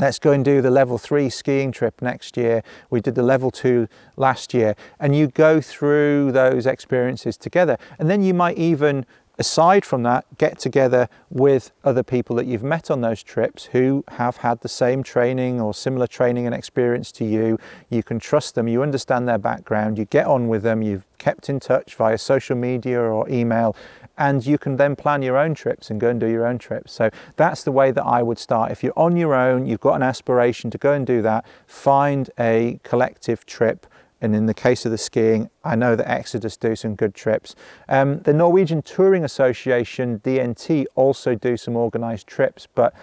Let's 0.00 0.18
go 0.18 0.32
and 0.32 0.44
do 0.44 0.60
the 0.60 0.70
level 0.70 0.98
three 0.98 1.30
skiing 1.30 1.70
trip 1.70 2.02
next 2.02 2.36
year. 2.36 2.64
We 2.90 3.00
did 3.00 3.14
the 3.14 3.22
level 3.22 3.52
two 3.52 3.86
last 4.16 4.52
year. 4.52 4.74
And 4.98 5.14
you 5.14 5.28
go 5.28 5.60
through 5.60 6.32
those 6.32 6.66
experiences 6.66 7.36
together. 7.36 7.78
And 8.00 8.10
then 8.10 8.20
you 8.20 8.34
might 8.34 8.58
even, 8.58 9.06
aside 9.38 9.84
from 9.84 10.02
that, 10.02 10.26
get 10.36 10.58
together 10.58 11.08
with 11.30 11.70
other 11.84 12.02
people 12.02 12.34
that 12.36 12.46
you've 12.46 12.64
met 12.64 12.90
on 12.90 13.02
those 13.02 13.22
trips 13.22 13.66
who 13.66 14.02
have 14.08 14.38
had 14.38 14.62
the 14.62 14.68
same 14.68 15.04
training 15.04 15.60
or 15.60 15.72
similar 15.72 16.08
training 16.08 16.46
and 16.46 16.56
experience 16.56 17.12
to 17.12 17.24
you. 17.24 17.56
You 17.88 18.02
can 18.02 18.18
trust 18.18 18.56
them, 18.56 18.66
you 18.66 18.82
understand 18.82 19.28
their 19.28 19.38
background, 19.38 19.96
you 19.96 20.06
get 20.06 20.26
on 20.26 20.48
with 20.48 20.64
them, 20.64 20.82
you've 20.82 21.06
kept 21.18 21.48
in 21.48 21.60
touch 21.60 21.94
via 21.94 22.18
social 22.18 22.56
media 22.56 23.00
or 23.00 23.28
email, 23.28 23.76
and 24.16 24.46
you 24.46 24.58
can 24.58 24.76
then 24.76 24.96
plan 24.96 25.22
your 25.22 25.36
own 25.36 25.54
trips 25.54 25.90
and 25.90 26.00
go 26.00 26.08
and 26.08 26.20
do 26.20 26.26
your 26.26 26.46
own 26.46 26.58
trips. 26.58 26.92
So 26.92 27.10
that's 27.36 27.64
the 27.64 27.72
way 27.72 27.90
that 27.90 28.04
I 28.04 28.22
would 28.22 28.38
start. 28.38 28.70
If 28.70 28.82
you're 28.82 28.98
on 28.98 29.16
your 29.16 29.34
own, 29.34 29.66
you've 29.66 29.80
got 29.80 29.94
an 29.94 30.02
aspiration 30.02 30.70
to 30.70 30.78
go 30.78 30.92
and 30.92 31.06
do 31.06 31.22
that, 31.22 31.44
find 31.66 32.30
a 32.38 32.78
collective 32.82 33.44
trip. 33.46 33.86
And 34.20 34.34
in 34.34 34.46
the 34.46 34.54
case 34.54 34.86
of 34.86 34.90
the 34.90 34.98
skiing, 34.98 35.50
I 35.64 35.76
know 35.76 35.96
that 35.96 36.08
Exodus 36.08 36.56
do 36.56 36.76
some 36.76 36.94
good 36.94 37.14
trips. 37.14 37.54
Um, 37.88 38.20
the 38.20 38.32
Norwegian 38.32 38.80
Touring 38.80 39.24
Association, 39.24 40.20
DNT, 40.20 40.86
also 40.94 41.34
do 41.34 41.56
some 41.56 41.76
organised 41.76 42.26
trips, 42.26 42.66
but 42.74 42.94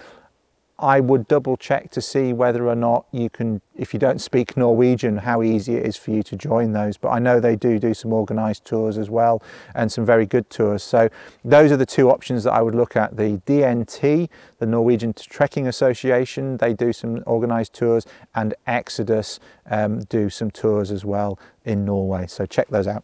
I 0.82 1.00
would 1.00 1.28
double 1.28 1.58
check 1.58 1.92
to 1.92 2.02
see 2.02 2.34
whether 2.34 2.68
or 2.68 2.76
not 2.76 3.06
you 3.12 3.30
can, 3.30 3.62
if 3.76 3.94
you 3.94 4.00
don't 4.00 4.20
speak 4.20 4.58
Norwegian, 4.58 5.18
how 5.18 5.44
easy 5.44 5.76
it 5.76 5.86
is 5.86 5.96
for 5.96 6.10
you 6.12 6.24
to 6.24 6.36
join 6.36 6.72
those. 6.72 6.98
But 6.98 7.10
I 7.10 7.20
know 7.20 7.40
they 7.40 7.56
do 7.56 7.78
do 7.78 7.94
some 7.94 8.12
organised 8.12 8.66
tours 8.66 8.98
as 8.98 9.10
well 9.10 9.44
and 9.76 9.92
some 9.92 10.06
very 10.06 10.26
good 10.26 10.50
tours. 10.50 10.82
So 10.82 11.10
those 11.46 11.72
are 11.72 11.78
the 11.78 11.86
two 11.86 12.10
options 12.10 12.44
that 12.46 12.54
I 12.54 12.62
would 12.62 12.76
look 12.76 12.96
at. 12.96 13.16
The 13.16 13.38
DNT, 13.46 14.28
the 14.58 14.66
Norwegian 14.66 15.14
Trekking 15.14 15.68
Association, 15.68 16.58
they 16.58 16.74
do 16.74 16.92
some 16.92 17.24
organised 17.28 17.74
tours 17.74 18.08
and 18.34 18.56
Exodus 18.66 19.40
um, 19.70 20.00
do 20.02 20.30
some 20.30 20.50
tours 20.50 20.90
as 20.90 21.06
well 21.06 21.38
in 21.64 21.86
Norway. 21.86 22.26
So 22.26 22.48
check 22.48 22.70
those 22.70 22.88
out. 22.88 23.04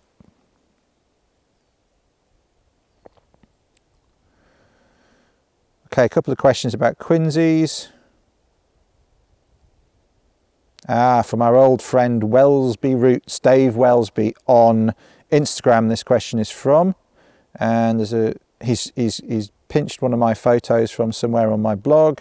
Okay, 5.98 6.06
a 6.06 6.10
couple 6.10 6.32
of 6.32 6.38
questions 6.38 6.76
about 6.76 7.00
quinzhees. 7.00 7.88
Ah, 10.88 11.24
from 11.24 11.42
our 11.42 11.56
old 11.56 11.82
friend 11.82 12.22
Welsby 12.22 12.94
Roots, 12.94 13.40
Dave 13.40 13.74
Wellsby 13.74 14.36
on 14.46 14.94
Instagram. 15.32 15.90
This 15.90 16.04
question 16.04 16.38
is 16.38 16.52
from, 16.52 16.94
and 17.56 17.98
there's 17.98 18.14
a 18.14 18.36
he's 18.64 18.92
he's 18.96 19.18
he's 19.28 19.50
pinched 19.70 20.04
one 20.04 20.14
of 20.14 20.20
my 20.20 20.36
photos 20.36 20.92
from 20.92 21.12
somewhere 21.12 21.52
on 21.52 21.64
my 21.64 21.74
blog, 21.74 22.20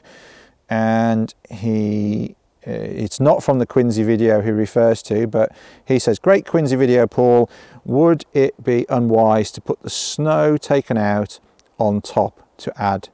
and 0.70 1.34
he 1.50 2.34
uh, 2.66 2.70
it's 2.70 3.20
not 3.20 3.42
from 3.42 3.58
the 3.58 3.66
quinzhee 3.66 4.06
video 4.06 4.40
he 4.40 4.52
refers 4.52 5.02
to, 5.02 5.26
but 5.26 5.54
he 5.84 5.98
says, 5.98 6.18
Great 6.18 6.46
quinzhee 6.46 6.78
video, 6.78 7.06
Paul. 7.06 7.50
Would 7.84 8.24
it 8.32 8.64
be 8.64 8.86
unwise 8.88 9.50
to 9.50 9.60
put 9.60 9.82
the 9.82 9.90
snow 9.90 10.56
taken 10.56 10.96
out 10.96 11.40
on 11.78 12.00
top 12.00 12.42
to 12.56 12.72
add 12.82 13.10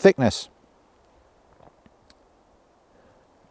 thickness. 0.00 0.48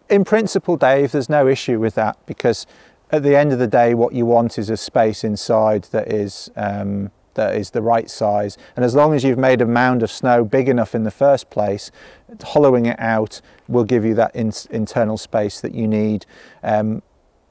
In 0.09 0.25
principle, 0.25 0.75
Dave, 0.75 1.11
there's 1.11 1.29
no 1.29 1.47
issue 1.47 1.79
with 1.79 1.95
that 1.95 2.17
because 2.25 2.65
at 3.11 3.23
the 3.23 3.35
end 3.35 3.53
of 3.53 3.59
the 3.59 3.67
day, 3.67 3.93
what 3.93 4.13
you 4.13 4.25
want 4.25 4.57
is 4.57 4.69
a 4.69 4.77
space 4.77 5.23
inside 5.23 5.83
that 5.85 6.11
is 6.11 6.49
um, 6.55 7.11
that 7.35 7.55
is 7.55 7.71
the 7.71 7.81
right 7.81 8.09
size. 8.09 8.57
And 8.75 8.83
as 8.83 8.95
long 8.95 9.13
as 9.13 9.23
you've 9.23 9.37
made 9.37 9.61
a 9.61 9.65
mound 9.65 10.03
of 10.03 10.11
snow 10.11 10.43
big 10.43 10.67
enough 10.67 10.93
in 10.93 11.03
the 11.03 11.11
first 11.11 11.49
place, 11.49 11.91
hollowing 12.43 12.85
it 12.87 12.99
out 12.99 13.41
will 13.67 13.83
give 13.83 14.03
you 14.03 14.13
that 14.15 14.35
in, 14.35 14.51
internal 14.71 15.17
space 15.17 15.61
that 15.61 15.73
you 15.73 15.87
need. 15.87 16.25
Um, 16.63 17.01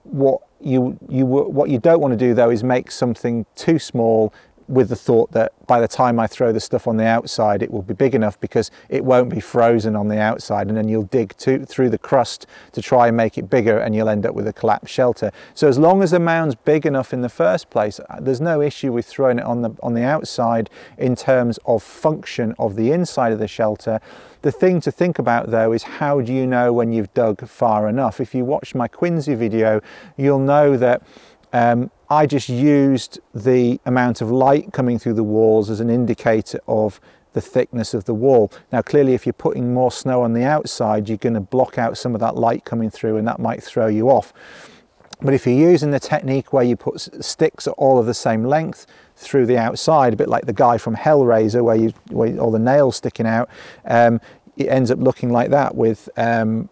what 0.03 0.43
you 0.61 0.99
you 1.09 1.25
what 1.27 1.71
you 1.71 1.79
don't 1.79 2.01
want 2.01 2.13
to 2.13 2.19
do 2.19 2.35
though 2.35 2.51
is 2.51 2.65
make 2.65 2.91
something 2.91 3.47
too 3.55 3.79
small 3.79 4.33
with 4.69 4.91
the 4.91 4.97
thought 4.97 5.33
that 5.33 5.53
by 5.67 5.81
the 5.81 5.89
time 5.89 6.21
I 6.21 6.27
throw 6.27 6.53
the 6.53 6.61
stuff 6.61 6.87
on 6.87 6.99
the 6.99 7.07
outside, 7.07 7.63
it 7.63 7.71
will 7.71 7.83
be 7.83 7.95
big 7.95 8.15
enough 8.15 8.39
because 8.41 8.71
it 8.89 9.05
won't 9.05 9.31
be 9.31 9.41
frozen 9.41 9.97
on 9.97 10.09
the 10.09 10.19
outside. 10.19 10.69
And 10.69 10.77
then 10.77 10.89
you'll 10.89 11.05
dig 11.05 11.37
to, 11.39 11.65
through 11.65 11.91
the 11.91 11.99
crust 11.99 12.47
to 12.73 12.83
try 12.83 13.09
and 13.09 13.17
make 13.17 13.39
it 13.39 13.49
bigger 13.49 13.79
and 13.79 13.95
you'll 13.95 14.09
end 14.09 14.27
up 14.27 14.35
with 14.35 14.47
a 14.47 14.53
collapsed 14.53 14.93
shelter. 14.93 15.33
So 15.55 15.69
as 15.69 15.79
long 15.79 16.03
as 16.03 16.11
the 16.11 16.21
mound's 16.21 16.55
big 16.55 16.85
enough 16.87 17.13
in 17.13 17.23
the 17.23 17.29
first 17.29 17.71
place, 17.71 17.99
uh, 17.99 18.21
there's 18.21 18.41
no 18.41 18.61
issue 18.61 18.93
with 18.93 19.07
throwing 19.07 19.39
it 19.39 19.45
on 19.45 19.63
the, 19.63 19.71
on 19.83 19.95
the 19.95 20.05
outside 20.05 20.69
in 20.99 21.17
terms 21.17 21.59
of 21.65 21.83
function 21.83 22.55
of 22.59 22.77
the 22.77 22.93
inside 22.93 23.33
of 23.33 23.39
the 23.39 23.49
shelter. 23.49 24.01
The 24.43 24.53
thing 24.53 24.81
to 24.83 24.93
think 24.93 25.19
about 25.19 25.51
though 25.51 25.73
is 25.73 25.83
how 25.83 26.21
do 26.21 26.33
you 26.33 26.47
know 26.47 26.73
when 26.73 26.93
you've 26.93 27.13
dug 27.15 27.47
far 27.49 27.89
enough? 27.89 28.21
If 28.21 28.35
you 28.35 28.45
watch 28.45 28.75
my 28.75 28.87
quinzhee 28.87 29.37
video, 29.37 29.81
you'll 30.17 30.39
know 30.39 30.77
that 30.77 31.03
um, 31.53 31.91
I 32.11 32.27
just 32.27 32.49
used 32.49 33.21
the 33.35 33.81
amount 33.85 34.21
of 34.21 34.31
light 34.31 34.73
coming 34.73 34.99
through 34.99 35.15
the 35.15 35.25
walls 35.25 35.69
as 35.69 35.81
an 35.81 35.91
indicator 35.91 36.61
of 36.67 37.01
the 37.35 37.41
thickness 37.41 37.93
of 37.93 38.05
the 38.05 38.15
wall. 38.15 38.51
Now 38.73 38.83
clearly 38.83 39.15
if 39.15 39.27
you're 39.27 39.35
putting 39.35 39.75
more 39.75 39.93
snow 39.93 40.23
on 40.23 40.33
the 40.33 40.45
outside 40.45 41.09
you're 41.09 41.19
going 41.19 41.35
to 41.35 41.41
block 41.41 41.77
out 41.77 41.99
some 41.99 42.15
of 42.15 42.21
that 42.21 42.37
light 42.37 42.65
coming 42.65 42.91
through 42.91 43.19
and 43.19 43.29
that 43.29 43.39
might 43.39 43.63
throw 43.63 43.87
you 43.87 44.09
off. 44.09 44.33
But 45.21 45.35
if 45.35 45.47
you're 45.47 45.71
using 45.71 45.91
the 45.91 46.01
technique 46.01 46.53
where 46.53 46.65
you 46.65 46.77
put 46.77 47.01
sticks 47.25 47.67
all 47.67 47.99
of 47.99 48.07
the 48.07 48.15
same 48.15 48.45
length 48.45 48.87
through 49.17 49.47
the 49.47 49.59
outside, 49.59 50.13
a 50.13 50.17
bit 50.17 50.29
like 50.29 50.47
the 50.47 50.53
guy 50.53 50.79
from 50.79 50.95
Hellraiser 50.95 51.63
where 51.63 51.77
you 51.77 51.93
where 52.11 52.39
all 52.39 52.53
the 52.53 52.59
nails 52.59 52.97
sticking 52.97 53.27
out, 53.27 53.51
um, 53.85 54.21
it 54.57 54.69
ends 54.69 54.91
up 54.91 54.99
looking 55.01 55.31
like 55.31 55.51
that 55.51 55.75
with 55.75 56.09
um, 56.17 56.71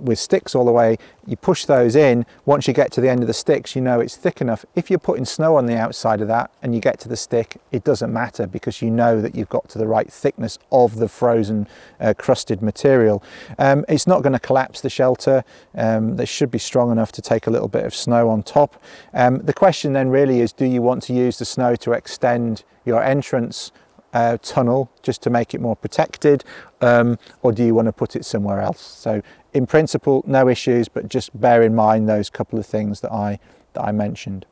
with 0.00 0.18
sticks 0.18 0.54
all 0.54 0.64
the 0.64 0.72
way, 0.72 0.98
you 1.26 1.36
push 1.36 1.64
those 1.64 1.96
in. 1.96 2.24
Once 2.44 2.66
you 2.66 2.74
get 2.74 2.90
to 2.92 3.00
the 3.00 3.08
end 3.08 3.22
of 3.22 3.26
the 3.26 3.34
sticks, 3.34 3.76
you 3.76 3.82
know 3.82 4.00
it's 4.00 4.16
thick 4.16 4.40
enough. 4.40 4.64
If 4.74 4.90
you're 4.90 4.98
putting 4.98 5.24
snow 5.24 5.56
on 5.56 5.66
the 5.66 5.76
outside 5.76 6.20
of 6.20 6.28
that 6.28 6.50
and 6.62 6.74
you 6.74 6.80
get 6.80 6.98
to 7.00 7.08
the 7.08 7.16
stick, 7.16 7.60
it 7.72 7.84
doesn't 7.84 8.12
matter 8.12 8.46
because 8.46 8.82
you 8.82 8.90
know 8.90 9.20
that 9.20 9.34
you've 9.34 9.48
got 9.48 9.68
to 9.70 9.78
the 9.78 9.86
right 9.86 10.10
thickness 10.10 10.58
of 10.72 10.96
the 10.96 11.08
frozen 11.08 11.68
uh, 12.00 12.14
crusted 12.16 12.62
material. 12.62 13.22
Um, 13.58 13.84
it's 13.88 14.06
not 14.06 14.22
going 14.22 14.32
to 14.32 14.38
collapse 14.38 14.80
the 14.80 14.90
shelter. 14.90 15.44
Um, 15.74 16.16
they 16.16 16.26
should 16.26 16.50
be 16.50 16.58
strong 16.58 16.90
enough 16.90 17.12
to 17.12 17.22
take 17.22 17.46
a 17.46 17.50
little 17.50 17.68
bit 17.68 17.84
of 17.84 17.94
snow 17.94 18.28
on 18.28 18.42
top. 18.42 18.82
Um, 19.14 19.38
the 19.38 19.52
question 19.52 19.92
then 19.92 20.08
really 20.08 20.40
is, 20.40 20.52
do 20.52 20.64
you 20.64 20.82
want 20.82 21.02
to 21.04 21.12
use 21.12 21.38
the 21.38 21.44
snow 21.44 21.76
to 21.76 21.92
extend 21.92 22.64
your 22.84 23.02
entrance 23.02 23.72
uh, 24.12 24.38
tunnel 24.42 24.90
just 25.02 25.22
to 25.22 25.30
make 25.30 25.54
it 25.54 25.60
more 25.60 25.76
protected 25.76 26.44
um, 26.80 27.18
or 27.42 27.52
do 27.52 27.64
you 27.64 27.74
want 27.74 27.86
to 27.86 27.92
put 27.92 28.16
it 28.16 28.24
somewhere 28.24 28.60
else 28.60 28.80
so 28.80 29.22
in 29.58 29.66
principle, 29.66 30.22
no 30.24 30.48
issues, 30.48 30.88
but 30.88 31.08
just 31.08 31.38
bear 31.38 31.62
in 31.62 31.74
mind 31.74 32.08
those 32.08 32.30
couple 32.30 32.60
of 32.60 32.64
things 32.64 33.00
that 33.00 33.12
I, 33.12 33.40
that 33.72 33.82
I 33.82 33.90
mentioned. 33.90 34.46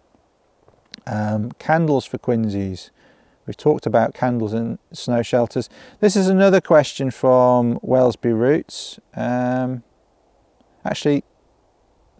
Um, 1.07 1.53
candles 1.53 2.05
for 2.05 2.19
quinzhees. 2.19 2.91
We've 3.47 3.57
talked 3.57 3.87
about 3.87 4.15
candles 4.15 4.53
in 4.53 4.81
snow 4.93 5.23
shelters. 5.23 5.71
This 6.01 6.17
is 6.17 6.27
another 6.27 6.61
question 6.61 7.13
from 7.13 7.79
Welsby 7.79 8.33
Roots. 8.37 8.99
Um, 9.15 9.85
actually, 10.85 11.23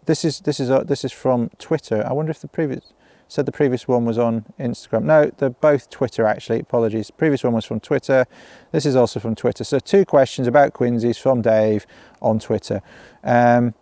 this 0.05 0.23
is 0.23 0.39
this 0.39 0.61
is 0.61 0.71
uh, 0.71 0.83
this 0.83 1.03
is 1.03 1.11
from 1.11 1.49
Twitter. 1.59 2.01
I 2.07 2.13
wonder 2.13 2.31
if 2.31 2.39
the 2.39 2.47
previous 2.47 2.93
said 3.27 3.45
the 3.45 3.51
previous 3.51 3.87
one 3.87 4.05
was 4.05 4.17
on 4.17 4.45
Instagram. 4.59 5.03
No, 5.03 5.31
they're 5.37 5.49
both 5.49 5.89
Twitter 5.89 6.25
actually. 6.25 6.59
Apologies. 6.59 7.11
Previous 7.11 7.43
one 7.43 7.53
was 7.53 7.65
from 7.65 7.79
Twitter. 7.79 8.25
This 8.71 8.85
is 8.85 8.95
also 8.95 9.19
from 9.19 9.35
Twitter. 9.35 9.63
So 9.63 9.79
two 9.79 10.05
questions 10.05 10.47
about 10.47 10.73
quinzhees 10.73 11.19
from 11.19 11.41
Dave 11.41 11.85
on 12.21 12.39
Twitter. 12.39 12.81
Um, 13.23 13.73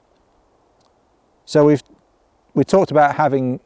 so 1.46 1.66
we've 1.66 1.84
we 2.54 2.64
talked 2.64 2.90
about 2.90 3.16
having 3.16 3.60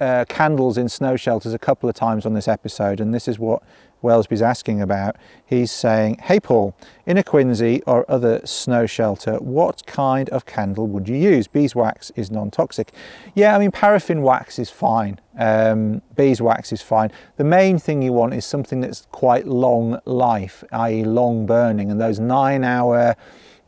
uh, 0.00 0.24
candles 0.28 0.76
in 0.76 0.88
snow 0.88 1.16
shelters 1.16 1.54
a 1.54 1.58
couple 1.58 1.88
of 1.88 1.94
times 1.94 2.26
on 2.26 2.34
this 2.34 2.48
episode, 2.48 3.00
and 3.00 3.14
this 3.14 3.28
is 3.28 3.38
what 3.38 3.62
Wellesby's 4.02 4.42
asking 4.42 4.80
about. 4.80 5.16
He's 5.44 5.70
saying, 5.70 6.18
Hey 6.22 6.40
Paul, 6.40 6.76
in 7.06 7.18
a 7.18 7.22
quinzhee 7.22 7.82
or 7.86 8.08
other 8.10 8.40
snow 8.44 8.86
shelter, 8.86 9.36
what 9.36 9.86
kind 9.86 10.28
of 10.30 10.46
candle 10.46 10.86
would 10.88 11.08
you 11.08 11.16
use? 11.16 11.46
Beeswax 11.46 12.10
is 12.16 12.30
non 12.30 12.50
toxic. 12.50 12.92
Yeah, 13.34 13.54
I 13.54 13.58
mean, 13.58 13.70
paraffin 13.70 14.22
wax 14.22 14.58
is 14.58 14.70
fine. 14.70 15.20
Um, 15.38 16.02
beeswax 16.14 16.72
is 16.72 16.82
fine. 16.82 17.10
The 17.36 17.44
main 17.44 17.78
thing 17.78 18.02
you 18.02 18.12
want 18.12 18.34
is 18.34 18.44
something 18.44 18.80
that's 18.80 19.06
quite 19.12 19.46
long 19.46 20.00
life, 20.04 20.64
i.e., 20.72 21.04
long 21.04 21.46
burning, 21.46 21.90
and 21.90 22.00
those 22.00 22.18
nine 22.18 22.64
hour 22.64 23.16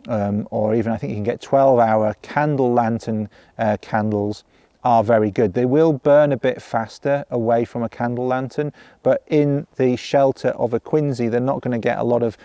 um, 0.08 0.48
or 0.50 0.74
even 0.74 0.92
I 0.92 0.96
think 0.96 1.10
you 1.10 1.16
can 1.16 1.24
get 1.24 1.40
12 1.40 1.78
hour 1.78 2.14
candle 2.22 2.72
lantern 2.72 3.28
uh, 3.58 3.76
candles 3.80 4.44
are 4.88 5.04
very 5.04 5.30
good. 5.30 5.52
They 5.52 5.66
will 5.66 5.92
burn 5.92 6.32
a 6.32 6.38
bit 6.38 6.62
faster 6.62 7.26
away 7.30 7.66
from 7.66 7.82
a 7.82 7.90
candle 7.90 8.26
lantern, 8.26 8.72
but 9.02 9.22
in 9.26 9.66
the 9.76 9.96
shelter 9.96 10.48
of 10.48 10.72
a 10.72 10.80
quinzhee, 10.80 11.30
they're 11.30 11.40
not 11.40 11.60
going 11.60 11.78
to 11.78 11.88
get 11.88 11.98
a 11.98 12.04
lot 12.04 12.22
of 12.22 12.38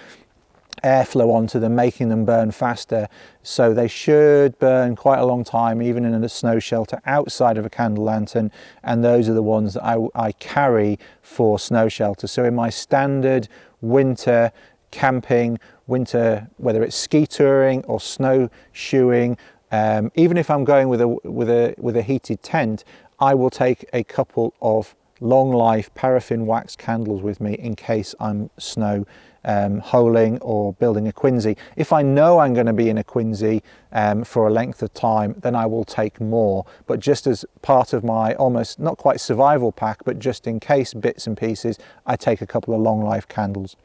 airflow 0.84 1.34
onto 1.34 1.58
them, 1.58 1.74
making 1.74 2.10
them 2.10 2.26
burn 2.26 2.52
faster. 2.52 3.08
So 3.44 3.74
they 3.74 3.88
should 3.88 4.60
burn 4.60 4.98
quite 4.98 5.20
a 5.20 5.26
long 5.26 5.46
time, 5.46 5.82
even 5.82 6.04
in 6.04 6.22
a 6.22 6.28
snow 6.28 6.60
shelter 6.60 7.00
outside 7.06 7.58
of 7.58 7.66
a 7.66 7.70
candle 7.70 8.04
lantern. 8.04 8.52
And 8.84 9.06
those 9.06 9.30
are 9.30 9.34
the 9.34 9.42
ones 9.42 9.76
that 9.76 9.86
I, 9.86 9.96
I 10.14 10.34
carry 10.34 11.00
for 11.22 11.58
snow 11.58 11.88
shelter. 11.88 12.28
So 12.28 12.44
in 12.44 12.56
my 12.56 12.70
standard 12.70 13.48
winter 13.80 14.52
camping, 14.92 15.60
winter, 15.88 16.48
whether 16.58 16.84
it's 16.84 16.96
ski 16.96 17.26
touring 17.26 17.84
or 17.86 18.00
snowshoeing, 18.00 19.38
um, 19.74 20.12
even 20.14 20.38
if 20.38 20.52
I'm 20.52 20.64
going 20.66 20.88
with 20.88 21.02
a 21.02 21.08
with 21.08 21.50
a 21.50 21.74
with 21.80 21.98
a 21.98 22.04
heated 22.04 22.44
tent, 22.44 22.84
I 23.20 23.34
will 23.34 23.50
take 23.50 23.84
a 23.92 24.04
couple 24.04 24.54
of 24.62 24.96
long 25.20 25.52
life 25.52 25.92
paraffin 25.96 26.46
wax 26.46 26.76
candles 26.76 27.24
with 27.24 27.42
me 27.42 27.56
in 27.56 27.76
case 27.76 28.14
I'm 28.20 28.52
snow 28.60 29.08
um, 29.44 29.80
holing 29.80 30.38
or 30.42 30.74
building 30.74 31.08
a 31.08 31.12
quinzhee. 31.12 31.58
If 31.76 31.92
I 31.92 32.04
know 32.04 32.38
I'm 32.38 32.54
going 32.54 32.68
to 32.68 32.74
be 32.74 32.88
in 32.88 33.00
a 33.00 33.04
quinzhee 33.04 33.64
um, 33.92 34.24
for 34.24 34.48
a 34.48 34.52
length 34.52 34.84
of 34.84 34.94
time, 34.94 35.34
then 35.40 35.56
I 35.56 35.66
will 35.66 35.86
take 35.86 36.22
more. 36.22 36.68
But 36.86 37.00
just 37.00 37.26
as 37.26 37.44
part 37.64 37.94
of 37.94 38.04
my 38.04 38.36
almost 38.36 38.80
not 38.80 38.98
quite 39.00 39.20
survival 39.20 39.72
pack, 39.72 40.04
but 40.06 40.20
just 40.20 40.46
in 40.46 40.60
case 40.60 40.94
bits 40.94 41.26
and 41.26 41.36
pieces, 41.36 41.80
I 42.06 42.16
take 42.16 42.42
a 42.42 42.48
couple 42.48 42.76
of 42.76 42.82
long 42.82 43.04
life 43.04 43.28
candles 43.28 43.76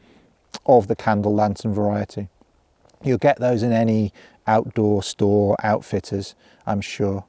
of 0.67 0.87
the 0.87 0.97
candle 0.97 1.35
lantern 1.35 1.73
variety. 1.73 2.29
You'll 3.03 3.19
get 3.19 3.39
those 3.39 3.63
in 3.63 3.73
any 3.73 4.13
outdoor 4.47 5.03
store 5.03 5.57
outfitters, 5.63 6.35
I'm 6.67 6.81
sure. 6.81 7.25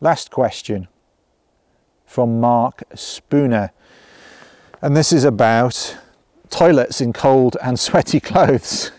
Last 0.00 0.30
question 0.30 0.88
from 2.06 2.40
Mark 2.40 2.82
Spooner. 2.94 3.72
And 4.82 4.96
this 4.96 5.12
is 5.12 5.24
about 5.24 5.96
toilets 6.50 7.00
in 7.00 7.12
cold 7.12 7.56
and 7.62 7.78
sweaty 7.78 8.20
clothes. 8.30 8.92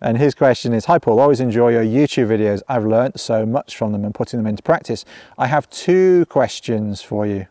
and 0.00 0.16
his 0.16 0.34
question 0.34 0.72
is 0.72 0.86
Hi 0.86 0.98
Paul, 0.98 1.20
always 1.20 1.40
enjoy 1.40 1.70
your 1.70 1.84
YouTube 1.84 2.28
videos. 2.28 2.62
I've 2.68 2.86
learnt 2.86 3.20
so 3.20 3.44
much 3.44 3.76
from 3.76 3.92
them 3.92 4.04
and 4.04 4.14
putting 4.14 4.38
them 4.38 4.46
into 4.46 4.62
practice. 4.62 5.04
I 5.36 5.46
have 5.48 5.68
two 5.68 6.24
questions 6.26 7.02
for 7.02 7.26
you. 7.26 7.46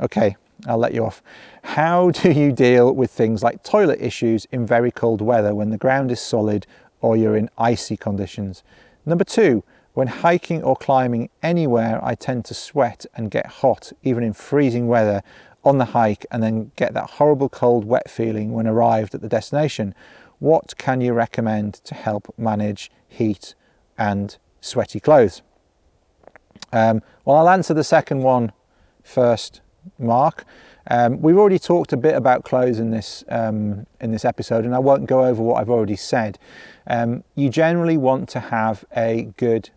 Okay, 0.00 0.36
I'll 0.66 0.78
let 0.78 0.94
you 0.94 1.04
off. 1.06 1.22
How 1.64 2.10
do 2.22 2.30
you 2.30 2.52
deal 2.52 2.94
with 2.94 3.10
things 3.10 3.42
like 3.42 3.64
toilet 3.64 4.00
issues 4.00 4.46
in 4.52 4.66
very 4.66 4.90
cold 4.90 5.20
weather 5.20 5.54
when 5.54 5.70
the 5.70 5.78
ground 5.78 6.12
is 6.12 6.20
solid 6.20 6.66
or 7.00 7.16
you're 7.16 7.36
in 7.36 7.50
icy 7.58 7.96
conditions? 7.96 8.62
Number 9.04 9.24
two, 9.24 9.64
when 9.94 10.08
hiking 10.08 10.62
or 10.62 10.76
climbing 10.76 11.30
anywhere, 11.42 12.00
I 12.02 12.14
tend 12.14 12.44
to 12.46 12.54
sweat 12.54 13.06
and 13.14 13.30
get 13.30 13.46
hot, 13.46 13.92
even 14.02 14.22
in 14.22 14.34
freezing 14.34 14.88
weather 14.88 15.22
on 15.64 15.78
the 15.78 15.86
hike, 15.86 16.26
and 16.30 16.42
then 16.42 16.70
get 16.76 16.92
that 16.94 17.10
horrible 17.10 17.48
cold, 17.48 17.84
wet 17.84 18.10
feeling 18.10 18.52
when 18.52 18.66
arrived 18.66 19.14
at 19.14 19.22
the 19.22 19.28
destination. 19.28 19.94
What 20.40 20.76
can 20.76 21.00
you 21.00 21.12
recommend 21.12 21.74
to 21.84 21.94
help 21.94 22.32
manage 22.36 22.90
heat 23.08 23.54
and 23.96 24.36
sweaty 24.60 25.00
clothes? 25.00 25.42
Um, 26.72 27.02
well, 27.24 27.36
I'll 27.36 27.48
answer 27.48 27.72
the 27.72 27.84
second 27.84 28.22
one 28.22 28.52
first 29.02 29.60
mark. 29.98 30.44
Um, 30.90 31.20
we've 31.22 31.38
already 31.38 31.58
talked 31.58 31.92
a 31.92 31.96
bit 31.96 32.14
about 32.14 32.44
clothes 32.44 32.78
in 32.78 32.90
this 32.90 33.24
um, 33.28 33.86
in 34.00 34.12
this 34.12 34.24
episode, 34.24 34.64
and 34.64 34.74
I 34.74 34.78
won't 34.78 35.06
go 35.06 35.24
over 35.24 35.42
what 35.42 35.60
I've 35.60 35.70
already 35.70 35.96
said. 35.96 36.38
Um, 36.86 37.24
you 37.34 37.48
generally 37.48 37.96
want 37.96 38.28
to 38.30 38.40
have 38.40 38.84
a 38.94 39.32
good 39.36 39.70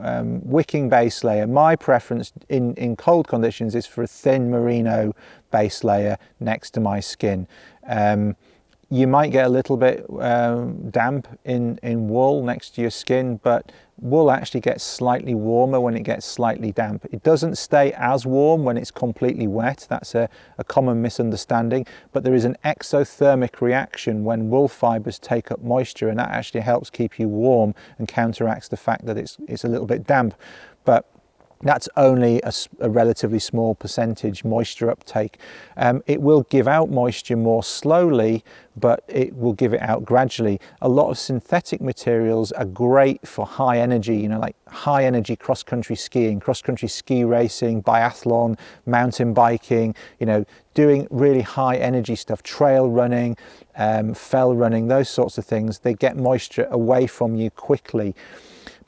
um, 0.00 0.46
wicking 0.46 0.88
base 0.88 1.24
layer. 1.24 1.46
My 1.46 1.76
preference 1.76 2.32
in, 2.48 2.74
in 2.74 2.96
cold 2.96 3.28
conditions 3.28 3.74
is 3.74 3.86
for 3.86 4.02
a 4.02 4.06
thin 4.06 4.50
merino 4.50 5.14
base 5.50 5.82
layer 5.84 6.18
next 6.40 6.70
to 6.72 6.80
my 6.80 7.00
skin. 7.00 7.46
Um, 7.86 8.36
you 8.90 9.06
might 9.06 9.32
get 9.32 9.46
a 9.46 9.50
little 9.50 9.76
bit 9.76 10.06
um, 10.20 10.90
damp 10.90 11.28
in, 11.44 11.78
in 11.82 12.08
wool 12.08 12.42
next 12.42 12.70
to 12.70 12.80
your 12.80 12.90
skin, 12.90 13.38
but 13.42 13.70
wool 14.00 14.30
actually 14.30 14.60
gets 14.60 14.84
slightly 14.84 15.34
warmer 15.34 15.80
when 15.80 15.96
it 15.96 16.02
gets 16.02 16.24
slightly 16.24 16.72
damp. 16.72 17.04
It 17.10 17.22
doesn't 17.22 17.56
stay 17.58 17.92
as 17.92 18.24
warm 18.24 18.64
when 18.64 18.76
it's 18.76 18.90
completely 18.90 19.46
wet. 19.46 19.86
That's 19.88 20.14
a, 20.14 20.28
a 20.56 20.64
common 20.64 21.02
misunderstanding, 21.02 21.86
but 22.12 22.24
there 22.24 22.34
is 22.34 22.44
an 22.44 22.56
exothermic 22.64 23.60
reaction 23.60 24.24
when 24.24 24.50
wool 24.50 24.68
fibers 24.68 25.18
take 25.18 25.50
up 25.50 25.62
moisture 25.62 26.08
and 26.08 26.18
that 26.18 26.30
actually 26.30 26.60
helps 26.60 26.90
keep 26.90 27.18
you 27.18 27.28
warm 27.28 27.74
and 27.98 28.06
counteracts 28.06 28.68
the 28.68 28.76
fact 28.76 29.06
that 29.06 29.16
it's, 29.16 29.36
it's 29.48 29.64
a 29.64 29.68
little 29.68 29.86
bit 29.86 30.06
damp. 30.06 30.34
But 30.84 31.06
that's 31.62 31.88
only 31.96 32.40
a, 32.42 32.52
a, 32.80 32.88
relatively 32.88 33.40
small 33.40 33.74
percentage 33.74 34.44
moisture 34.44 34.90
uptake. 34.90 35.38
Um, 35.76 36.02
it 36.06 36.22
will 36.22 36.42
give 36.44 36.68
out 36.68 36.88
moisture 36.88 37.36
more 37.36 37.64
slowly, 37.64 38.44
but 38.76 39.02
it 39.08 39.36
will 39.36 39.54
give 39.54 39.74
it 39.74 39.82
out 39.82 40.04
gradually. 40.04 40.60
A 40.80 40.88
lot 40.88 41.10
of 41.10 41.18
synthetic 41.18 41.80
materials 41.80 42.52
are 42.52 42.64
great 42.64 43.26
for 43.26 43.44
high 43.44 43.78
energy, 43.78 44.16
you 44.16 44.28
know, 44.28 44.38
like 44.38 44.54
high 44.68 45.04
energy 45.04 45.34
cross 45.34 45.64
country 45.64 45.96
skiing, 45.96 46.38
cross 46.38 46.62
country 46.62 46.88
ski 46.88 47.24
racing, 47.24 47.82
biathlon, 47.82 48.56
mountain 48.86 49.34
biking, 49.34 49.96
you 50.20 50.26
know, 50.26 50.44
doing 50.74 51.08
really 51.10 51.42
high 51.42 51.76
energy 51.76 52.14
stuff, 52.14 52.40
trail 52.44 52.88
running, 52.88 53.36
um, 53.76 54.14
fell 54.14 54.54
running, 54.54 54.86
those 54.86 55.08
sorts 55.08 55.38
of 55.38 55.44
things. 55.44 55.80
They 55.80 55.94
get 55.94 56.16
moisture 56.16 56.68
away 56.70 57.08
from 57.08 57.34
you 57.34 57.50
quickly 57.50 58.14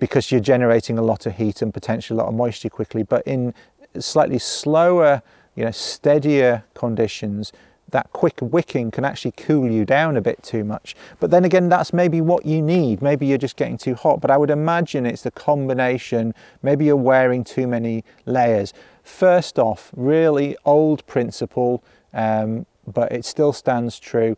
because 0.01 0.32
you're 0.32 0.40
generating 0.40 0.98
a 0.98 1.03
lot 1.03 1.26
of 1.26 1.36
heat 1.36 1.62
and 1.62 1.72
potentially 1.72 2.18
a 2.18 2.22
lot 2.22 2.28
of 2.28 2.34
moisture 2.34 2.70
quickly. 2.70 3.05
But 3.05 3.24
in 3.26 3.55
slightly 3.98 4.38
slower, 4.38 5.22
you 5.55 5.64
know, 5.64 5.70
steadier 5.70 6.64
conditions, 6.74 7.53
that 7.90 8.12
quick 8.12 8.38
wicking 8.40 8.90
can 8.90 9.05
actually 9.05 9.32
cool 9.32 9.70
you 9.70 9.84
down 9.84 10.16
a 10.16 10.20
bit 10.20 10.42
too 10.42 10.64
much. 10.64 10.96
But 11.18 11.30
then 11.30 11.44
again, 11.44 11.68
that's 11.68 11.92
maybe 11.92 12.20
what 12.20 12.46
you 12.46 12.62
need. 12.62 13.03
Maybe 13.03 13.26
you're 13.26 13.38
just 13.38 13.57
getting 13.57 13.76
too 13.76 13.94
hot. 13.94 14.20
But 14.20 14.30
I 14.30 14.36
would 14.36 14.51
imagine 14.51 15.07
it's 15.07 15.22
the 15.22 15.30
combination. 15.30 16.34
Maybe 16.62 16.86
you're 16.86 16.96
wearing 16.96 17.44
too 17.44 17.66
many 17.66 18.05
layers. 18.26 18.72
First 19.03 19.59
off, 19.59 19.90
really 19.94 20.57
old 20.64 21.07
principle, 21.07 21.82
um, 22.14 22.66
but 22.86 23.12
it 23.12 23.24
still 23.24 23.53
stands 23.53 23.98
true. 23.98 24.36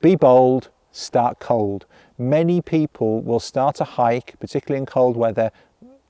Be 0.00 0.16
bold, 0.16 0.70
start 0.92 1.38
cold. 1.38 1.86
Many 2.22 2.60
people 2.60 3.20
will 3.20 3.40
start 3.40 3.80
a 3.80 3.84
hike, 3.84 4.38
particularly 4.38 4.78
in 4.78 4.86
cold 4.86 5.16
weather, 5.16 5.50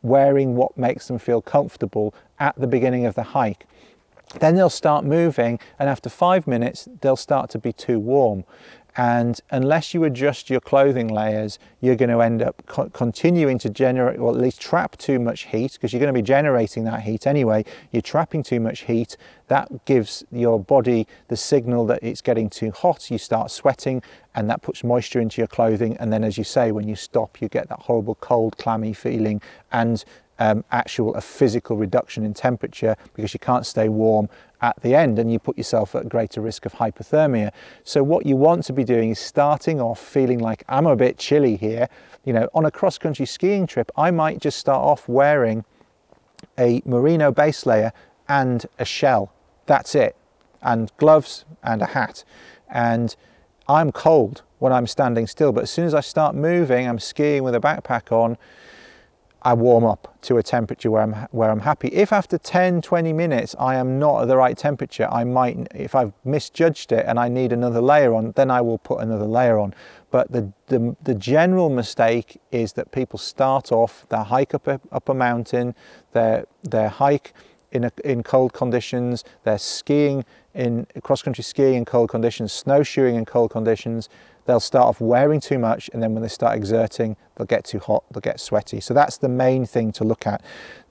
wearing 0.03 0.57
what 0.57 0.77
makes 0.77 1.09
them 1.09 1.19
feel 1.19 1.41
comfortable 1.41 2.15
at 2.39 2.55
the 2.57 2.67
beginning 2.67 3.07
of 3.07 3.15
the 3.15 3.23
hike. 3.23 3.67
Then 4.39 4.55
they'll 4.55 4.69
start 4.69 5.07
moving, 5.07 5.59
and 5.79 5.89
after 5.89 6.11
five 6.11 6.47
minutes, 6.47 6.87
they'll 7.01 7.17
start 7.17 7.49
to 7.51 7.59
be 7.59 7.73
too 7.73 7.99
warm. 7.99 8.45
And 8.97 9.41
unless 9.51 9.95
you 9.95 10.05
adjust 10.05 10.51
your 10.51 10.61
clothing 10.61 11.09
layers, 11.09 11.59
you're 11.81 11.97
going 11.97 12.11
to 12.11 12.21
end 12.21 12.43
up 12.43 12.63
co- 12.67 12.91
continuing 12.91 13.59
to 13.61 13.71
generate, 13.71 14.19
or 14.19 14.31
at 14.31 14.37
least 14.37 14.61
trap 14.61 14.99
too 14.99 15.19
much 15.19 15.47
heat, 15.47 15.73
because 15.73 15.93
you're 15.93 16.01
going 16.01 16.13
to 16.13 16.19
be 16.19 16.23
generating 16.23 16.85
that 16.85 17.03
heat 17.03 17.27
anyway. 17.27 17.65
You're 17.91 18.03
trapping 18.03 18.43
too 18.43 18.61
much 18.61 18.81
heat. 18.81 19.17
That 19.49 19.85
gives 19.87 20.25
your 20.31 20.61
body 20.61 21.07
the 21.29 21.37
signal 21.37 21.87
that 21.87 22.01
it's 22.03 22.21
getting 22.21 22.51
too 22.51 22.71
hot. 22.71 23.11
You 23.11 23.19
start 23.19 23.51
sweating, 23.51 24.03
and 24.35 24.51
that 24.51 24.61
puts 24.61 24.85
moisture 24.85 25.21
into 25.21 25.41
your 25.41 25.49
clothing. 25.49 25.97
And 25.97 26.13
then, 26.13 26.23
as 26.23 26.37
you 26.37 26.45
say, 26.45 26.71
when 26.71 26.87
you 26.87 26.97
stop, 26.97 27.41
you 27.41 27.49
get 27.49 27.69
that 27.71 27.81
horrible 27.81 28.17
cold, 28.17 28.59
clammy 28.59 28.93
feeling 28.93 29.41
and 29.73 30.05
um, 30.39 30.65
actual 30.73 31.15
a 31.15 31.21
physical 31.21 31.77
reduction 31.77 32.25
in 32.25 32.35
temperature 32.35 32.97
because 33.15 33.33
you 33.33 33.39
can't 33.39 33.65
stay 33.65 33.89
warm 33.89 34.29
at 34.63 34.81
the 34.81 34.95
end 34.95 35.19
and 35.19 35.31
you 35.31 35.39
put 35.39 35.59
yourself 35.59 35.95
at 35.95 36.09
greater 36.09 36.41
risk 36.41 36.65
of 36.65 36.75
hypothermia. 36.75 37.51
So 37.85 38.03
what 38.03 38.25
you 38.25 38.37
want 38.37 38.65
to 38.65 38.73
be 38.73 38.85
doing 38.85 39.11
is 39.11 39.19
starting 39.19 39.81
off 39.81 40.01
feeling 40.01 40.39
like 40.39 40.65
I'm 40.69 40.87
a 40.87 40.97
bit 40.97 41.19
chilly 41.19 41.57
here. 41.57 41.89
You 42.25 42.33
know, 42.33 42.49
on 42.55 42.65
a 42.65 42.71
cross 42.71 42.97
country 42.97 43.27
skiing 43.27 43.67
trip, 43.67 43.91
I 43.97 44.13
might 44.13 44.39
just 44.39 44.59
start 44.59 44.81
off 44.81 45.09
wearing 45.09 45.65
a 46.59 46.81
merino 46.85 47.33
base 47.33 47.67
layer 47.67 47.93
and 48.29 48.65
a 48.79 48.85
shell. 48.85 49.33
That's 49.67 49.95
it. 49.95 50.17
And 50.63 50.93
gloves 50.97 51.45
and 51.63 51.83
a 51.83 51.87
hat. 51.87 52.25
And 52.71 53.15
I'm 53.69 53.91
cold 53.91 54.43
when 54.61 54.73
I'm 54.73 54.87
standing 54.87 55.27
still, 55.27 55.51
but 55.51 55.65
as 55.65 55.71
soon 55.71 55.87
as 55.87 55.95
I 55.95 56.01
start 56.01 56.37
moving, 56.37 56.89
I'm 56.89 57.01
skiing 57.01 57.43
with 57.43 57.57
a 57.57 57.61
backpack 57.61 58.13
on, 58.13 58.39
I 59.45 59.55
warm 59.55 59.85
up 59.85 60.17
to 60.23 60.39
a 60.39 60.43
temperature 60.43 60.91
where 60.91 61.03
I'm 61.03 61.15
where 61.33 61.51
I'm 61.51 61.61
happy. 61.61 61.89
If 61.89 62.13
after 62.13 62.39
10 62.39 62.81
20 62.81 63.13
minutes 63.13 63.57
I 63.59 63.75
am 63.75 63.99
not 63.99 64.23
at 64.23 64.29
the 64.29 64.37
right 64.37 64.57
temperature, 64.57 65.09
I 65.11 65.25
might 65.25 65.67
if 65.75 65.95
I've 65.95 66.13
misjudged 66.25 66.93
it 66.93 67.05
and 67.07 67.19
I 67.19 67.29
need 67.29 67.53
another 67.53 67.81
layer 67.81 68.15
on, 68.15 68.33
then 68.33 68.51
I 68.51 68.61
will 68.61 68.79
put 68.79 69.01
another 69.01 69.27
layer 69.27 69.59
on. 69.59 69.75
But 70.11 70.31
the 70.31 70.53
the, 70.69 70.97
the 71.03 71.15
general 71.15 71.71
mistake 71.71 72.41
is 72.53 72.75
that 72.75 72.93
people 72.93 73.19
start 73.19 73.73
off 73.73 74.07
their 74.09 74.25
hike 74.25 74.55
up 74.55 74.67
a, 74.69 74.81
up 74.93 75.09
a 75.09 75.15
mountain, 75.15 75.75
their 76.13 76.47
their 76.63 76.89
hike 76.89 77.35
in, 77.73 77.85
a, 77.85 77.93
in 78.05 78.23
cold 78.23 78.53
conditions, 78.53 79.25
they're 79.45 79.59
skiing 79.59 80.25
in 80.55 80.87
cross 81.03 81.23
country 81.23 81.43
skiing 81.43 81.75
in 81.75 81.85
cold 81.85 82.11
conditions, 82.11 82.53
snowshoeing 82.53 83.17
in 83.17 83.25
cold 83.25 83.51
conditions, 83.51 84.09
they'll 84.47 84.61
start 84.61 84.87
off 84.87 85.01
wearing 85.01 85.41
too 85.41 85.59
much 85.59 85.91
and 85.93 86.03
then 86.03 86.15
when 86.15 86.23
they 86.23 86.29
start 86.29 86.57
exerting 86.57 87.17
they'll 87.37 87.47
get 87.47 87.65
too 87.65 87.79
hot 87.79 88.05
they'll 88.11 88.21
get 88.21 88.41
sweaty. 88.41 88.81
So 88.81 88.95
that's 88.95 89.17
the 89.17 89.29
main 89.29 89.67
thing 89.67 89.93
to 89.93 90.05
look 90.05 90.27
at. 90.27 90.43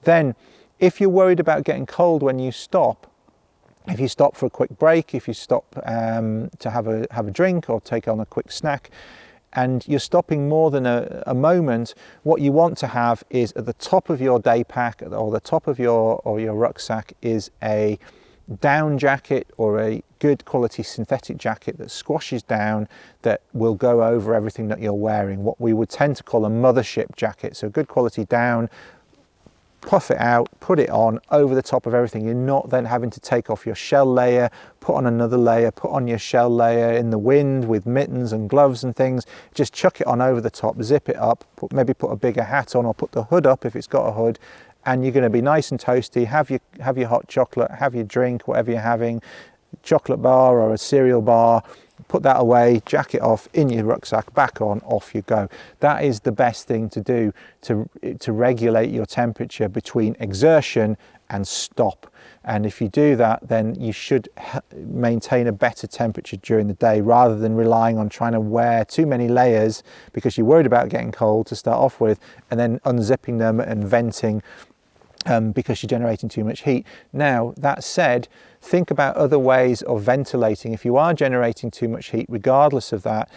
Then 0.02 0.34
if 0.78 1.00
you're 1.00 1.10
worried 1.10 1.40
about 1.40 1.64
getting 1.64 1.86
cold 1.86 2.22
when 2.22 2.38
you 2.38 2.52
stop 2.52 3.08
if 3.88 3.98
you 3.98 4.06
stop 4.08 4.36
for 4.36 4.46
a 4.46 4.50
quick 4.50 4.78
break 4.78 5.14
if 5.14 5.26
you 5.26 5.34
stop 5.34 5.64
um, 5.84 6.50
to 6.58 6.70
have 6.70 6.86
a 6.86 7.06
have 7.10 7.26
a 7.26 7.30
drink 7.30 7.68
or 7.68 7.80
take 7.80 8.06
on 8.08 8.20
a 8.20 8.26
quick 8.26 8.52
snack 8.52 8.90
and 9.52 9.86
you're 9.86 10.00
stopping 10.00 10.48
more 10.48 10.70
than 10.70 10.86
a, 10.86 11.22
a, 11.26 11.34
moment, 11.34 11.94
what 12.22 12.40
you 12.40 12.52
want 12.52 12.78
to 12.78 12.86
have 12.86 13.22
is 13.28 13.52
at 13.52 13.66
the 13.66 13.74
top 13.74 14.08
of 14.08 14.20
your 14.20 14.38
day 14.38 14.64
pack 14.64 15.02
or 15.02 15.30
the 15.30 15.40
top 15.40 15.66
of 15.66 15.78
your 15.78 16.22
or 16.24 16.40
your 16.40 16.54
rucksack 16.54 17.12
is 17.20 17.50
a 17.62 17.98
down 18.60 18.98
jacket 18.98 19.48
or 19.56 19.80
a 19.80 20.02
good 20.18 20.44
quality 20.44 20.82
synthetic 20.82 21.36
jacket 21.36 21.78
that 21.78 21.90
squashes 21.90 22.42
down 22.42 22.88
that 23.22 23.42
will 23.52 23.74
go 23.74 24.04
over 24.04 24.34
everything 24.34 24.68
that 24.68 24.80
you're 24.80 24.92
wearing 24.92 25.44
what 25.44 25.60
we 25.60 25.72
would 25.72 25.88
tend 25.88 26.16
to 26.16 26.22
call 26.22 26.44
a 26.44 26.50
mothership 26.50 27.14
jacket. 27.16 27.56
So 27.56 27.68
good 27.68 27.88
quality 27.88 28.24
down 28.24 28.68
puff 29.82 30.12
it 30.12 30.18
out 30.18 30.48
put 30.60 30.78
it 30.78 30.88
on 30.90 31.18
over 31.30 31.54
the 31.54 31.62
top 31.62 31.86
of 31.86 31.94
everything. 31.94 32.24
You're 32.24 32.34
not 32.34 32.70
then 32.70 32.84
having 32.84 33.10
to 33.10 33.20
take 33.20 33.50
off 33.50 33.66
your 33.66 33.74
shell 33.74 34.06
layer 34.06 34.48
put 34.80 34.94
on 34.94 35.06
another 35.06 35.36
layer 35.36 35.70
put 35.70 35.90
on 35.90 36.06
your 36.06 36.18
shell 36.18 36.48
layer 36.48 36.92
in 36.92 37.10
the 37.10 37.18
wind 37.18 37.66
with 37.68 37.84
mittens 37.84 38.32
and 38.32 38.48
gloves 38.48 38.84
and 38.84 38.94
things. 38.94 39.26
Just 39.54 39.72
chuck 39.72 40.00
it 40.00 40.06
on 40.06 40.20
over 40.22 40.40
the 40.40 40.50
top 40.50 40.80
zip 40.82 41.08
it 41.08 41.16
up 41.16 41.44
put, 41.56 41.72
maybe 41.72 41.92
put 41.92 42.10
a 42.10 42.16
bigger 42.16 42.44
hat 42.44 42.74
on 42.76 42.86
or 42.86 42.94
put 42.94 43.12
the 43.12 43.24
hood 43.24 43.44
up 43.46 43.64
if 43.64 43.74
it's 43.74 43.88
got 43.88 44.06
a 44.06 44.12
hood 44.12 44.38
and 44.84 45.02
you're 45.04 45.12
going 45.12 45.22
to 45.22 45.30
be 45.30 45.42
nice 45.42 45.70
and 45.70 45.80
toasty. 45.80 46.26
Have 46.26 46.50
your 46.50 46.60
have 46.80 46.98
your 46.98 47.08
hot 47.08 47.28
chocolate, 47.28 47.70
have 47.70 47.94
your 47.94 48.04
drink, 48.04 48.48
whatever 48.48 48.70
you're 48.70 48.80
having, 48.80 49.22
chocolate 49.82 50.22
bar 50.22 50.58
or 50.58 50.72
a 50.72 50.78
cereal 50.78 51.22
bar. 51.22 51.62
Put 52.08 52.24
that 52.24 52.40
away, 52.40 52.82
jacket 52.84 53.20
off, 53.20 53.48
in 53.54 53.68
your 53.68 53.84
rucksack, 53.84 54.34
back 54.34 54.60
on, 54.60 54.80
off 54.80 55.14
you 55.14 55.22
go. 55.22 55.48
That 55.80 56.04
is 56.04 56.20
the 56.20 56.32
best 56.32 56.66
thing 56.66 56.90
to 56.90 57.00
do 57.00 57.32
to, 57.62 57.88
to 58.18 58.32
regulate 58.32 58.90
your 58.90 59.06
temperature 59.06 59.68
between 59.68 60.16
exertion 60.18 60.96
and 61.30 61.46
stop. 61.46 62.12
And 62.44 62.66
if 62.66 62.80
you 62.80 62.88
do 62.88 63.14
that, 63.16 63.48
then 63.48 63.76
you 63.80 63.92
should 63.92 64.28
maintain 64.74 65.46
a 65.46 65.52
better 65.52 65.86
temperature 65.86 66.36
during 66.36 66.66
the 66.66 66.74
day 66.74 67.00
rather 67.00 67.36
than 67.36 67.54
relying 67.54 67.98
on 67.98 68.08
trying 68.08 68.32
to 68.32 68.40
wear 68.40 68.84
too 68.84 69.06
many 69.06 69.28
layers 69.28 69.82
because 70.12 70.36
you're 70.36 70.46
worried 70.46 70.66
about 70.66 70.88
getting 70.88 71.12
cold 71.12 71.46
to 71.48 71.56
start 71.56 71.78
off 71.78 72.00
with 72.00 72.18
and 72.50 72.58
then 72.58 72.80
unzipping 72.80 73.38
them 73.38 73.60
and 73.60 73.84
venting 73.84 74.42
um, 75.26 75.52
because 75.52 75.82
you're 75.82 75.88
generating 75.88 76.28
too 76.28 76.44
much 76.44 76.62
heat. 76.62 76.86
Now, 77.12 77.54
that 77.56 77.84
said, 77.84 78.28
think 78.62 78.90
about 78.90 79.16
other 79.16 79.38
ways 79.38 79.82
of 79.82 80.02
ventilating. 80.02 80.72
If 80.72 80.84
you 80.84 80.96
are 80.96 81.12
generating 81.12 81.70
too 81.70 81.88
much 81.88 82.10
heat, 82.10 82.26
regardless 82.28 82.92
of 82.92 83.02
that, 83.02 83.28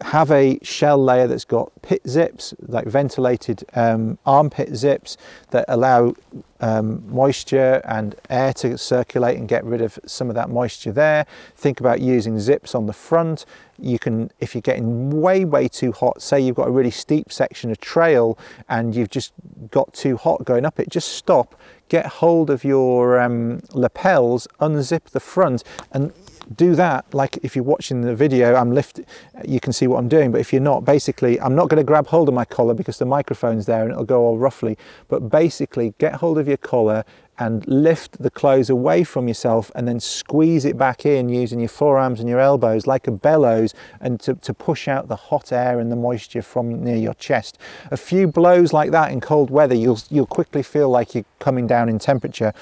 have 0.00 0.30
a 0.30 0.58
shell 0.62 1.02
layer 1.02 1.26
that's 1.26 1.44
got 1.44 1.70
pit 1.82 2.02
zips, 2.08 2.54
like 2.60 2.86
ventilated 2.86 3.64
um, 3.74 4.18
armpit 4.24 4.74
zips 4.74 5.16
that 5.50 5.64
allow 5.68 6.14
um, 6.60 7.02
moisture 7.08 7.82
and 7.84 8.14
air 8.30 8.52
to 8.54 8.78
circulate 8.78 9.38
and 9.38 9.48
get 9.48 9.64
rid 9.64 9.82
of 9.82 9.98
some 10.06 10.28
of 10.28 10.34
that 10.34 10.48
moisture 10.48 10.92
there. 10.92 11.26
Think 11.54 11.80
about 11.80 12.00
using 12.00 12.38
zips 12.38 12.74
on 12.74 12.86
the 12.86 12.92
front. 12.92 13.44
You 13.78 13.98
can, 13.98 14.30
if 14.40 14.54
you're 14.54 14.62
getting 14.62 15.20
way, 15.20 15.44
way 15.44 15.68
too 15.68 15.92
hot, 15.92 16.22
say 16.22 16.40
you've 16.40 16.56
got 16.56 16.68
a 16.68 16.72
really 16.72 16.90
steep 16.90 17.30
section 17.30 17.70
of 17.70 17.78
trail 17.80 18.38
and 18.68 18.94
you've 18.94 19.10
just 19.10 19.32
got 19.70 19.92
too 19.92 20.16
hot 20.16 20.44
going 20.44 20.64
up 20.64 20.80
it, 20.80 20.88
just 20.88 21.12
stop, 21.12 21.58
get 21.88 22.06
hold 22.06 22.50
of 22.50 22.64
your 22.64 23.20
um, 23.20 23.60
lapels, 23.72 24.48
unzip 24.60 25.04
the 25.10 25.20
front 25.20 25.62
and 25.92 26.12
do 26.54 26.74
that 26.74 27.12
like 27.12 27.38
if 27.42 27.56
you're 27.56 27.64
watching 27.64 28.02
the 28.02 28.14
video 28.14 28.54
i'm 28.54 28.70
lift 28.70 29.00
you 29.44 29.58
can 29.58 29.72
see 29.72 29.86
what 29.86 29.98
i'm 29.98 30.08
doing 30.08 30.30
but 30.30 30.40
if 30.40 30.52
you're 30.52 30.62
not 30.62 30.84
basically 30.84 31.40
i'm 31.40 31.56
not 31.56 31.68
going 31.68 31.78
to 31.78 31.84
grab 31.84 32.06
hold 32.06 32.28
of 32.28 32.34
my 32.34 32.44
collar 32.44 32.72
because 32.72 32.98
the 32.98 33.04
microphone's 33.04 33.66
there 33.66 33.82
and 33.82 33.90
it'll 33.90 34.04
go 34.04 34.22
all 34.22 34.38
roughly 34.38 34.78
but 35.08 35.28
basically 35.28 35.92
get 35.98 36.14
hold 36.14 36.38
of 36.38 36.46
your 36.46 36.56
collar 36.56 37.04
and 37.38 37.66
lift 37.66 38.22
the 38.22 38.30
clothes 38.30 38.70
away 38.70 39.04
from 39.04 39.28
yourself 39.28 39.70
and 39.74 39.86
then 39.86 40.00
squeeze 40.00 40.64
it 40.64 40.78
back 40.78 41.04
in 41.04 41.28
using 41.28 41.60
your 41.60 41.68
forearms 41.68 42.20
and 42.20 42.28
your 42.28 42.40
elbows 42.40 42.86
like 42.86 43.06
a 43.06 43.10
bellows 43.10 43.74
and 44.00 44.18
to, 44.20 44.34
to 44.34 44.54
push 44.54 44.88
out 44.88 45.08
the 45.08 45.16
hot 45.16 45.52
air 45.52 45.78
and 45.78 45.92
the 45.92 45.96
moisture 45.96 46.42
from 46.42 46.82
near 46.82 46.96
your 46.96 47.14
chest. 47.14 47.58
A 47.90 47.96
few 47.96 48.26
blows 48.26 48.72
like 48.72 48.90
that 48.90 49.12
in 49.12 49.20
cold 49.20 49.50
weather, 49.50 49.74
you'll, 49.74 50.00
you'll 50.10 50.26
quickly 50.26 50.62
feel 50.62 50.88
like 50.88 51.14
you're 51.14 51.24
coming 51.38 51.66
down 51.66 51.88
in 51.88 51.98
temperature. 51.98 52.52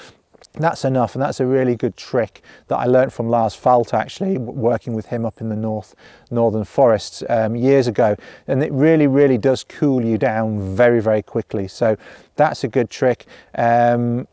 That's 0.53 0.85
enough 0.85 1.15
and 1.15 1.21
that's 1.21 1.39
a 1.39 1.45
really 1.45 1.75
good 1.75 1.97
trick 1.97 2.41
that 2.67 2.77
I 2.77 2.85
learned 2.85 3.11
from 3.11 3.29
Lars 3.29 3.55
Falt 3.55 3.93
actually 3.93 4.37
working 4.37 4.93
with 4.93 5.07
him 5.07 5.25
up 5.25 5.41
in 5.41 5.49
the 5.49 5.55
north 5.55 5.95
northern 6.31 6.63
forests 6.63 7.23
um, 7.27 7.55
years 7.55 7.87
ago. 7.87 8.15
And 8.47 8.63
it 8.63 8.71
really 8.71 9.07
really 9.07 9.37
does 9.37 9.65
cool 9.65 10.05
you 10.05 10.17
down 10.17 10.75
very 10.75 11.01
very 11.01 11.21
quickly. 11.21 11.67
So 11.67 11.97
that's 12.37 12.63
a 12.63 12.69
good 12.69 12.89
trick. 12.89 13.25
Um, 13.57 14.27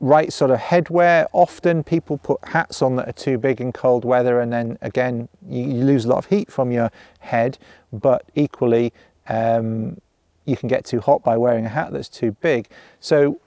right 0.00 0.32
sort 0.32 0.50
of 0.50 0.58
headwear 0.58 1.26
often 1.32 1.82
people 1.82 2.18
put 2.18 2.38
hats 2.44 2.82
on 2.82 2.96
that 2.96 3.08
are 3.08 3.12
too 3.12 3.36
big 3.36 3.60
in 3.60 3.72
cold 3.72 4.04
weather 4.04 4.40
and 4.40 4.52
then 4.52 4.78
again 4.80 5.28
you, 5.48 5.64
you 5.64 5.84
lose 5.84 6.04
a 6.04 6.08
lot 6.08 6.18
of 6.18 6.26
heat 6.26 6.50
from 6.50 6.70
your 6.70 6.90
head. 7.20 7.58
But 7.92 8.24
equally 8.34 8.92
um, 9.28 10.00
you 10.48 10.56
can 10.56 10.68
get 10.68 10.84
too 10.84 11.00
hot 11.00 11.22
by 11.22 11.36
wearing 11.36 11.66
a 11.66 11.68
hat 11.68 11.92
that's 11.92 12.08
too 12.08 12.32
big. 12.40 12.68
So 13.00 13.38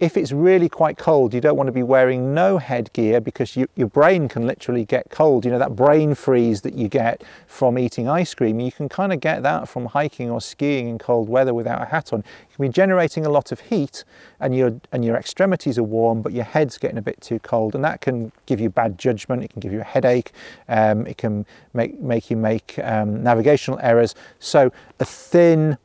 if 0.00 0.16
it's 0.16 0.32
really 0.32 0.68
quite 0.68 0.98
cold, 0.98 1.32
you 1.32 1.40
don't 1.40 1.56
want 1.56 1.68
to 1.68 1.72
be 1.72 1.82
wearing 1.82 2.34
no 2.34 2.58
headgear 2.58 3.20
because 3.20 3.56
you, 3.56 3.68
your 3.74 3.88
brain 3.88 4.28
can 4.28 4.46
literally 4.46 4.84
get 4.84 5.10
cold. 5.10 5.44
You 5.44 5.50
know, 5.50 5.58
that 5.58 5.76
brain 5.76 6.14
freeze 6.14 6.60
that 6.62 6.74
you 6.74 6.88
get 6.88 7.22
from 7.46 7.78
eating 7.78 8.08
ice 8.08 8.34
cream, 8.34 8.60
you 8.60 8.72
can 8.72 8.88
kind 8.88 9.12
of 9.12 9.20
get 9.20 9.42
that 9.42 9.68
from 9.68 9.86
hiking 9.86 10.30
or 10.30 10.40
skiing 10.40 10.88
in 10.88 10.98
cold 10.98 11.28
weather 11.28 11.54
without 11.54 11.80
a 11.80 11.86
hat 11.86 12.12
on. 12.12 12.20
You 12.20 12.56
can 12.56 12.66
be 12.66 12.68
generating 12.68 13.24
a 13.24 13.30
lot 13.30 13.50
of 13.50 13.60
heat 13.60 14.04
and 14.40 14.54
your, 14.54 14.80
and 14.92 15.04
your 15.04 15.16
extremities 15.16 15.78
are 15.78 15.84
warm, 15.84 16.22
but 16.22 16.32
your 16.32 16.44
head's 16.44 16.76
getting 16.76 16.98
a 16.98 17.02
bit 17.02 17.20
too 17.20 17.38
cold. 17.38 17.74
And 17.74 17.84
that 17.84 18.00
can 18.00 18.32
give 18.46 18.60
you 18.60 18.70
bad 18.70 18.98
judgment. 18.98 19.42
It 19.44 19.52
can 19.52 19.60
give 19.60 19.72
you 19.72 19.80
a 19.80 19.84
headache. 19.84 20.32
Um, 20.68 21.06
it 21.06 21.18
can 21.18 21.46
make, 21.72 22.00
make 22.00 22.30
you 22.30 22.36
make 22.36 22.78
um, 22.82 23.22
navigational 23.22 23.78
errors. 23.82 24.14
So 24.38 24.72
a 25.00 25.04
thin, 25.04 25.78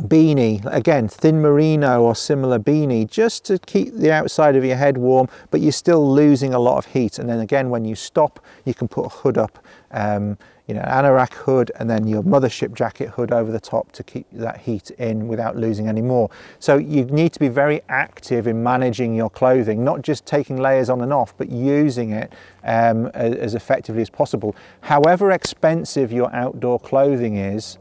beanie 0.00 0.64
again 0.72 1.06
thin 1.06 1.40
merino 1.40 2.02
or 2.02 2.14
similar 2.14 2.58
beanie 2.58 3.08
just 3.08 3.44
to 3.44 3.58
keep 3.58 3.94
the 3.94 4.10
outside 4.10 4.56
of 4.56 4.64
your 4.64 4.76
head 4.76 4.96
warm 4.96 5.28
but 5.50 5.60
you're 5.60 5.70
still 5.70 6.12
losing 6.12 6.54
a 6.54 6.58
lot 6.58 6.78
of 6.78 6.86
heat. 6.86 7.18
And 7.18 7.28
then 7.28 7.40
again 7.40 7.68
when 7.68 7.84
you 7.84 7.94
stop 7.94 8.42
you 8.64 8.72
can 8.72 8.88
put 8.88 9.06
a 9.06 9.08
hood 9.08 9.36
up 9.36 9.58
um, 9.90 10.38
you 10.66 10.74
know 10.74 10.80
an 10.80 11.04
anorak 11.04 11.34
hood 11.34 11.70
and 11.78 11.90
then 11.90 12.06
your 12.06 12.22
mothership 12.22 12.74
jacket 12.74 13.10
hood 13.10 13.32
over 13.32 13.52
the 13.52 13.60
top 13.60 13.92
to 13.92 14.02
keep 14.02 14.26
that 14.32 14.58
heat 14.58 14.90
in 14.92 15.28
without 15.28 15.56
losing 15.56 15.88
any 15.88 16.00
more. 16.00 16.30
So 16.58 16.78
you 16.78 17.04
need 17.04 17.34
to 17.34 17.40
be 17.40 17.48
very 17.48 17.82
active 17.90 18.46
in 18.46 18.62
managing 18.62 19.14
your 19.14 19.28
clothing 19.28 19.84
not 19.84 20.00
just 20.00 20.24
taking 20.24 20.56
layers 20.56 20.88
on 20.88 21.02
and 21.02 21.12
off 21.12 21.36
but 21.36 21.50
using 21.50 22.12
it 22.12 22.32
um, 22.64 23.08
as 23.08 23.54
effectively 23.54 24.00
as 24.00 24.08
possible. 24.08 24.56
However 24.80 25.32
expensive 25.32 26.12
your 26.12 26.34
outdoor 26.34 26.80
clothing 26.80 27.36
is 27.36 27.76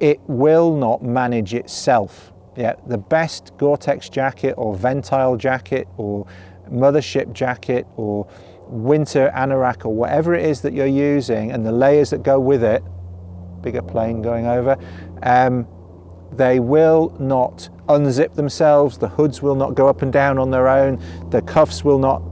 it 0.00 0.20
will 0.26 0.76
not 0.76 1.02
manage 1.02 1.54
itself. 1.54 2.32
Yeah, 2.56 2.74
the 2.86 2.98
best 2.98 3.52
Gore-Tex 3.58 4.08
jacket 4.08 4.54
or 4.56 4.76
Ventile 4.76 5.36
jacket 5.36 5.88
or 5.96 6.26
mothership 6.70 7.32
jacket 7.32 7.86
or 7.96 8.28
winter 8.68 9.30
anorak 9.34 9.84
or 9.84 9.94
whatever 9.94 10.34
it 10.34 10.44
is 10.44 10.60
that 10.62 10.72
you're 10.72 10.86
using 10.86 11.52
and 11.52 11.66
the 11.66 11.72
layers 11.72 12.10
that 12.10 12.22
go 12.22 12.38
with 12.38 12.62
it, 12.62 12.82
bigger 13.60 13.82
plane 13.82 14.22
going 14.22 14.46
over, 14.46 14.76
um, 15.22 15.66
they 16.32 16.60
will 16.60 17.14
not 17.20 17.68
unzip 17.88 18.34
themselves, 18.34 18.98
the 18.98 19.08
hoods 19.08 19.42
will 19.42 19.54
not 19.54 19.74
go 19.74 19.88
up 19.88 20.02
and 20.02 20.12
down 20.12 20.38
on 20.38 20.50
their 20.50 20.68
own, 20.68 21.02
the 21.30 21.42
cuffs 21.42 21.84
will 21.84 21.98
not 21.98 22.22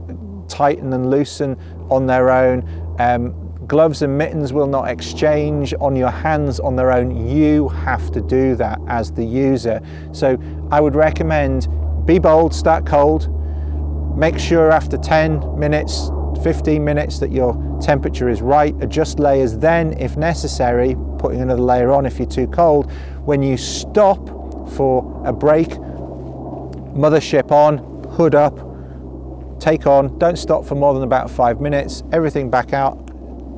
tighten 0.49 0.93
and 0.93 1.09
loosen 1.09 1.57
on 1.89 2.05
their 2.07 2.29
own. 2.29 2.63
Um, 2.99 3.42
Gloves 3.67 4.01
and 4.01 4.17
mittens 4.17 4.53
will 4.53 4.67
not 4.67 4.89
exchange 4.89 5.73
on 5.79 5.95
your 5.95 6.09
hands 6.09 6.59
on 6.59 6.75
their 6.75 6.91
own. 6.91 7.27
You 7.27 7.69
have 7.69 8.11
to 8.11 8.21
do 8.21 8.55
that 8.55 8.79
as 8.87 9.11
the 9.11 9.23
user. 9.23 9.81
So 10.11 10.37
I 10.71 10.81
would 10.81 10.95
recommend 10.95 11.67
be 12.05 12.19
bold, 12.19 12.53
start 12.53 12.85
cold. 12.85 13.29
Make 14.17 14.37
sure 14.37 14.71
after 14.71 14.97
10 14.97 15.57
minutes, 15.57 16.09
15 16.43 16.83
minutes 16.83 17.19
that 17.19 17.31
your 17.31 17.53
temperature 17.81 18.29
is 18.29 18.41
right. 18.41 18.75
Adjust 18.81 19.19
layers 19.19 19.57
then 19.57 19.93
if 19.99 20.17
necessary, 20.17 20.95
putting 21.17 21.41
another 21.41 21.61
layer 21.61 21.91
on 21.91 22.05
if 22.05 22.19
you're 22.19 22.27
too 22.27 22.47
cold. 22.47 22.91
When 23.23 23.41
you 23.41 23.55
stop, 23.55 24.43
for 24.71 25.21
a 25.25 25.33
break. 25.33 25.69
Mothership 26.95 27.51
on, 27.51 27.77
hood 28.11 28.35
up, 28.35 28.59
take 29.59 29.87
on, 29.87 30.17
don't 30.19 30.37
stop 30.37 30.65
for 30.65 30.75
more 30.75 30.93
than 30.93 31.03
about 31.03 31.29
five 31.29 31.59
minutes, 31.59 32.03
everything 32.11 32.49
back 32.49 32.73
out, 32.73 33.02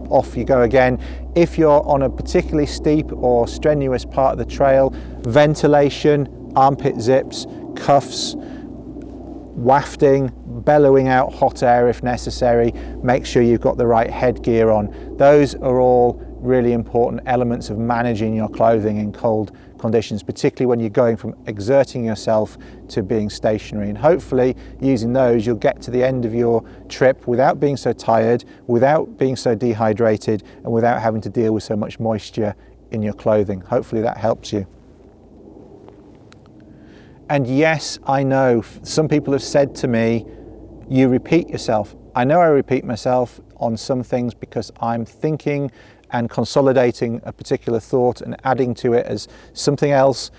off 0.09 0.35
you 0.35 0.43
go 0.43 0.61
again. 0.61 0.99
If 1.35 1.57
you're 1.57 1.85
on 1.87 2.03
a 2.03 2.09
particularly 2.09 2.65
steep 2.65 3.11
or 3.11 3.47
strenuous 3.47 4.05
part 4.05 4.33
of 4.33 4.37
the 4.37 4.45
trail, 4.45 4.93
ventilation, 5.21 6.51
armpit 6.55 6.99
zips, 6.99 7.45
cuffs, 7.75 8.35
wafting, 8.37 10.31
bellowing 10.65 11.07
out 11.07 11.33
hot 11.33 11.63
air 11.63 11.89
if 11.89 12.03
necessary, 12.03 12.71
make 13.03 13.25
sure 13.25 13.41
you've 13.41 13.61
got 13.61 13.77
the 13.77 13.87
right 13.87 14.09
headgear 14.09 14.69
on. 14.71 15.15
Those 15.17 15.55
are 15.55 15.79
all 15.79 16.21
really 16.39 16.73
important 16.73 17.21
elements 17.25 17.69
of 17.69 17.77
managing 17.77 18.35
your 18.35 18.49
clothing 18.49 18.97
in 18.97 19.11
cold 19.11 19.57
conditions, 19.85 20.23
particularly 20.23 20.67
when 20.67 20.79
you're 20.79 20.89
going 20.89 21.17
from 21.17 21.35
exerting 21.47 22.05
yourself 22.05 22.57
to 22.89 23.03
being 23.03 23.29
stationary. 23.29 23.89
And 23.89 23.97
hopefully, 23.97 24.55
using 24.81 25.13
those, 25.13 25.45
you'll 25.45 25.55
get 25.55 25.81
to 25.83 25.91
the 25.91 26.03
end 26.03 26.25
of 26.25 26.33
your 26.33 26.63
trip 26.89 27.27
without 27.27 27.59
being 27.59 27.77
so 27.77 27.93
tired, 27.93 28.45
without 28.67 29.17
being 29.17 29.35
so 29.35 29.55
dehydrated, 29.55 30.43
and 30.63 30.71
without 30.71 31.01
having 31.01 31.21
to 31.21 31.29
deal 31.29 31.53
with 31.53 31.63
so 31.63 31.75
much 31.75 31.99
moisture 31.99 32.55
in 32.91 33.01
your 33.01 33.13
clothing. 33.13 33.61
Hopefully, 33.61 34.01
that 34.01 34.17
helps 34.17 34.51
you. 34.51 34.67
And 37.29 37.47
yes, 37.47 37.97
I 38.05 38.23
know 38.23 38.63
some 38.83 39.07
people 39.07 39.33
have 39.33 39.43
said 39.43 39.73
to 39.75 39.87
me, 39.87 40.25
you 40.87 41.09
repeat 41.09 41.49
yourself. 41.49 41.95
I 42.13 42.23
know 42.23 42.39
I 42.39 42.45
repeat 42.45 42.85
myself 42.85 43.41
on 43.57 43.75
some 43.77 44.03
things 44.03 44.33
because 44.33 44.71
I'm 44.79 45.05
thinking 45.05 45.71
and 46.15 46.29
consolidating 46.29 47.19
a 47.25 47.33
particular 47.33 47.79
thought 47.79 48.21
and 48.21 48.37
adding 48.45 48.73
to 48.73 48.93
it 48.93 49.05
as 49.05 49.27
something 49.51 49.91
else 49.91 50.31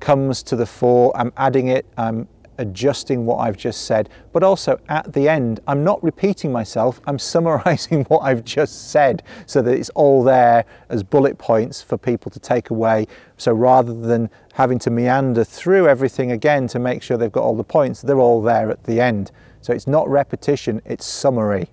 comes 0.00 0.42
to 0.42 0.56
the 0.56 0.66
fore. 0.66 1.16
I'm 1.16 1.32
adding 1.36 1.68
it, 1.68 1.86
I'm 1.96 2.26
adjusting 2.58 3.24
what 3.24 3.36
I've 3.36 3.56
just 3.56 3.84
said, 3.84 4.08
but 4.32 4.42
also 4.42 4.80
at 4.88 5.12
the 5.12 5.28
end, 5.28 5.60
I'm 5.68 5.84
not 5.84 6.02
repeating 6.02 6.50
myself, 6.50 7.00
I'm 7.06 7.18
summarizing 7.32 8.02
what 8.06 8.18
I've 8.18 8.44
just 8.44 8.90
said 8.90 9.22
so 9.46 9.62
that 9.62 9.72
it's 9.72 9.90
all 9.90 10.24
there 10.24 10.64
as 10.88 11.04
bullet 11.04 11.38
points 11.38 11.80
for 11.80 11.96
people 11.96 12.32
to 12.32 12.40
take 12.40 12.70
away. 12.70 13.06
So 13.36 13.52
rather 13.52 13.94
than 13.94 14.28
having 14.54 14.80
to 14.80 14.90
meander 14.90 15.44
through 15.44 15.86
everything 15.86 16.32
again 16.32 16.66
to 16.68 16.80
make 16.80 17.00
sure 17.00 17.16
they've 17.16 17.30
got 17.30 17.44
all 17.44 17.56
the 17.56 17.62
points, 17.62 18.02
they're 18.02 18.18
all 18.18 18.42
there 18.42 18.70
at 18.70 18.82
the 18.84 19.00
end. 19.00 19.30
So 19.60 19.72
it's 19.72 19.86
not 19.86 20.08
repetition, 20.08 20.82
it's 20.84 21.06
summary. 21.06 21.68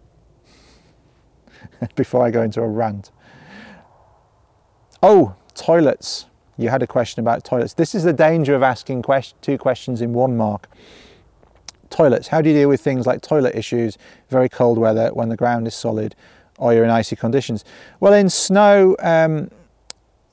Before 1.96 2.24
I 2.24 2.30
go 2.30 2.44
into 2.44 2.62
a 2.62 2.68
rant. 2.68 3.10
Oh, 5.02 5.36
toilets. 5.56 6.26
You 6.58 6.70
had 6.70 6.84
a 6.84 6.88
question 6.88 7.22
about 7.22 7.46
toilets. 7.46 7.74
This 7.74 7.96
is 7.96 8.04
the 8.04 8.12
danger 8.12 8.54
of 8.54 8.64
asking 8.64 9.06
two 9.42 9.58
questions 9.58 10.02
in 10.02 10.14
one 10.14 10.36
mark. 10.36 10.68
Toilets. 11.90 12.28
How 12.28 12.42
do 12.42 12.50
you 12.50 12.56
deal 12.56 12.70
with 12.70 12.82
things 12.82 13.08
like 13.08 13.22
toilet 13.22 13.56
issues, 13.56 13.98
very 14.30 14.50
cold 14.50 14.78
weather, 14.78 15.10
when 15.14 15.30
the 15.30 15.38
ground 15.38 15.68
is 15.68 15.74
solid, 15.74 16.16
or 16.58 16.74
you're 16.74 16.84
in 16.84 16.90
icy 16.90 17.16
conditions? 17.16 17.64
Well, 18.02 18.14
in 18.14 18.30
snow, 18.30 18.98
um, 19.00 19.50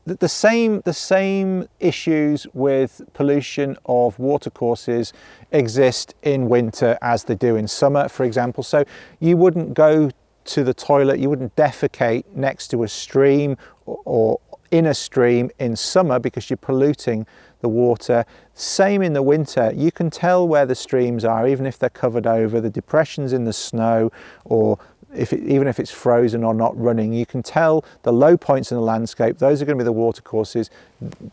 the, 0.05 0.17
the 0.17 0.29
same 0.29 0.83
the 0.85 0.93
same 0.93 1.69
issues 1.79 2.47
with 2.53 3.03
pollution 3.15 3.77
of 3.87 4.19
watercourses 4.19 5.13
exist 5.53 6.15
in 6.23 6.49
winter 6.49 6.99
as 7.01 7.25
they 7.25 7.37
do 7.37 7.55
in 7.55 7.69
summer, 7.69 8.09
for 8.09 8.25
example. 8.25 8.65
So 8.65 8.85
you 9.21 9.37
wouldn't 9.37 9.75
go 9.75 10.11
to 10.47 10.65
the 10.65 10.75
toilet, 10.75 11.19
you 11.19 11.29
wouldn't 11.29 11.55
defecate 11.57 12.25
next 12.35 12.69
to 12.69 12.83
a 12.83 12.89
stream 12.89 13.57
or, 13.85 14.01
or 14.05 14.41
in 14.71 14.87
a 14.87 14.95
stream 14.95 15.51
in 15.59 15.77
summer 15.77 16.19
because 16.19 16.51
you're 16.51 16.57
polluting 16.57 17.27
the 17.61 17.69
water. 17.69 18.25
Same 18.55 19.03
in 19.03 19.13
the 19.13 19.23
winter, 19.23 19.73
you 19.75 19.91
can 19.91 20.11
tell 20.11 20.47
where 20.47 20.67
the 20.67 20.75
streams 20.75 21.25
are, 21.25 21.49
even 21.49 21.67
if 21.67 21.79
they're 21.79 21.91
covered 21.91 22.27
over, 22.27 22.61
the 22.61 22.71
depressions 22.71 23.33
in 23.33 23.45
the 23.45 23.53
snow, 23.53 24.13
or 24.45 24.79
if 25.15 25.33
it, 25.33 25.43
even 25.45 25.67
if 25.67 25.81
it's 25.81 25.91
frozen 25.91 26.45
or 26.45 26.55
not 26.55 26.77
running, 26.79 27.13
you 27.13 27.27
can 27.27 27.43
tell 27.43 27.85
the 28.03 28.13
low 28.13 28.37
points 28.37 28.71
in 28.71 28.77
the 28.77 28.83
landscape. 28.83 29.39
Those 29.39 29.63
are 29.63 29.65
going 29.65 29.79
to 29.79 29.83
be 29.83 29.87
the 29.87 29.93
watercourses. 29.93 30.71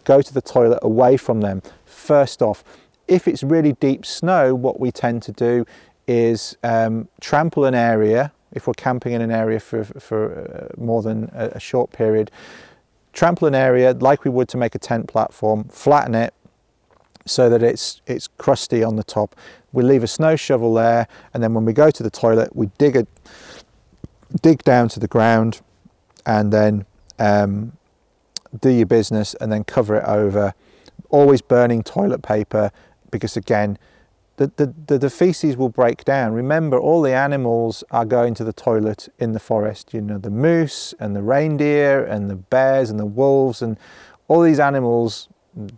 Go 0.04 0.22
to 0.22 0.34
the 0.34 0.42
toilet 0.42 0.80
away 0.82 1.18
from 1.18 1.42
them. 1.42 1.62
First 1.86 2.42
off, 2.42 2.64
if 3.08 3.28
it's 3.28 3.44
really 3.44 3.74
deep 3.74 4.06
snow, 4.06 4.56
what 4.56 4.80
we 4.80 4.92
tend 4.92 5.24
to 5.24 5.32
do 5.32 5.66
is 6.08 6.58
um, 6.64 7.10
trample 7.20 7.66
an 7.66 7.76
area. 7.76 8.32
If 8.54 8.68
we're 8.68 8.74
camping 8.74 9.14
in 9.14 9.22
an 9.22 9.32
area 9.32 9.60
for, 9.60 9.84
for 9.84 10.72
uh, 10.78 10.82
more 10.82 11.02
than 11.02 11.30
a, 11.34 11.54
a 11.56 11.60
short 11.60 11.92
period, 11.92 12.32
trample 13.14 13.47
an 13.47 13.55
area 13.55 13.93
like 13.93 14.24
we 14.24 14.32
would 14.32 14.49
to 14.49 14.57
make 14.57 14.76
a 14.76 14.80
tent 14.80 15.07
platform, 15.07 15.66
flatten 15.66 16.16
it 16.16 16.34
so 17.26 17.49
that 17.49 17.64
it's 17.64 18.01
it's 18.05 18.28
crusty 18.38 18.84
on 18.84 18.95
the 18.95 19.03
top. 19.03 19.36
We 19.72 19.84
leave 19.84 20.03
a 20.03 20.07
snow 20.07 20.36
shovel 20.36 20.74
there, 20.74 21.07
and 21.34 21.41
then 21.41 21.53
when 21.53 21.66
we 21.66 21.74
go 21.74 21.89
to 21.89 22.03
the 22.03 22.09
toilet, 22.09 22.55
we 22.55 22.70
dig 22.78 22.95
a 22.95 23.07
dig 24.41 24.64
down 24.64 24.89
to 24.89 24.99
the 24.99 25.07
ground, 25.07 25.61
and 26.26 26.51
then 26.51 26.86
um, 27.20 27.74
do 28.59 28.70
your 28.70 28.86
business, 28.86 29.36
and 29.36 29.51
then 29.51 29.64
cover 29.64 29.95
it 29.97 30.05
over. 30.05 30.53
Always 31.09 31.41
burning 31.41 31.84
toilet 31.84 32.24
paper 32.24 32.72
because 33.11 33.38
again, 33.38 33.78
the, 34.38 34.74
the, 34.88 34.98
the, 34.98 35.10
feces 35.10 35.56
will 35.56 35.70
break 35.70 36.04
down. 36.06 36.34
Remember, 36.34 36.80
all 36.80 37.02
the 37.02 37.14
animals 37.14 37.84
are 37.92 38.06
going 38.06 38.34
to 38.36 38.44
the 38.44 38.54
toilet 38.54 39.08
in 39.20 39.34
the 39.34 39.40
forest. 39.40 39.94
You 39.94 40.02
know, 40.02 40.18
the 40.18 40.32
moose 40.32 40.94
and 41.00 41.16
the 41.16 41.22
reindeer 41.22 42.04
and 42.04 42.30
the 42.30 42.36
bears 42.36 42.90
and 42.90 43.00
the 43.00 43.06
wolves 43.06 43.62
and 43.62 43.78
all 44.28 44.42
these 44.42 44.60
animals 44.60 45.30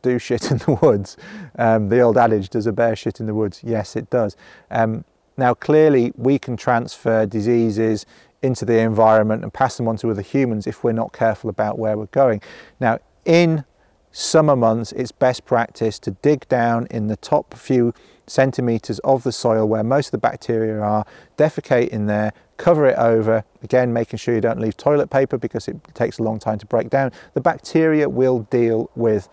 do 0.01 0.17
shit 0.19 0.51
in 0.51 0.57
the 0.59 0.77
woods. 0.81 1.17
Um, 1.57 1.89
the 1.89 1.99
old 1.99 2.17
adage, 2.17 2.49
does 2.49 2.65
a 2.65 2.71
bear 2.71 2.95
shit 2.95 3.19
in 3.19 3.25
the 3.25 3.35
woods? 3.35 3.61
Yes, 3.63 3.95
it 3.95 4.09
does. 4.09 4.37
Um, 4.71 5.03
now, 5.37 5.53
clearly, 5.53 6.13
we 6.15 6.39
can 6.39 6.55
transfer 6.55 7.25
diseases 7.25 8.05
into 8.41 8.63
the 8.63 8.77
environment 8.79 9.43
and 9.43 9.53
pass 9.53 9.75
them 9.75 9.87
on 9.87 9.97
to 9.97 10.11
other 10.11 10.21
humans 10.21 10.65
if 10.65 10.83
we're 10.83 10.93
not 10.93 11.11
careful 11.11 11.49
about 11.49 11.77
where 11.77 11.97
we're 11.97 12.05
going. 12.07 12.41
Now, 12.79 12.99
in 13.25 13.65
summer 14.15 14.55
months, 14.55 14.93
it's 14.93 15.11
best 15.11 15.43
practice 15.45 15.99
to 15.99 16.11
dig 16.11 16.47
down 16.47 16.87
in 16.89 17.07
the 17.07 17.17
top 17.17 17.53
few 17.53 17.93
centimetres 18.27 18.99
of 18.99 19.23
the 19.23 19.31
soil 19.31 19.67
where 19.67 19.83
most 19.83 20.07
of 20.07 20.11
the 20.11 20.17
bacteria 20.17 20.79
are, 20.79 21.05
defecate 21.37 21.89
in 21.89 22.05
there, 22.05 22.31
cover 22.55 22.85
it 22.85 22.97
over, 22.97 23.43
again 23.61 23.91
making 23.91 24.17
sure 24.17 24.33
you 24.33 24.39
don't 24.39 24.59
leave 24.59 24.77
toilet 24.77 25.09
paper 25.09 25.37
because 25.37 25.67
it 25.67 25.75
takes 25.93 26.17
a 26.17 26.23
long 26.23 26.39
time 26.39 26.57
to 26.57 26.65
break 26.65 26.89
down. 26.89 27.11
The 27.33 27.41
bacteria 27.41 28.07
will 28.07 28.39
deal 28.49 28.89
with 28.95 29.27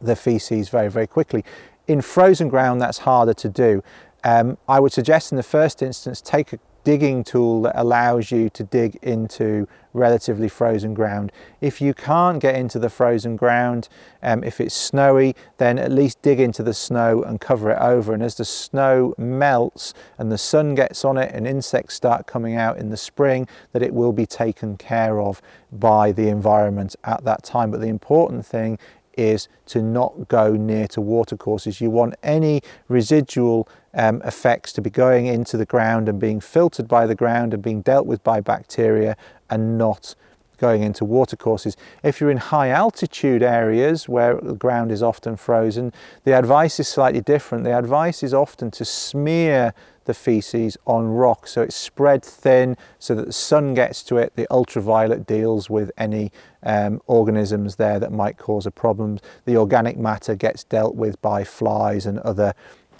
the 0.00 0.16
feces 0.16 0.70
very, 0.70 0.88
very 0.88 1.06
quickly. 1.06 1.44
In 1.86 2.00
frozen 2.00 2.48
ground, 2.48 2.80
that's 2.80 2.98
harder 2.98 3.34
to 3.34 3.48
do. 3.50 3.82
Um, 4.24 4.56
I 4.66 4.80
would 4.80 4.92
suggest 4.92 5.32
in 5.32 5.36
the 5.36 5.42
first 5.42 5.82
instance, 5.82 6.22
take 6.22 6.54
a 6.54 6.58
digging 6.88 7.22
tool 7.22 7.60
that 7.60 7.78
allows 7.78 8.30
you 8.30 8.48
to 8.48 8.64
dig 8.64 8.96
into 9.02 9.68
relatively 9.92 10.48
frozen 10.48 10.94
ground. 10.94 11.30
If 11.60 11.82
you 11.82 11.92
can't 11.92 12.40
get 12.40 12.54
into 12.54 12.78
the 12.78 12.88
frozen 12.88 13.36
ground, 13.36 13.90
um, 14.22 14.42
if 14.42 14.58
it's 14.58 14.74
snowy, 14.74 15.36
then 15.58 15.78
at 15.78 15.92
least 15.92 16.22
dig 16.22 16.40
into 16.40 16.62
the 16.62 16.72
snow 16.72 17.22
and 17.22 17.42
cover 17.42 17.72
it 17.72 17.78
over. 17.78 18.14
And 18.14 18.22
as 18.22 18.36
the 18.36 18.46
snow 18.46 19.14
melts 19.18 19.92
and 20.16 20.32
the 20.32 20.38
sun 20.38 20.74
gets 20.74 21.04
on 21.04 21.18
it 21.18 21.30
and 21.34 21.46
insects 21.46 21.94
start 21.94 22.26
coming 22.26 22.56
out 22.56 22.78
in 22.78 22.88
the 22.88 22.96
spring, 22.96 23.46
that 23.72 23.82
it 23.82 23.92
will 23.92 24.14
be 24.14 24.24
taken 24.24 24.78
care 24.78 25.20
of 25.20 25.42
by 25.70 26.10
the 26.10 26.28
environment 26.28 26.96
at 27.04 27.22
that 27.24 27.42
time. 27.42 27.70
But 27.70 27.82
the 27.82 27.88
important 27.88 28.46
thing 28.46 28.78
is 29.18 29.48
to 29.66 29.82
not 29.82 30.28
go 30.28 30.52
near 30.52 30.86
to 30.88 31.00
watercourses. 31.00 31.80
You 31.80 31.90
want 31.90 32.14
any 32.22 32.62
residual 32.88 33.68
um, 33.94 34.22
effects 34.22 34.72
to 34.74 34.80
be 34.80 34.90
going 34.90 35.26
into 35.26 35.56
the 35.56 35.66
ground 35.66 36.08
and 36.08 36.20
being 36.20 36.40
filtered 36.40 36.86
by 36.88 37.06
the 37.06 37.14
ground 37.14 37.52
and 37.52 37.62
being 37.62 37.82
dealt 37.82 38.06
with 38.06 38.22
by 38.22 38.40
bacteria 38.40 39.16
and 39.50 39.76
not 39.76 40.14
going 40.58 40.82
into 40.82 41.04
watercourses. 41.04 41.76
If 42.02 42.20
you're 42.20 42.30
in 42.30 42.38
high 42.38 42.70
altitude 42.70 43.42
areas 43.42 44.08
where 44.08 44.34
the 44.40 44.54
ground 44.54 44.90
is 44.92 45.02
often 45.02 45.36
frozen, 45.36 45.92
the 46.24 46.32
advice 46.36 46.78
is 46.80 46.88
slightly 46.88 47.20
different. 47.20 47.64
The 47.64 47.76
advice 47.76 48.22
is 48.22 48.34
often 48.34 48.70
to 48.72 48.84
smear 48.84 49.72
the 50.08 50.14
feces 50.14 50.76
on 50.86 51.06
rock 51.06 51.46
so 51.46 51.60
it's 51.62 51.76
spread 51.76 52.24
thin 52.24 52.76
so 52.98 53.14
that 53.14 53.26
the 53.26 53.32
sun 53.32 53.74
gets 53.74 54.02
to 54.02 54.16
it. 54.16 54.34
The 54.34 54.50
ultraviolet 54.50 55.26
deals 55.26 55.68
with 55.68 55.92
any 55.98 56.32
um, 56.62 57.00
organisms 57.06 57.76
there 57.76 58.00
that 58.00 58.10
might 58.10 58.38
cause 58.38 58.66
a 58.66 58.70
problem. 58.70 59.18
The 59.44 59.56
organic 59.56 59.98
matter 59.98 60.34
gets 60.34 60.64
dealt 60.64 60.96
with 60.96 61.20
by 61.22 61.44
flies 61.44 62.06
and 62.06 62.18
other 62.20 62.54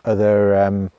other 0.04 0.54
um, 0.54 0.90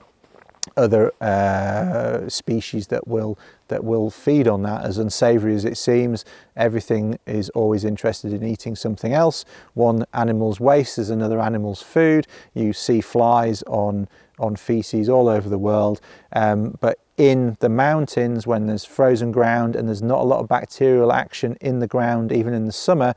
other 0.76 1.12
uh, 1.22 2.28
species 2.28 2.88
that 2.88 3.08
will 3.08 3.38
that 3.68 3.84
will 3.84 4.10
feed 4.10 4.48
on 4.48 4.64
that. 4.64 4.84
As 4.84 4.98
unsavoury 4.98 5.54
as 5.54 5.64
it 5.64 5.78
seems, 5.78 6.26
everything 6.56 7.20
is 7.28 7.50
always 7.52 7.86
interested 7.86 8.34
in 8.34 8.44
eating 8.44 8.76
something 8.76 9.14
else. 9.14 9.46
One 9.76 10.06
animal's 10.14 10.60
waste 10.60 10.98
is 10.98 11.10
another 11.10 11.40
animal's 11.40 11.84
food. 11.84 12.26
You 12.54 12.74
see 12.74 13.00
flies 13.00 13.62
on 13.64 14.08
on 14.40 14.56
feces 14.56 15.10
all 15.10 15.28
over 15.28 15.50
the 15.50 15.58
world, 15.58 16.02
um, 16.34 16.78
but 16.80 17.00
in 17.18 17.58
the 17.60 17.70
mountains 17.70 18.48
when 18.48 18.66
there's 18.68 18.86
frozen 18.86 19.32
ground 19.32 19.76
and 19.76 19.88
there's 19.88 20.02
not 20.02 20.20
a 20.20 20.24
lot 20.24 20.40
of 20.40 20.48
bacterial 20.48 21.12
action 21.12 21.58
in 21.60 21.80
the 21.80 21.88
ground, 21.88 22.32
even 22.32 22.54
in 22.54 22.66
the 22.66 22.72
summer, 22.72 23.14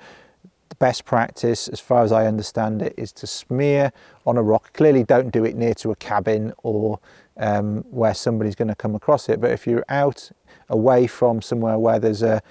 the 0.68 0.76
best 0.76 1.04
practice, 1.04 1.68
as 1.68 1.78
far 1.78 2.02
as 2.02 2.10
I 2.10 2.26
understand 2.26 2.82
it, 2.82 2.94
is 2.96 3.12
to 3.12 3.26
smear 3.26 3.92
on 4.26 4.36
a 4.36 4.42
rock. 4.42 4.72
Clearly, 4.72 5.04
don't 5.04 5.30
do 5.30 5.44
it 5.44 5.54
near 5.54 5.74
to 5.74 5.92
a 5.92 5.96
cabin 5.96 6.52
or 6.62 6.98
um, 7.36 7.84
where 7.90 8.14
somebody's 8.14 8.56
going 8.56 8.68
to 8.68 8.74
come 8.74 8.94
across 8.94 9.28
it. 9.28 9.40
But 9.40 9.52
if 9.52 9.66
you're 9.66 9.84
out 9.88 10.30
away 10.68 11.06
from 11.06 11.40
somewhere 11.40 11.78
where 11.78 11.98
there's 11.98 12.22
a 12.22 12.42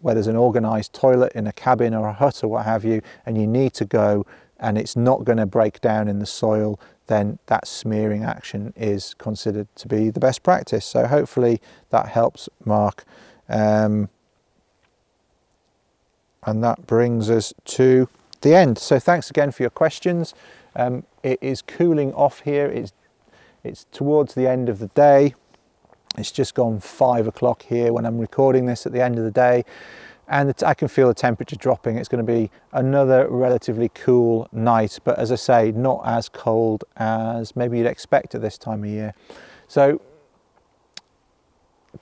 where 0.00 0.14
there's 0.14 0.26
an 0.26 0.36
organised 0.36 0.94
toilet 0.94 1.30
in 1.34 1.46
a 1.46 1.52
cabin 1.52 1.94
or 1.94 2.08
a 2.08 2.12
hut 2.12 2.42
or 2.42 2.48
what 2.48 2.64
have 2.64 2.84
you, 2.84 3.02
and 3.24 3.38
you 3.38 3.46
need 3.46 3.72
to 3.74 3.84
go 3.84 4.26
and 4.58 4.76
it's 4.76 4.96
not 4.96 5.24
going 5.24 5.38
to 5.38 5.46
break 5.46 5.80
down 5.80 6.08
in 6.08 6.18
the 6.18 6.26
soil, 6.26 6.78
then 7.10 7.40
that 7.46 7.66
smearing 7.66 8.22
action 8.22 8.72
is 8.76 9.14
considered 9.14 9.66
to 9.74 9.88
be 9.88 10.10
the 10.10 10.20
best 10.20 10.44
practice. 10.44 10.86
So 10.86 11.06
hopefully 11.08 11.60
that 11.90 12.06
helps 12.08 12.48
Mark. 12.64 13.04
Um, 13.48 14.08
and 16.44 16.62
that 16.62 16.86
brings 16.86 17.28
us 17.28 17.52
to 17.64 18.08
the 18.42 18.54
end. 18.54 18.78
So 18.78 19.00
thanks 19.00 19.28
again 19.28 19.50
for 19.50 19.64
your 19.64 19.70
questions. 19.70 20.34
Um, 20.76 21.04
it 21.24 21.38
is 21.42 21.62
cooling 21.62 22.14
off 22.14 22.40
here. 22.40 22.66
It's 22.66 22.92
it's 23.62 23.84
towards 23.92 24.34
the 24.34 24.48
end 24.48 24.70
of 24.70 24.78
the 24.78 24.86
day. 24.86 25.34
It's 26.16 26.32
just 26.32 26.54
gone 26.54 26.80
five 26.80 27.26
o'clock 27.26 27.62
here 27.62 27.92
when 27.92 28.06
I'm 28.06 28.18
recording 28.18 28.66
this 28.66 28.86
at 28.86 28.92
the 28.92 29.02
end 29.02 29.18
of 29.18 29.24
the 29.24 29.30
day, 29.30 29.64
and 30.30 30.54
I 30.64 30.74
can 30.74 30.86
feel 30.86 31.08
the 31.08 31.14
temperature 31.14 31.56
dropping. 31.56 31.96
It's 31.96 32.08
going 32.08 32.24
to 32.24 32.32
be 32.32 32.50
another 32.72 33.28
relatively 33.28 33.90
cool 33.92 34.48
night, 34.52 35.00
but 35.02 35.18
as 35.18 35.32
I 35.32 35.34
say, 35.34 35.72
not 35.72 36.02
as 36.06 36.28
cold 36.28 36.84
as 36.96 37.56
maybe 37.56 37.78
you'd 37.78 37.86
expect 37.88 38.36
at 38.36 38.40
this 38.40 38.56
time 38.56 38.84
of 38.84 38.90
year. 38.90 39.12
So 39.66 40.00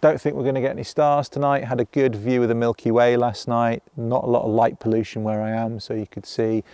don't 0.03 0.21
think 0.21 0.37
we're 0.37 0.43
going 0.43 0.57
to 0.57 0.61
get 0.61 0.73
any 0.73 0.85
stars 0.85 1.31
tonight. 1.31 1.65
Had 1.65 1.81
a 1.81 1.87
good 1.87 2.15
view 2.15 2.43
of 2.43 2.49
the 2.49 2.55
Milky 2.55 2.91
Way 2.91 3.17
last 3.17 3.49
night. 3.49 3.83
Not 3.97 4.25
a 4.25 4.27
lot 4.27 4.45
of 4.45 4.51
light 4.51 4.79
pollution 4.79 5.23
where 5.23 5.41
I 5.41 5.51
am, 5.51 5.81
so 5.81 5.95
you 5.95 6.07
could 6.07 6.27
see 6.27 6.65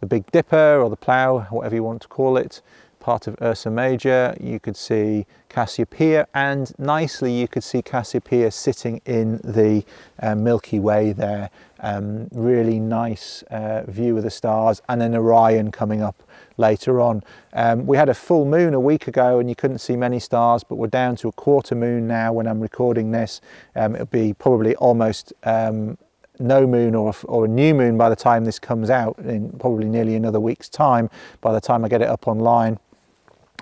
the 0.00 0.06
Big 0.06 0.30
Dipper 0.32 0.80
or 0.80 0.88
the 0.88 0.96
Plough, 0.96 1.46
whatever 1.50 1.74
you 1.74 1.82
want 1.82 2.00
to 2.02 2.08
call 2.08 2.38
it, 2.38 2.62
part 3.02 3.26
of 3.26 3.36
Ursa 3.42 3.70
Major. 3.70 4.34
You 4.40 4.58
could 4.60 4.76
see 4.76 5.26
Cassiopeia, 5.48 6.26
and 6.32 6.72
nicely 6.78 7.32
you 7.32 7.48
could 7.48 7.64
see 7.64 7.82
Cassiopeia 7.82 8.50
sitting 8.50 9.02
in 9.04 9.38
the 9.44 9.84
uh, 10.20 10.34
Milky 10.34 10.78
Way 10.78 11.12
there. 11.12 11.50
Um, 11.80 12.28
really 12.32 12.78
nice 12.78 13.42
uh, 13.50 13.82
view 13.88 14.16
of 14.16 14.22
the 14.22 14.30
stars, 14.30 14.80
and 14.88 15.00
then 15.00 15.14
Orion 15.14 15.72
coming 15.72 16.00
up 16.00 16.22
later 16.56 17.00
on. 17.00 17.22
Um, 17.52 17.86
we 17.86 17.96
had 17.96 18.08
a 18.08 18.14
full 18.14 18.44
moon 18.44 18.72
a 18.72 18.80
week 18.80 19.08
ago 19.08 19.38
and 19.38 19.48
you 19.48 19.56
couldn't 19.56 19.78
see 19.78 19.96
many 19.96 20.20
stars, 20.20 20.62
but 20.64 20.76
we're 20.76 20.86
down 20.86 21.16
to 21.16 21.28
a 21.28 21.32
quarter 21.32 21.74
moon 21.74 22.06
now 22.06 22.32
when 22.32 22.46
I'm 22.46 22.60
recording 22.60 23.10
this. 23.10 23.40
Um, 23.74 23.94
it'll 23.94 24.06
be 24.06 24.32
probably 24.32 24.76
almost 24.76 25.32
um, 25.42 25.98
no 26.38 26.66
moon 26.66 26.94
or, 26.94 27.14
or 27.24 27.44
a 27.44 27.48
new 27.48 27.74
moon 27.74 27.96
by 27.96 28.08
the 28.08 28.16
time 28.16 28.44
this 28.44 28.58
comes 28.58 28.90
out 28.90 29.18
in 29.18 29.50
probably 29.58 29.88
nearly 29.88 30.14
another 30.14 30.40
week's 30.40 30.68
time 30.68 31.10
by 31.40 31.52
the 31.52 31.60
time 31.60 31.84
I 31.84 31.88
get 31.88 32.02
it 32.02 32.08
up 32.08 32.28
online. 32.28 32.78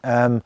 Um, 0.04 0.42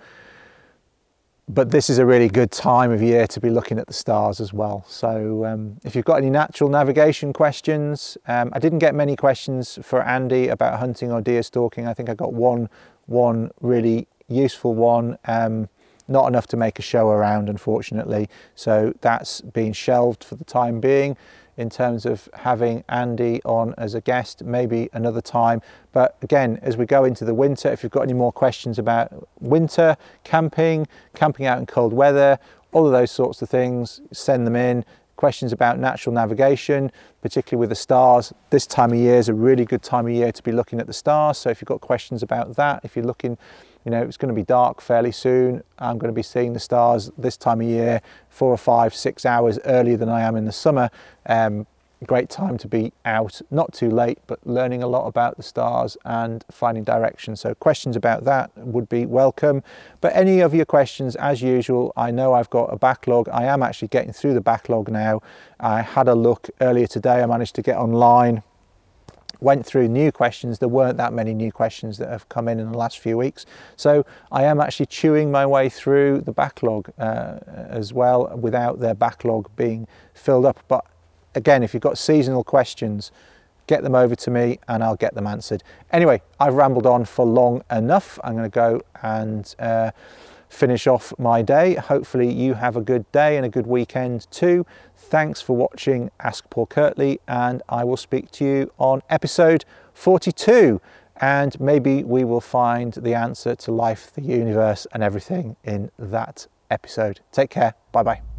but 1.49 1.71
this 1.71 1.91
is 1.91 1.99
a 1.99 2.07
really 2.07 2.29
good 2.29 2.51
time 2.51 2.91
of 2.91 3.03
year 3.03 3.27
to 3.27 3.41
be 3.41 3.51
looking 3.51 3.79
at 3.79 3.87
the 3.87 3.93
stars 3.93 4.41
as 4.41 4.55
well. 4.55 4.85
So 4.89 5.45
um, 5.45 5.77
if 5.85 5.95
you've 5.95 6.05
got 6.05 6.17
any 6.17 6.31
natural 6.31 6.71
navigation 6.71 7.35
questions, 7.35 8.17
um, 8.27 8.51
I 8.55 8.59
didn't 8.59 8.79
get 8.79 8.95
many 8.95 9.15
questions 9.15 9.79
for 9.83 10.03
Andy 10.03 10.49
about 10.49 10.79
hunting 10.79 11.13
or 11.13 11.21
deer 11.21 11.43
stalking. 11.43 11.87
I 11.87 11.93
think 11.93 12.09
I 12.09 12.15
got 12.15 12.33
one, 12.33 12.71
one 13.07 13.51
really 13.61 14.09
useful 14.27 14.75
one. 14.75 15.19
Um, 15.27 15.69
not 16.09 16.27
enough 16.27 16.47
to 16.49 16.57
make 16.57 16.79
a 16.79 16.83
show 16.83 17.09
around, 17.09 17.49
unfortunately. 17.49 18.29
So 18.55 18.95
that's 19.01 19.41
been 19.41 19.73
shelved 19.73 20.25
for 20.25 20.35
the 20.35 20.45
time 20.45 20.81
being 20.81 21.17
in 21.57 21.71
terms 21.71 22.05
of 22.05 22.29
having 22.35 22.83
Andy 22.89 23.41
on 23.45 23.75
as 23.79 23.95
a 23.95 24.01
guest, 24.01 24.45
maybe 24.45 24.89
another 24.93 25.21
time. 25.21 25.63
But 25.93 26.17
again, 26.23 26.59
as 26.63 26.77
we 26.77 26.87
go 26.87 27.05
into 27.05 27.25
the 27.25 27.35
winter, 27.35 27.73
if 27.73 27.83
you've 27.83 27.93
got 27.93 28.03
any 28.03 28.13
more 28.13 28.33
questions 28.33 28.79
about 28.79 29.29
winter, 29.41 29.97
camping, 30.25 30.87
camping 31.15 31.47
out 31.47 31.59
in 31.59 31.67
cold 31.67 31.93
weather, 31.93 32.39
all 32.73 32.87
of 32.87 32.93
those 32.93 33.11
sorts 33.11 33.41
of 33.41 33.49
things, 33.49 34.01
send 34.13 34.47
them 34.47 34.57
in. 34.57 34.85
Questions 35.17 35.53
about 35.53 35.79
natural 35.79 36.13
navigation, 36.13 36.91
particularly 37.23 37.61
with 37.61 37.69
the 37.69 37.77
stars. 37.77 38.33
This 38.51 38.67
time 38.67 38.91
of 38.91 38.99
year 38.99 39.17
is 39.17 39.29
a 39.29 39.35
really 39.35 39.65
good 39.65 39.83
time 39.83 40.07
of 40.07 40.13
year 40.13 40.33
to 40.33 40.43
be 40.43 40.51
looking 40.51 40.81
at 40.81 40.89
the 40.89 40.93
stars. 40.93 41.39
So 41.39 41.51
if 41.51 41.61
you've 41.61 41.69
got 41.69 41.81
questions 41.81 42.21
about 42.21 42.57
that, 42.57 42.81
if 42.83 42.97
you're 42.97 43.05
looking 43.05 43.39
you 43.85 43.91
know, 43.91 44.03
it's 44.03 44.17
going 44.17 44.35
to 44.35 44.35
be 44.35 44.45
dark 44.45 44.81
fairly 44.81 45.13
soon. 45.13 45.63
I'm 45.79 45.99
going 45.99 46.13
to 46.13 46.15
be 46.15 46.23
seeing 46.23 46.55
the 46.55 46.61
stars 46.61 47.11
this 47.19 47.37
time 47.37 47.61
of 47.61 47.67
year, 47.67 48.01
four 48.31 48.51
or 48.51 48.57
five, 48.57 48.95
six 48.95 49.27
hours 49.27 49.59
earlier 49.65 49.97
than 49.97 50.09
I 50.09 50.23
am 50.23 50.37
in 50.37 50.47
the 50.47 50.53
summer. 50.53 50.91
Um, 51.27 51.67
great 52.07 52.29
time 52.29 52.59
to 52.59 52.69
be 52.69 52.93
out, 53.05 53.41
not 53.51 53.73
too 53.73 53.91
late, 53.91 54.19
but 54.27 54.39
learning 54.47 54.83
a 54.83 54.87
lot 54.87 55.07
about 55.07 55.37
the 55.37 55.43
stars 55.43 55.97
and 56.05 56.45
finding 56.51 56.85
direction. 56.85 57.37
So, 57.37 57.55
questions 57.55 57.97
about 57.97 58.25
that 58.25 58.51
would 58.57 58.89
be 58.89 59.07
welcome. 59.07 59.63
But 60.01 60.15
any 60.15 60.41
of 60.41 60.55
your 60.55 60.67
questions, 60.67 61.17
as 61.17 61.43
usual, 61.43 61.93
I 61.97 62.11
know 62.11 62.33
I've 62.33 62.51
got 62.51 62.73
a 62.73 62.77
backlog. 62.77 63.29
I 63.31 63.45
am 63.45 63.63
actually 63.63 63.89
getting 63.89 64.13
through 64.13 64.35
the 64.35 64.41
backlog 64.41 64.91
now. 64.91 65.21
I 65.61 65.83
had 65.83 66.09
a 66.09 66.15
look 66.15 66.49
earlier 66.61 66.87
today, 66.87 67.23
I 67.23 67.27
managed 67.27 67.55
to 67.57 67.63
get 67.63 67.77
online 67.77 68.43
went 69.41 69.67
through 69.67 69.89
new 69.89 70.13
questions. 70.13 70.59
There 70.59 70.69
weren't 70.69 70.97
that 70.99 71.13
many 71.13 71.35
new 71.35 71.53
questions 71.53 71.99
that 71.99 72.09
have 72.09 72.29
come 72.29 72.49
in 72.49 72.59
in 72.59 72.73
the 72.73 72.79
last 72.79 72.99
few 72.99 73.17
weeks. 73.17 73.47
So 73.77 74.05
I 74.31 74.45
am 74.45 74.61
actually 74.61 74.87
chewing 74.87 75.31
my 75.31 75.47
way 75.47 75.69
through 75.69 76.23
the 76.23 76.33
backlog 76.33 76.91
uh, 76.99 77.39
as 77.47 77.93
well 77.93 78.37
without 78.37 78.81
their 78.81 78.95
backlog 78.95 79.49
being 79.57 79.87
filled 80.13 80.47
up. 80.47 80.59
But 80.69 80.85
again, 81.35 81.63
if 81.63 81.75
you've 81.75 81.83
got 81.83 81.99
seasonal 81.99 82.45
questions, 82.45 83.11
get 83.67 83.83
them 83.83 83.95
over 83.95 84.15
to 84.15 84.31
me 84.31 84.59
and 84.69 84.85
I'll 84.85 84.97
get 84.97 85.15
them 85.15 85.27
answered. 85.27 85.63
Anyway, 85.91 86.23
I've 86.39 86.55
rambled 86.55 86.87
on 86.87 87.05
for 87.05 87.25
long 87.25 87.63
enough. 87.71 88.19
I'm 88.23 88.33
going 88.33 88.51
to 88.51 88.55
go 88.55 88.83
and 89.03 89.55
uh, 89.59 89.91
finish 90.55 90.87
off 90.87 91.13
my 91.19 91.43
day. 91.43 91.75
Hopefully, 91.75 92.33
you 92.33 92.55
have 92.55 92.77
a 92.77 92.81
good 92.81 93.11
day 93.13 93.37
and 93.37 93.45
a 93.45 93.49
good 93.49 93.67
weekend 93.67 94.31
too. 94.31 94.65
Thanks 94.97 95.41
for 95.43 95.57
watching 95.57 96.11
Ask 96.21 96.49
Paul 96.49 96.67
Kirtley, 96.67 97.19
and 97.29 97.63
I 97.69 97.85
will 97.85 97.97
speak 97.97 98.31
to 98.33 98.45
you 98.45 98.73
on 98.79 99.03
episode 99.11 99.65
42. 99.93 100.81
And 101.21 101.59
maybe 101.61 102.03
we 102.03 102.25
will 102.25 102.41
find 102.41 102.93
the 102.95 103.15
answer 103.15 103.55
to 103.55 103.73
life, 103.73 104.13
the 104.13 104.23
universe, 104.23 104.87
and 104.93 105.03
everything 105.03 105.57
in 105.63 105.91
that 105.99 106.49
episode. 106.71 107.21
Take 107.31 107.51
care. 107.51 107.75
Bye 107.93 108.03
bye. 108.03 108.34